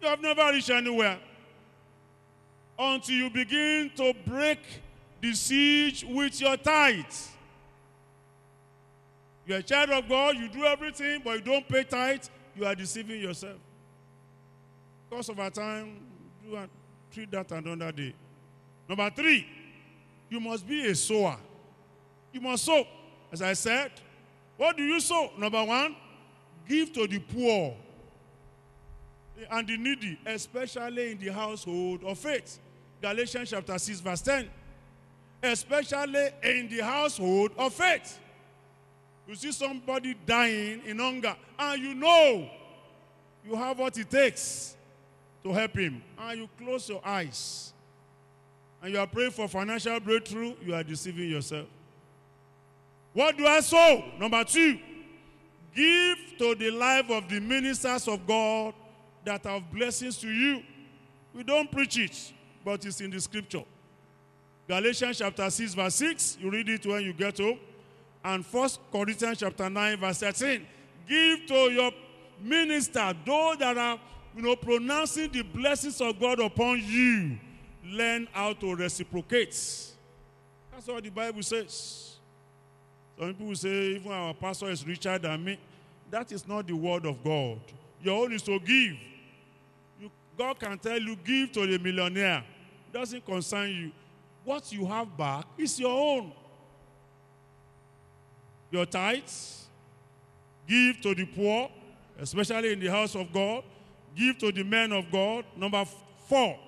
You 0.02 0.08
have 0.08 0.22
never 0.22 0.52
reached 0.52 0.70
anywhere 0.70 1.18
until 2.78 3.16
you 3.16 3.30
begin 3.30 3.92
to 3.96 4.14
break 4.26 4.60
the 5.22 5.34
siege 5.34 6.06
with 6.08 6.40
your 6.40 6.58
tithes. 6.58 7.30
You're 9.48 9.60
a 9.60 9.64
child 9.64 9.92
of 9.92 10.10
God, 10.10 10.36
you 10.36 10.50
do 10.50 10.66
everything, 10.66 11.22
but 11.24 11.38
you 11.38 11.42
don't 11.42 11.68
pay 11.68 11.84
tithes, 11.84 12.30
you 12.56 12.66
are 12.66 12.76
deceiving 12.76 13.22
yourself. 13.22 13.58
Because 15.10 15.30
of 15.30 15.40
our 15.40 15.52
time, 15.52 15.98
do 16.44 16.58
treat 17.12 17.32
that 17.32 17.52
another 17.52 17.92
day. 17.92 18.14
Number 18.90 19.10
three, 19.10 19.48
you 20.30 20.40
must 20.40 20.68
be 20.68 20.88
a 20.88 20.96
sower. 20.96 21.38
You 22.36 22.42
must 22.42 22.66
sow. 22.66 22.86
As 23.32 23.42
I 23.42 23.54
said, 23.54 23.92
what 24.58 24.76
do 24.76 24.84
you 24.84 25.00
sow? 25.00 25.32
Number 25.38 25.64
one, 25.64 25.96
give 26.68 26.92
to 26.92 27.08
the 27.08 27.18
poor 27.18 27.74
and 29.50 29.66
the 29.66 29.78
needy, 29.78 30.20
especially 30.26 31.14
in 31.14 31.18
the 31.18 31.32
household 31.32 32.04
of 32.04 32.20
faith. 32.20 32.60
Galatians 33.02 33.52
chapter 33.52 33.80
6, 33.80 34.02
verse 34.02 34.22
10. 34.22 34.50
Especially 35.44 36.30
in 36.44 36.68
the 36.68 36.84
household 36.84 37.52
of 37.58 37.74
faith. 37.74 38.20
You 39.30 39.36
see 39.36 39.54
somebody 39.54 40.14
dying 40.26 40.82
in 40.86 41.00
hunger, 41.00 41.38
and 41.58 41.82
you 41.82 41.94
know 41.94 42.50
you 43.46 43.56
have 43.56 43.80
what 43.80 43.98
it 43.98 44.10
takes 44.10 44.76
to 45.42 45.54
help 45.54 45.78
him. 45.78 46.04
And 46.20 46.42
you 46.42 46.50
close 46.58 46.90
your 46.90 47.02
eyes 47.06 47.72
and 48.82 48.94
you 48.94 49.00
are 49.00 49.08
praying 49.08 49.32
for 49.32 49.48
financial 49.48 50.00
breakthrough, 50.00 50.54
you 50.64 50.76
are 50.76 50.84
deceiving 50.84 51.30
yourself. 51.30 51.66
What 53.16 53.38
do 53.38 53.48
I 53.48 53.62
sow? 53.62 54.04
Number 54.20 54.44
two, 54.44 54.78
give 55.74 56.18
to 56.38 56.54
the 56.54 56.70
life 56.70 57.10
of 57.10 57.30
the 57.30 57.40
ministers 57.40 58.10
of 58.10 58.28
God 58.28 58.74
that 59.24 59.46
have 59.46 59.72
blessings 59.72 60.18
to 60.18 60.28
you. 60.28 60.62
We 61.34 61.44
don't 61.44 61.72
preach 61.72 61.98
it, 61.98 62.34
but 62.66 62.86
it's 62.86 63.00
in 63.00 63.12
the 63.12 63.22
scripture. 63.22 63.64
Galatians 64.68 65.20
chapter 65.20 65.50
6, 65.50 65.76
verse 65.76 65.96
6, 65.96 66.40
you 66.42 66.52
read 66.52 66.68
it 66.68 66.86
when 66.86 67.04
you 67.04 67.14
get 67.14 67.38
home. 67.38 67.58
And 68.22 68.46
First 68.46 68.82
Corinthians 68.92 69.38
chapter 69.40 69.70
9, 69.70 69.98
verse 69.98 70.20
13. 70.20 70.68
Give 71.08 71.46
to 71.48 71.72
your 71.72 71.92
minister, 72.42 73.14
those 73.26 73.58
that 73.60 73.78
are 73.78 73.98
you 74.36 74.42
know, 74.42 74.58
pronouncing 74.58 75.32
the 75.32 75.42
blessings 75.42 76.02
of 76.02 76.20
God 76.20 76.42
upon 76.42 76.82
you. 76.84 77.38
Learn 77.86 78.28
how 78.34 78.52
to 78.52 78.76
reciprocate. 78.76 79.52
That's 80.74 80.88
what 80.88 81.02
the 81.02 81.12
Bible 81.12 81.44
says. 81.44 82.15
Some 83.18 83.34
people 83.34 83.56
say, 83.56 83.96
even 83.96 84.12
our 84.12 84.34
pastor 84.34 84.70
is 84.70 84.86
richer 84.86 85.18
than 85.18 85.44
me. 85.44 85.58
That 86.12 86.32
is 86.32 86.48
not 86.48 86.68
the 86.68 86.74
word 86.74 87.06
of 87.06 87.24
God. 87.24 87.60
Your 88.02 88.24
own 88.24 88.34
is 88.34 88.42
to 88.44 88.60
give. 88.60 88.96
You, 90.00 90.12
God 90.38 90.60
can 90.60 90.78
tell 90.78 91.00
you, 91.00 91.16
give 91.16 91.52
to 91.54 91.66
the 91.66 91.80
millionaire. 91.80 92.44
It 92.88 92.94
doesn't 92.94 93.26
concern 93.26 93.70
you. 93.70 93.92
What 94.44 94.72
you 94.72 94.86
have 94.86 95.18
back 95.18 95.46
is 95.58 95.80
your 95.80 95.92
own. 95.92 96.32
Your 98.70 98.86
tithes, 98.86 99.66
give 100.68 101.02
to 101.02 101.16
the 101.16 101.26
poor, 101.26 101.70
especially 102.20 102.74
in 102.74 102.80
the 102.80 102.88
house 102.88 103.16
of 103.16 103.32
God. 103.32 103.64
Give 104.16 104.38
to 104.40 104.52
the 104.52 104.64
men 104.64 104.92
of 104.92 105.10
God. 105.12 105.46
Number 105.56 105.86
four, 106.28 106.60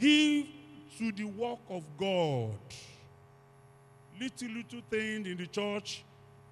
give 0.00 0.46
to 0.98 1.12
the 1.12 1.24
work 1.24 1.58
of 1.68 1.82
God. 1.98 2.52
Little, 4.22 4.56
little 4.56 4.80
thing 4.88 5.26
in 5.26 5.36
the 5.36 5.46
church, 5.46 6.04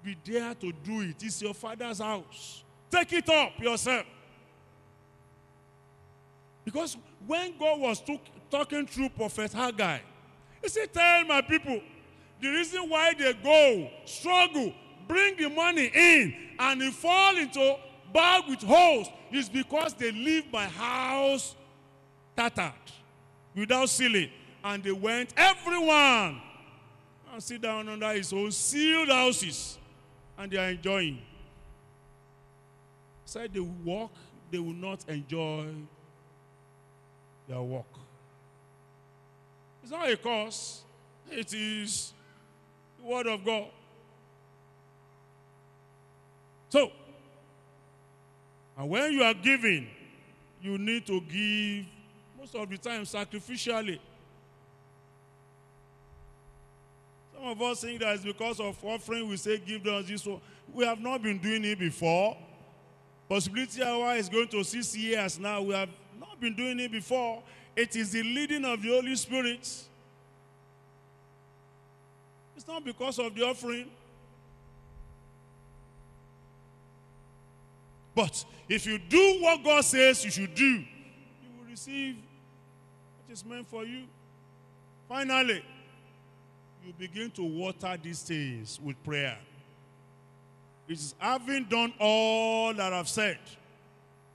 be 0.03 0.17
there 0.25 0.53
to 0.55 0.73
do 0.83 1.01
it. 1.01 1.15
It's 1.21 1.41
your 1.41 1.53
father's 1.53 1.99
house. 1.99 2.65
Take 2.89 3.13
it 3.13 3.29
up 3.29 3.57
yourself. 3.59 4.05
Because 6.65 6.97
when 7.25 7.57
God 7.57 7.79
was 7.79 8.01
took, 8.01 8.19
talking 8.49 8.85
through 8.85 9.09
Prophet 9.09 9.53
Haggai, 9.53 9.99
he 10.61 10.67
said, 10.67 10.93
Tell 10.93 11.23
my 11.25 11.39
people, 11.39 11.79
the 12.41 12.49
reason 12.49 12.89
why 12.89 13.13
they 13.13 13.33
go, 13.33 13.89
struggle, 14.03 14.73
bring 15.07 15.37
the 15.37 15.49
money 15.49 15.89
in, 15.93 16.35
and 16.59 16.81
they 16.81 16.89
fall 16.91 17.37
into 17.37 17.77
bag 18.13 18.43
with 18.49 18.61
holes 18.63 19.07
is 19.31 19.47
because 19.47 19.93
they 19.93 20.11
leave 20.11 20.51
my 20.51 20.65
house 20.65 21.55
tattered 22.35 22.73
without 23.55 23.87
ceiling. 23.87 24.29
And 24.61 24.83
they 24.83 24.91
went, 24.91 25.33
everyone, 25.37 26.41
and 27.31 27.41
sit 27.41 27.61
down 27.61 27.87
under 27.87 28.11
his 28.13 28.33
own 28.33 28.51
ceiled 28.51 29.09
houses. 29.09 29.77
And 30.37 30.51
they 30.51 30.57
are 30.57 30.69
enjoying. 30.69 31.21
Said 33.25 33.53
they 33.53 33.59
will 33.59 33.75
walk, 33.83 34.11
they 34.49 34.59
will 34.59 34.73
not 34.73 35.07
enjoy 35.07 35.67
their 37.47 37.61
work. 37.61 37.85
It's 39.83 39.91
not 39.91 40.09
a 40.09 40.17
cause, 40.17 40.81
it 41.29 41.53
is 41.53 42.13
the 42.99 43.05
Word 43.05 43.27
of 43.27 43.43
God. 43.45 43.67
So, 46.69 46.91
and 48.77 48.89
when 48.89 49.11
you 49.11 49.23
are 49.23 49.33
giving, 49.33 49.87
you 50.61 50.77
need 50.77 51.05
to 51.07 51.19
give 51.21 51.85
most 52.39 52.55
of 52.55 52.69
the 52.69 52.77
time 52.77 53.03
sacrificially. 53.03 53.99
Some 57.33 57.40
of 57.51 57.61
us 57.61 57.81
think 57.81 57.99
that 57.99 58.15
it's 58.15 58.23
because 58.23 58.59
of 58.59 58.77
offering 58.83 59.27
we 59.27 59.37
say 59.37 59.57
give 59.57 59.85
us 59.85 60.07
this 60.07 60.25
one. 60.25 60.41
We 60.73 60.85
have 60.85 60.99
not 60.99 61.21
been 61.21 61.37
doing 61.37 61.65
it 61.65 61.77
before. 61.77 62.37
Possibility 63.27 63.83
hour 63.83 64.15
is 64.15 64.29
going 64.29 64.47
to 64.49 64.63
six 64.63 64.95
years 64.95 65.39
now. 65.39 65.61
We 65.61 65.73
have 65.73 65.89
not 66.19 66.39
been 66.39 66.55
doing 66.55 66.79
it 66.79 66.91
before. 66.91 67.43
It 67.75 67.95
is 67.95 68.11
the 68.11 68.23
leading 68.23 68.65
of 68.65 68.81
the 68.81 68.89
Holy 68.89 69.15
Spirit. 69.15 69.61
It's 72.55 72.67
not 72.67 72.83
because 72.83 73.19
of 73.19 73.33
the 73.35 73.43
offering. 73.43 73.89
But 78.13 78.43
if 78.67 78.85
you 78.85 78.97
do 78.97 79.39
what 79.41 79.63
God 79.63 79.83
says 79.85 80.23
you 80.25 80.31
should 80.31 80.53
do, 80.53 80.65
you 80.65 80.85
will 81.57 81.69
receive 81.69 82.15
what 82.15 83.33
is 83.33 83.45
meant 83.45 83.67
for 83.67 83.85
you. 83.85 84.03
Finally, 85.07 85.63
you 86.85 86.93
begin 86.97 87.29
to 87.31 87.43
water 87.43 87.97
these 88.01 88.21
things 88.21 88.79
with 88.83 89.01
prayer. 89.03 89.37
It 90.87 90.93
is 90.93 91.15
having 91.19 91.65
done 91.65 91.93
all 91.99 92.73
that 92.73 92.91
I've 92.91 93.07
said, 93.07 93.39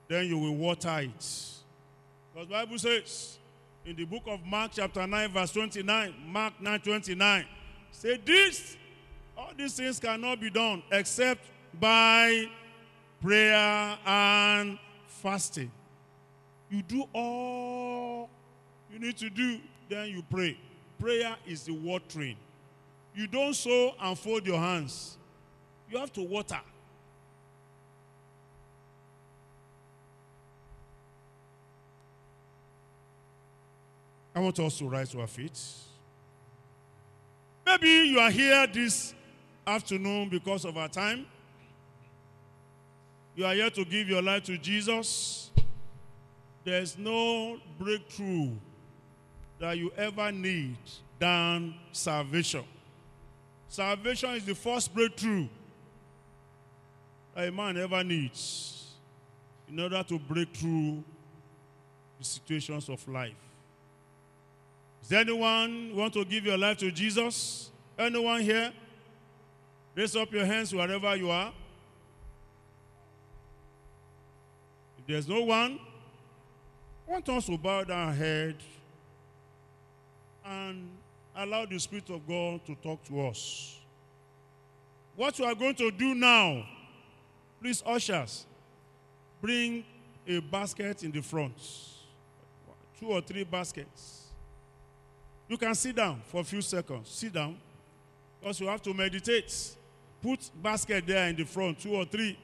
then 0.07 0.25
you 0.25 0.37
will 0.37 0.55
water 0.55 0.99
it. 0.99 1.45
Because 2.33 2.47
Bible 2.49 2.79
says 2.79 3.37
in 3.85 3.95
the 3.95 4.05
book 4.05 4.23
of 4.27 4.45
Mark 4.45 4.71
chapter 4.73 5.05
9 5.05 5.31
verse 5.31 5.51
29, 5.51 6.13
Mark 6.27 6.53
9 6.61 6.79
29, 6.79 7.45
say 7.91 8.19
this, 8.25 8.77
all 9.37 9.51
these 9.57 9.73
things 9.73 9.99
cannot 9.99 10.39
be 10.39 10.49
done 10.49 10.81
except 10.91 11.45
by 11.79 12.45
prayer 13.21 13.97
and 14.05 14.79
fasting. 15.07 15.71
You 16.69 16.81
do 16.81 17.05
all 17.13 18.29
you 18.91 18.99
need 18.99 19.17
to 19.17 19.29
do, 19.29 19.59
then 19.89 20.09
you 20.09 20.23
pray. 20.29 20.57
Prayer 20.99 21.35
is 21.45 21.63
the 21.63 21.73
watering. 21.73 22.37
You 23.15 23.27
don't 23.27 23.53
sow 23.53 23.93
and 23.99 24.17
fold 24.17 24.45
your 24.45 24.59
hands. 24.59 25.17
You 25.89 25.97
have 25.97 26.11
to 26.13 26.21
water. 26.21 26.59
I 34.35 34.39
want 34.39 34.59
us 34.59 34.77
to 34.77 34.87
rise 34.87 35.09
to 35.09 35.21
our 35.21 35.27
feet. 35.27 35.59
Maybe 37.65 37.89
you 37.89 38.19
are 38.19 38.29
here 38.29 38.67
this 38.67 39.15
afternoon 39.65 40.29
because 40.29 40.63
of 40.63 40.77
our 40.77 40.87
time. 40.87 41.25
You 43.35 43.45
are 43.45 43.53
here 43.53 43.69
to 43.71 43.83
give 43.83 44.07
your 44.07 44.21
life 44.21 44.43
to 44.43 44.57
Jesus. 44.57 45.49
There's 46.63 46.97
no 46.97 47.57
breakthrough 47.79 48.51
that 49.59 49.77
you 49.77 49.91
ever 49.97 50.31
need 50.31 50.77
than 51.19 51.73
salvation. 51.91 52.63
Salvation 53.67 54.31
is 54.31 54.45
the 54.45 54.55
first 54.55 54.93
breakthrough 54.93 55.47
that 57.35 57.47
a 57.47 57.51
man 57.51 57.77
ever 57.77 58.03
needs 58.03 58.93
in 59.69 59.79
order 59.79 60.01
to 60.03 60.19
break 60.19 60.55
through 60.55 61.03
the 62.19 62.25
situations 62.25 62.89
of 62.89 63.05
life. 63.07 63.33
Is 65.01 65.09
there 65.09 65.21
anyone 65.21 65.95
want 65.95 66.13
to 66.13 66.25
give 66.25 66.45
your 66.45 66.57
life 66.57 66.77
to 66.79 66.91
Jesus? 66.91 67.69
Anyone 67.97 68.41
here? 68.41 68.71
Raise 69.95 70.15
up 70.15 70.31
your 70.31 70.45
hands 70.45 70.73
wherever 70.73 71.15
you 71.15 71.29
are. 71.29 71.51
If 74.99 75.07
there's 75.07 75.27
no 75.27 75.41
one, 75.43 75.79
I 77.07 77.11
want 77.11 77.29
us 77.29 77.45
to 77.45 77.57
bow 77.57 77.83
down 77.83 78.09
our 78.09 78.13
head 78.13 78.55
and 80.47 80.89
allow 81.35 81.65
the 81.65 81.77
Spirit 81.77 82.09
of 82.09 82.25
God 82.27 82.65
to 82.65 82.75
talk 82.75 83.03
to 83.05 83.27
us. 83.27 83.79
What 85.15 85.37
you 85.39 85.45
are 85.45 85.55
going 85.55 85.75
to 85.75 85.91
do 85.91 86.15
now, 86.15 86.63
please, 87.61 87.83
ushers, 87.85 88.45
bring 89.41 89.83
a 90.27 90.39
basket 90.39 91.03
in 91.03 91.11
the 91.11 91.21
front. 91.21 91.55
Two 92.99 93.07
or 93.07 93.21
three 93.21 93.43
baskets. 93.43 94.27
You 95.47 95.57
can 95.57 95.75
sit 95.75 95.95
down 95.95 96.21
for 96.25 96.41
a 96.41 96.43
few 96.43 96.61
seconds. 96.61 97.09
Sit 97.09 97.33
down. 97.33 97.57
Because 98.39 98.59
you 98.59 98.67
have 98.67 98.81
to 98.83 98.93
meditate. 98.93 99.75
Put 100.21 100.49
basket 100.61 101.05
there 101.05 101.27
in 101.27 101.35
the 101.35 101.45
front, 101.45 101.79
two 101.79 101.93
or 101.93 102.05
three. 102.05 102.37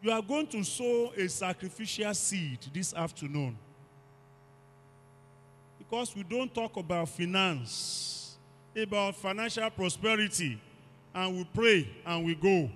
You 0.00 0.10
are 0.10 0.22
going 0.22 0.46
to 0.48 0.62
sow 0.62 1.12
a 1.16 1.28
sacrificial 1.28 2.14
seed 2.14 2.58
this 2.72 2.94
afternoon. 2.94 3.56
Because 5.94 6.16
we 6.16 6.24
don't 6.24 6.52
talk 6.52 6.76
about 6.76 7.08
finance, 7.08 8.36
about 8.76 9.14
financial 9.14 9.70
prosperity, 9.70 10.60
and 11.14 11.36
we 11.36 11.44
pray 11.54 11.88
and 12.04 12.26
we 12.26 12.34
go. 12.34 12.68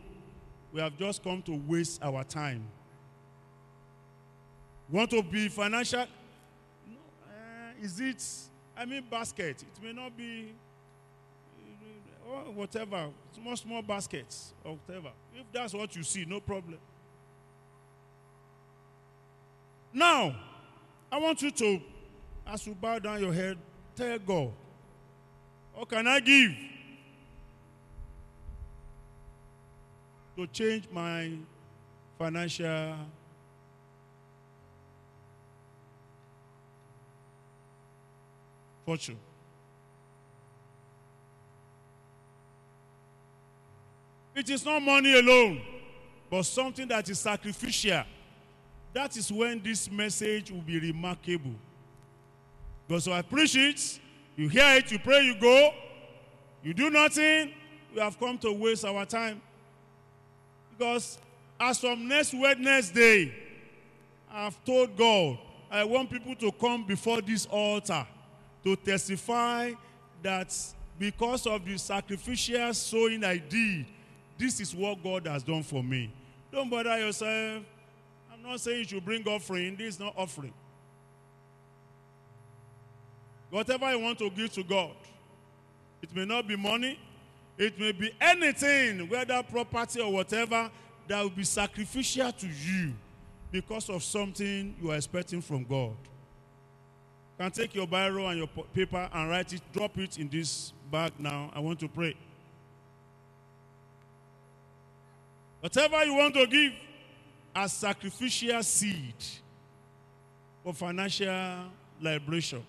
We 0.73 0.81
have 0.81 0.97
just 0.97 1.25
come 1.25 1.43
to 1.43 1.61
waste 1.67 2.01
our 2.01 2.23
time. 2.23 2.63
Want 4.89 5.11
to 5.11 5.21
be 5.25 5.49
financial? 5.49 6.07
No, 6.87 6.99
uh, 7.27 7.83
is 7.83 7.99
it 7.99 8.25
I 8.77 8.85
mean 8.85 9.03
basket. 9.11 9.65
It 9.65 9.83
may 9.83 9.93
not 9.93 10.17
be 10.17 10.55
or 12.25 12.53
whatever, 12.53 13.09
small, 13.35 13.57
small 13.57 13.83
baskets 13.83 14.53
or 14.63 14.79
whatever. 14.87 15.11
If 15.35 15.45
that's 15.53 15.75
what 15.75 15.97
you 15.97 16.05
see, 16.05 16.25
no 16.25 16.39
problem. 16.39 16.79
Now, 19.93 20.37
I 21.11 21.19
want 21.19 21.43
you 21.43 21.51
to, 21.51 21.81
as 22.49 22.67
you 22.67 22.75
bow 22.75 22.99
down 22.99 23.21
your 23.21 23.33
head, 23.33 23.59
tell 23.95 24.19
God, 24.19 24.53
What 25.75 25.89
can 25.91 26.07
I 26.07 26.19
give 26.21 26.53
to 30.37 30.47
change 30.47 30.89
my 30.91 31.31
financial 32.19 32.95
fortune? 38.87 39.19
It 44.35 44.49
is 44.49 44.65
not 44.65 44.81
money 44.81 45.19
alone, 45.19 45.61
but 46.31 46.45
something 46.45 46.89
that 46.89 47.09
is 47.11 47.19
sacrificial. 47.19 48.05
That 48.95 49.17
is 49.17 49.31
when 49.31 49.61
this 49.63 49.91
message 49.91 50.51
will 50.51 50.63
be 50.63 50.79
remarkable. 50.79 51.55
Because 52.89 53.05
so 53.05 53.13
I 53.13 53.21
preach 53.21 53.55
it, 53.55 54.01
you 54.35 54.49
hear 54.49 54.77
it, 54.77 54.91
you 54.91 54.99
pray, 54.99 55.21
you 55.21 55.39
go, 55.39 55.75
you 56.63 56.73
do 56.73 56.89
nothing, 56.89 57.53
we 57.95 58.01
have 58.01 58.19
come 58.19 58.39
to 58.39 58.53
waste 58.53 58.85
our 58.87 59.05
time. 59.05 59.43
Because 60.77 61.19
as 61.61 61.79
from 61.79 62.09
next 62.09 62.33
Wednesday, 62.33 63.35
I've 64.31 64.63
told 64.65 64.97
God, 64.97 65.39
I 65.71 65.85
want 65.85 66.11
people 66.11 66.35
to 66.37 66.51
come 66.53 66.87
before 66.87 67.21
this 67.21 67.45
altar 67.47 68.07
to 68.65 68.77
testify 68.77 69.73
that 70.23 70.57
because 70.99 71.47
of 71.47 71.65
the 71.65 71.77
sacrificial 71.77 72.73
sowing 72.73 73.23
I 73.23 73.37
did, 73.37 73.85
this 74.39 74.61
is 74.61 74.75
what 74.75 75.03
God 75.03 75.27
has 75.27 75.43
done 75.43 75.63
for 75.63 75.83
me. 75.83 76.11
Don't 76.51 76.71
bother 76.71 76.99
yourself. 76.99 77.65
I'm 78.33 78.43
not 78.43 78.61
saying 78.61 78.79
you 78.79 78.85
should 78.85 79.05
bring 79.05 79.27
offering. 79.29 79.77
This 79.77 79.95
is 79.95 80.01
not 80.01 80.15
offering. 80.17 80.55
Whatever 83.51 83.91
you 83.93 84.01
want 84.01 84.19
to 84.19 84.31
give 84.31 84.53
to 84.53 84.63
God, 84.63 84.93
it 86.03 86.15
may 86.15 86.25
not 86.25 86.47
be 86.47 86.57
money, 86.57 86.99
it 87.57 87.79
may 87.79 87.93
be 87.93 88.13
anything, 88.21 89.09
whether 89.09 89.43
property 89.43 90.01
or 90.01 90.13
whatever, 90.13 90.71
that 91.09 91.23
will 91.23 91.31
be 91.31 91.45
sacrificial 91.45 92.31
to 92.33 92.47
you 92.47 92.93
because 93.51 93.89
of 93.89 94.03
something 94.03 94.77
you 94.81 94.91
are 94.91 94.97
expecting 94.97 95.41
from 95.41 95.65
God. 95.65 95.97
You 97.39 97.45
can 97.45 97.51
take 97.51 97.75
your 97.75 97.87
Bible 97.87 98.29
and 98.29 98.39
your 98.39 98.49
paper 98.75 99.09
and 99.13 99.31
write 99.31 99.53
it, 99.53 99.63
drop 99.73 99.97
it 99.99 100.19
in 100.19 100.29
this 100.29 100.73
bag 100.91 101.13
now. 101.19 101.51
I 101.55 101.61
want 101.61 101.81
to 101.81 101.89
pray. 101.89 102.15
Whatever 105.61 106.05
you 106.05 106.15
want 106.15 106.35
to 106.35 106.47
give 106.47 106.73
as 107.55 107.73
sacrificial 107.73 108.63
seed 108.63 109.15
for 110.63 110.73
financial 110.73 111.65
liberation. 112.01 112.65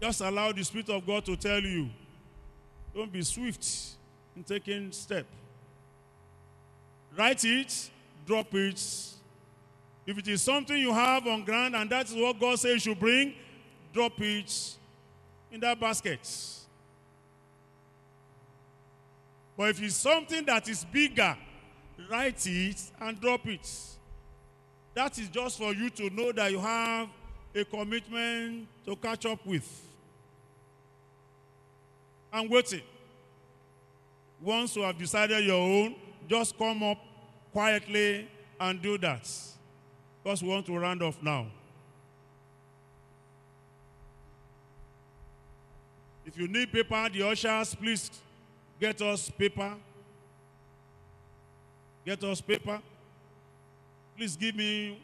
Just 0.00 0.22
allow 0.22 0.50
the 0.52 0.64
Spirit 0.64 0.88
of 0.88 1.06
God 1.06 1.24
to 1.26 1.36
tell 1.36 1.60
you. 1.60 1.90
Don't 2.94 3.12
be 3.12 3.22
swift 3.22 3.66
in 4.34 4.42
taking 4.42 4.90
step. 4.92 5.26
Write 7.16 7.44
it, 7.44 7.90
drop 8.26 8.54
it. 8.54 8.82
If 10.06 10.18
it 10.18 10.28
is 10.28 10.42
something 10.42 10.76
you 10.76 10.92
have 10.92 11.26
on 11.26 11.44
ground 11.44 11.76
and 11.76 11.90
that 11.90 12.08
is 12.08 12.14
what 12.14 12.40
God 12.40 12.58
says 12.58 12.72
you 12.72 12.92
should 12.92 13.00
bring, 13.00 13.34
drop 13.92 14.18
it 14.20 14.76
in 15.52 15.60
that 15.60 15.78
basket. 15.78 16.26
But 19.56 19.70
if 19.70 19.82
it's 19.82 19.94
something 19.94 20.44
that 20.46 20.68
is 20.68 20.84
bigger, 20.84 21.36
write 22.10 22.46
it 22.46 22.82
and 23.00 23.20
drop 23.20 23.46
it. 23.46 23.68
That 24.94 25.18
is 25.18 25.28
just 25.28 25.58
for 25.58 25.74
you 25.74 25.90
to 25.90 26.10
know 26.10 26.32
that 26.32 26.50
you 26.50 26.58
have 26.58 27.08
a 27.54 27.64
commitment 27.64 28.66
to 28.86 28.96
catch 28.96 29.26
up 29.26 29.44
with. 29.44 29.89
I'm 32.32 32.48
waiting. 32.48 32.82
Once 34.40 34.76
you 34.76 34.82
have 34.82 34.96
decided 34.96 35.44
your 35.44 35.60
own, 35.60 35.94
just 36.28 36.56
come 36.56 36.82
up 36.82 36.98
quietly 37.52 38.28
and 38.58 38.80
do 38.80 38.96
that. 38.98 39.28
Because 40.22 40.42
we 40.42 40.48
want 40.48 40.66
to 40.66 40.78
round 40.78 41.02
off 41.02 41.20
now. 41.22 41.46
If 46.24 46.38
you 46.38 46.46
need 46.46 46.72
paper, 46.72 47.08
the 47.12 47.26
ushers, 47.26 47.74
please 47.74 48.10
get 48.78 49.02
us 49.02 49.28
paper. 49.30 49.74
Get 52.04 52.22
us 52.22 52.40
paper. 52.40 52.80
Please 54.16 54.36
give 54.36 54.54
me 54.54 55.02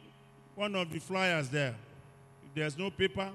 one 0.54 0.74
of 0.76 0.90
the 0.90 0.98
flyers 0.98 1.48
there. 1.48 1.74
If 2.44 2.54
there's 2.54 2.78
no 2.78 2.90
paper, 2.90 3.30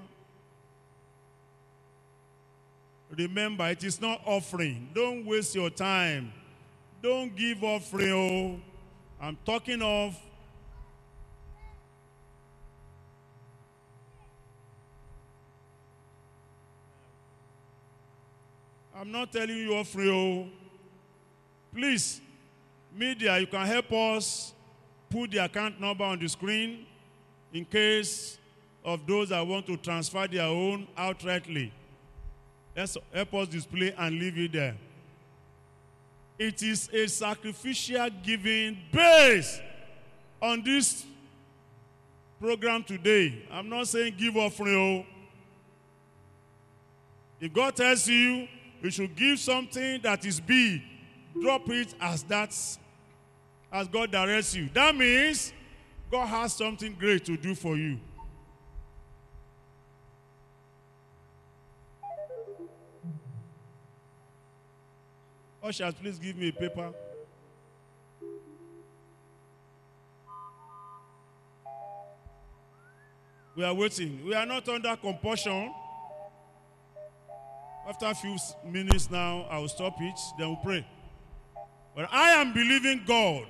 remember 3.16 3.68
it 3.68 3.84
is 3.84 4.00
not 4.00 4.20
offering. 4.24 4.88
Don't 4.94 5.24
waste 5.24 5.54
your 5.54 5.70
time. 5.70 6.32
Don't 7.02 7.34
give 7.34 7.62
offering. 7.62 8.62
I'm 9.20 9.36
talking 9.44 9.82
of 9.82 10.18
I'm 18.94 19.10
not 19.10 19.32
telling 19.32 19.56
you 19.56 19.74
offering. 19.74 20.52
Please, 21.74 22.20
media, 22.94 23.36
you 23.38 23.48
can 23.48 23.66
help 23.66 23.92
us 23.92 24.52
put 25.10 25.32
the 25.32 25.38
account 25.38 25.80
number 25.80 26.04
on 26.04 26.20
the 26.20 26.28
screen 26.28 26.86
in 27.52 27.64
case 27.64 28.38
of 28.84 29.04
those 29.06 29.30
that 29.30 29.44
want 29.44 29.66
to 29.66 29.76
transfer 29.76 30.28
their 30.28 30.44
own 30.44 30.86
outrightly. 30.96 31.72
Let's 32.74 32.96
help 33.12 33.34
us 33.34 33.48
display 33.48 33.94
and 33.96 34.18
leave 34.18 34.38
it 34.38 34.52
there. 34.52 34.76
It 36.38 36.62
is 36.62 36.88
a 36.92 37.06
sacrificial 37.06 38.08
giving 38.22 38.78
based 38.90 39.60
on 40.40 40.62
this 40.62 41.04
program 42.40 42.82
today. 42.82 43.46
I'm 43.50 43.68
not 43.68 43.86
saying 43.88 44.14
give 44.18 44.36
offering. 44.36 45.04
Oh. 45.04 45.06
If 47.40 47.52
God 47.52 47.76
tells 47.76 48.08
you 48.08 48.48
you 48.82 48.90
should 48.90 49.14
give 49.14 49.38
something 49.38 50.00
that 50.02 50.24
is 50.24 50.40
big, 50.40 50.82
drop 51.40 51.68
it 51.68 51.94
as 52.00 52.22
that 52.24 52.52
as 53.70 53.88
God 53.88 54.10
directs 54.10 54.54
you. 54.54 54.68
That 54.74 54.96
means 54.96 55.52
God 56.10 56.26
has 56.26 56.52
something 56.54 56.94
great 56.98 57.24
to 57.26 57.36
do 57.36 57.54
for 57.54 57.76
you. 57.76 57.98
Ushers, 65.62 65.94
please 65.94 66.18
give 66.18 66.36
me 66.36 66.48
a 66.48 66.52
paper. 66.52 66.92
We 73.54 73.64
are 73.64 73.74
waiting. 73.74 74.24
We 74.24 74.34
are 74.34 74.46
not 74.46 74.68
under 74.68 74.96
compulsion. 74.96 75.72
After 77.86 78.06
a 78.06 78.14
few 78.14 78.36
minutes 78.64 79.10
now, 79.10 79.46
I 79.50 79.58
will 79.58 79.68
stop 79.68 80.00
it, 80.00 80.18
then 80.38 80.48
we'll 80.48 80.56
pray. 80.56 80.86
But 81.94 82.08
I 82.10 82.30
am 82.40 82.52
believing 82.52 83.02
God. 83.06 83.46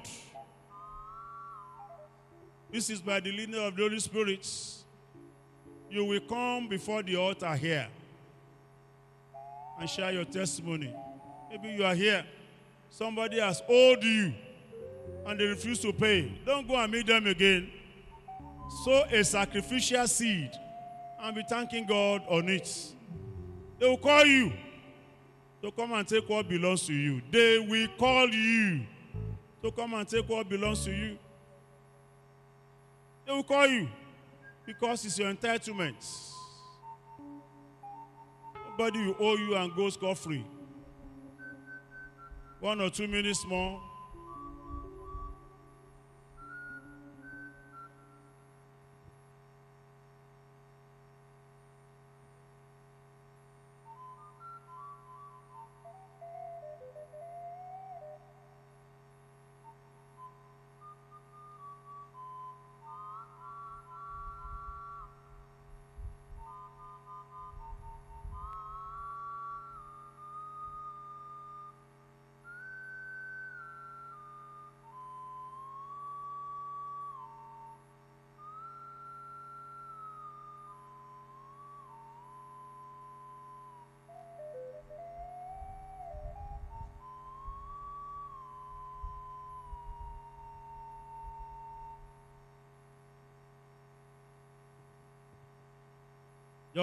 This 2.71 2.91
is 2.91 3.01
by 3.01 3.21
the 3.21 3.31
leading 3.31 3.55
of 3.55 3.77
the 3.77 3.83
Holy 3.83 4.01
Spirit. 4.01 4.49
You 5.91 6.05
will 6.05 6.21
come 6.21 6.69
before 6.69 7.03
the 7.03 7.17
altar 7.17 7.55
here 7.55 7.87
and 9.79 9.89
share 9.89 10.13
your 10.13 10.25
testimony. 10.25 10.95
Maybe 11.53 11.69
you 11.69 11.85
are 11.85 11.95
here. 11.95 12.25
Somebody 12.89 13.39
has 13.39 13.63
owed 13.69 14.03
you 14.03 14.33
and 15.27 15.39
they 15.39 15.45
refuse 15.45 15.79
to 15.81 15.93
pay. 15.93 16.33
Don't 16.47 16.67
go 16.67 16.77
and 16.77 16.91
meet 16.91 17.07
them 17.07 17.27
again. 17.27 17.71
Sow 18.85 19.05
a 19.13 19.23
sacrificial 19.23 20.07
seed 20.07 20.51
and 21.21 21.37
be 21.37 21.43
thanking 21.47 21.85
God 21.85 22.23
on 22.31 22.49
it. 22.49 22.95
They 23.79 23.87
will 23.87 23.99
call 23.99 24.25
you 24.25 24.51
to 25.61 25.71
come 25.73 25.93
and 25.93 26.09
take 26.09 26.27
what 26.27 26.49
belongs 26.49 26.87
to 26.87 26.95
you. 26.95 27.21
They 27.31 27.59
will 27.59 27.89
call 27.99 28.31
you 28.31 28.87
to 29.63 29.71
come 29.73 29.93
and 29.93 30.09
take 30.09 30.27
what 30.27 30.49
belongs 30.49 30.87
to 30.87 30.91
you. 30.91 31.19
They 33.27 33.33
will 33.33 33.43
call 33.43 33.67
you 33.67 33.91
because 34.65 35.05
it's 35.05 35.19
your 35.19 35.31
entitlement. 35.31 36.03
Nobody 38.71 39.05
will 39.05 39.17
owe 39.21 39.37
you 39.37 39.55
and 39.55 39.77
go 39.77 39.91
scot 39.91 40.17
free. 40.17 40.47
One 42.63 42.81
or 42.81 42.91
two 42.91 43.09
minutes 43.09 43.45
more. 43.45 43.81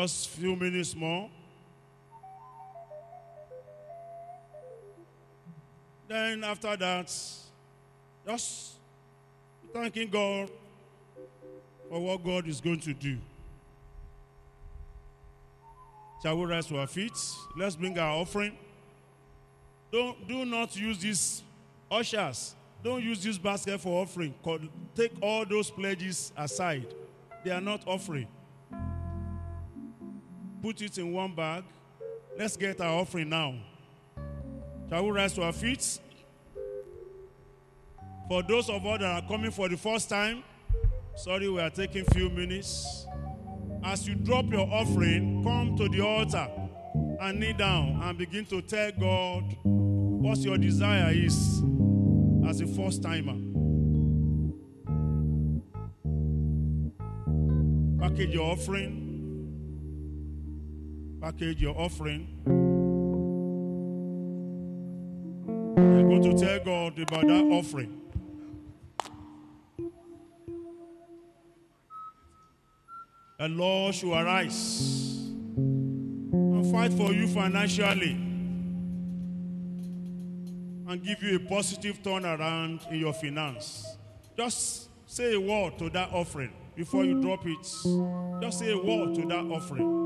Just 0.02 0.30
few 0.30 0.56
minutes 0.56 0.96
more. 0.96 1.30
Then 6.08 6.42
after 6.46 6.78
that, 6.78 7.14
just 8.26 8.76
thanking 9.74 10.10
God 10.10 10.50
for 11.90 12.00
what 12.00 12.24
God 12.24 12.48
is 12.48 12.62
going 12.62 12.80
to 12.80 12.94
do. 12.94 13.18
Shall 16.24 16.38
we 16.38 16.46
rise 16.46 16.68
to 16.68 16.78
our 16.78 16.88
feet? 16.88 17.12
Let's 17.58 17.76
bring 17.76 18.00
our 18.00 18.22
offering. 18.22 18.58
Don't 19.92 20.26
do 20.26 20.46
not 20.46 20.78
use 20.78 21.00
these 21.00 21.44
ushers. 21.92 22.56
Don't 22.82 23.04
use 23.04 23.22
this 23.22 23.38
basket 23.38 23.82
for 23.82 24.02
offering. 24.02 24.34
Take 24.96 25.12
all 25.22 25.46
those 25.46 25.70
pledges 25.70 26.32
aside. 26.38 26.88
They 27.44 27.52
are 27.52 27.60
not 27.60 27.86
offering 27.86 28.30
put 30.62 30.82
it 30.82 30.98
in 30.98 31.12
one 31.14 31.34
bag. 31.36 31.64
Let's 32.38 32.58
get 32.58 32.82
our 32.82 33.02
offering 33.02 33.30
now. 33.30 33.56
Shall 34.90 35.06
we 35.06 35.12
rise 35.12 35.34
to 35.34 35.44
our 35.44 35.54
feet? 35.54 36.00
For 38.28 38.44
those 38.44 38.70
of 38.70 38.86
us 38.86 39.00
that 39.00 39.24
are 39.24 39.28
coming 39.28 39.52
for 39.52 39.70
the 39.70 39.78
first 39.78 40.10
time, 40.10 40.44
sorry, 41.16 41.50
we 41.50 41.60
are 41.60 41.70
taking 41.70 42.06
few 42.06 42.30
minutes. 42.30 43.06
As 43.84 44.08
you 44.08 44.16
drop 44.16 44.46
your 44.52 44.68
offering, 44.72 45.44
come 45.44 45.76
to 45.78 45.88
the 45.90 46.02
altar 46.02 46.48
and 47.22 47.40
kneel 47.40 47.58
down 47.58 48.00
and 48.04 48.18
begin 48.18 48.46
to 48.46 48.62
tell 48.62 48.92
God 48.92 49.56
what 49.64 50.38
your 50.40 50.58
desire 50.58 51.12
is 51.12 51.64
as 52.48 52.62
a 52.62 52.68
first 52.68 53.02
timer. 53.02 53.36
Package 58.00 58.34
your 58.34 58.52
offering 58.52 59.09
package 61.22 61.62
your 61.62 61.78
offering. 61.78 62.28
You're 65.78 66.04
going 66.04 66.22
to 66.22 66.34
tell 66.38 66.60
God 66.64 67.00
about 67.00 67.28
that 67.28 67.44
offering. 67.52 67.96
The 73.38 73.48
Lord 73.48 73.96
should 73.96 74.12
arise 74.12 75.32
and 75.56 76.72
fight 76.72 76.94
for 76.94 77.14
you 77.14 77.28
financially 77.28 78.12
and 80.88 81.04
give 81.04 81.22
you 81.24 81.36
a 81.38 81.40
positive 81.40 82.02
turnaround 82.02 82.90
in 82.92 83.00
your 83.00 83.14
finance. 83.14 83.98
Just 84.36 84.90
say 85.06 85.36
a 85.36 85.40
word 85.40 85.78
to 85.80 85.90
that 85.92 86.12
offering 86.12 86.52
before 86.76 87.06
you 87.06 87.22
drop 87.22 87.46
it. 87.46 87.64
Just 88.42 88.60
say 88.60 88.72
a 88.72 88.78
word 88.78 89.16
to 89.16 89.26
that 89.28 89.46
offering. 89.52 90.00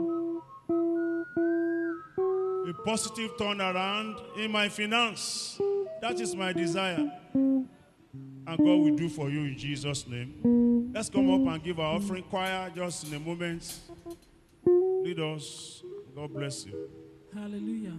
A 2.70 2.74
positive 2.86 3.32
turnaround 3.38 4.22
in 4.38 4.52
my 4.52 4.70
finance. 4.70 5.60
That 6.02 6.20
is 6.20 6.36
my 6.36 6.54
desire. 6.54 7.12
And 7.34 8.58
God 8.58 8.58
will 8.58 8.96
do 8.96 9.10
for 9.10 9.30
you 9.30 9.42
in 9.42 9.58
Jesus' 9.58 10.08
name. 10.08 10.92
Let's 10.94 11.10
come 11.10 11.30
up 11.30 11.54
and 11.54 11.64
give 11.64 11.80
our 11.80 11.96
offering 11.96 12.24
choir 12.24 12.72
just 12.76 13.08
in 13.08 13.14
a 13.14 13.20
moment. 13.20 13.80
Lead 14.66 15.20
us. 15.20 15.84
God 16.16 16.34
bless 16.34 16.66
you. 16.66 16.90
Hallelujah. 17.34 17.98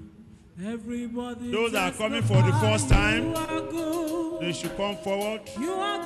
Everybody. 0.65 1.51
Those 1.51 1.73
that 1.73 1.93
are 1.93 1.97
coming 1.97 2.23
for 2.23 2.41
the 2.41 2.53
first 2.61 2.89
time, 2.89 3.31
You 3.31 3.37
are 3.37 3.61
good. 3.63 4.41
They 4.41 4.53
should 4.53 4.77
come 4.77 4.97
forward. 4.99 5.41
You 5.59 5.73
are 5.73 5.97
good. 5.97 6.03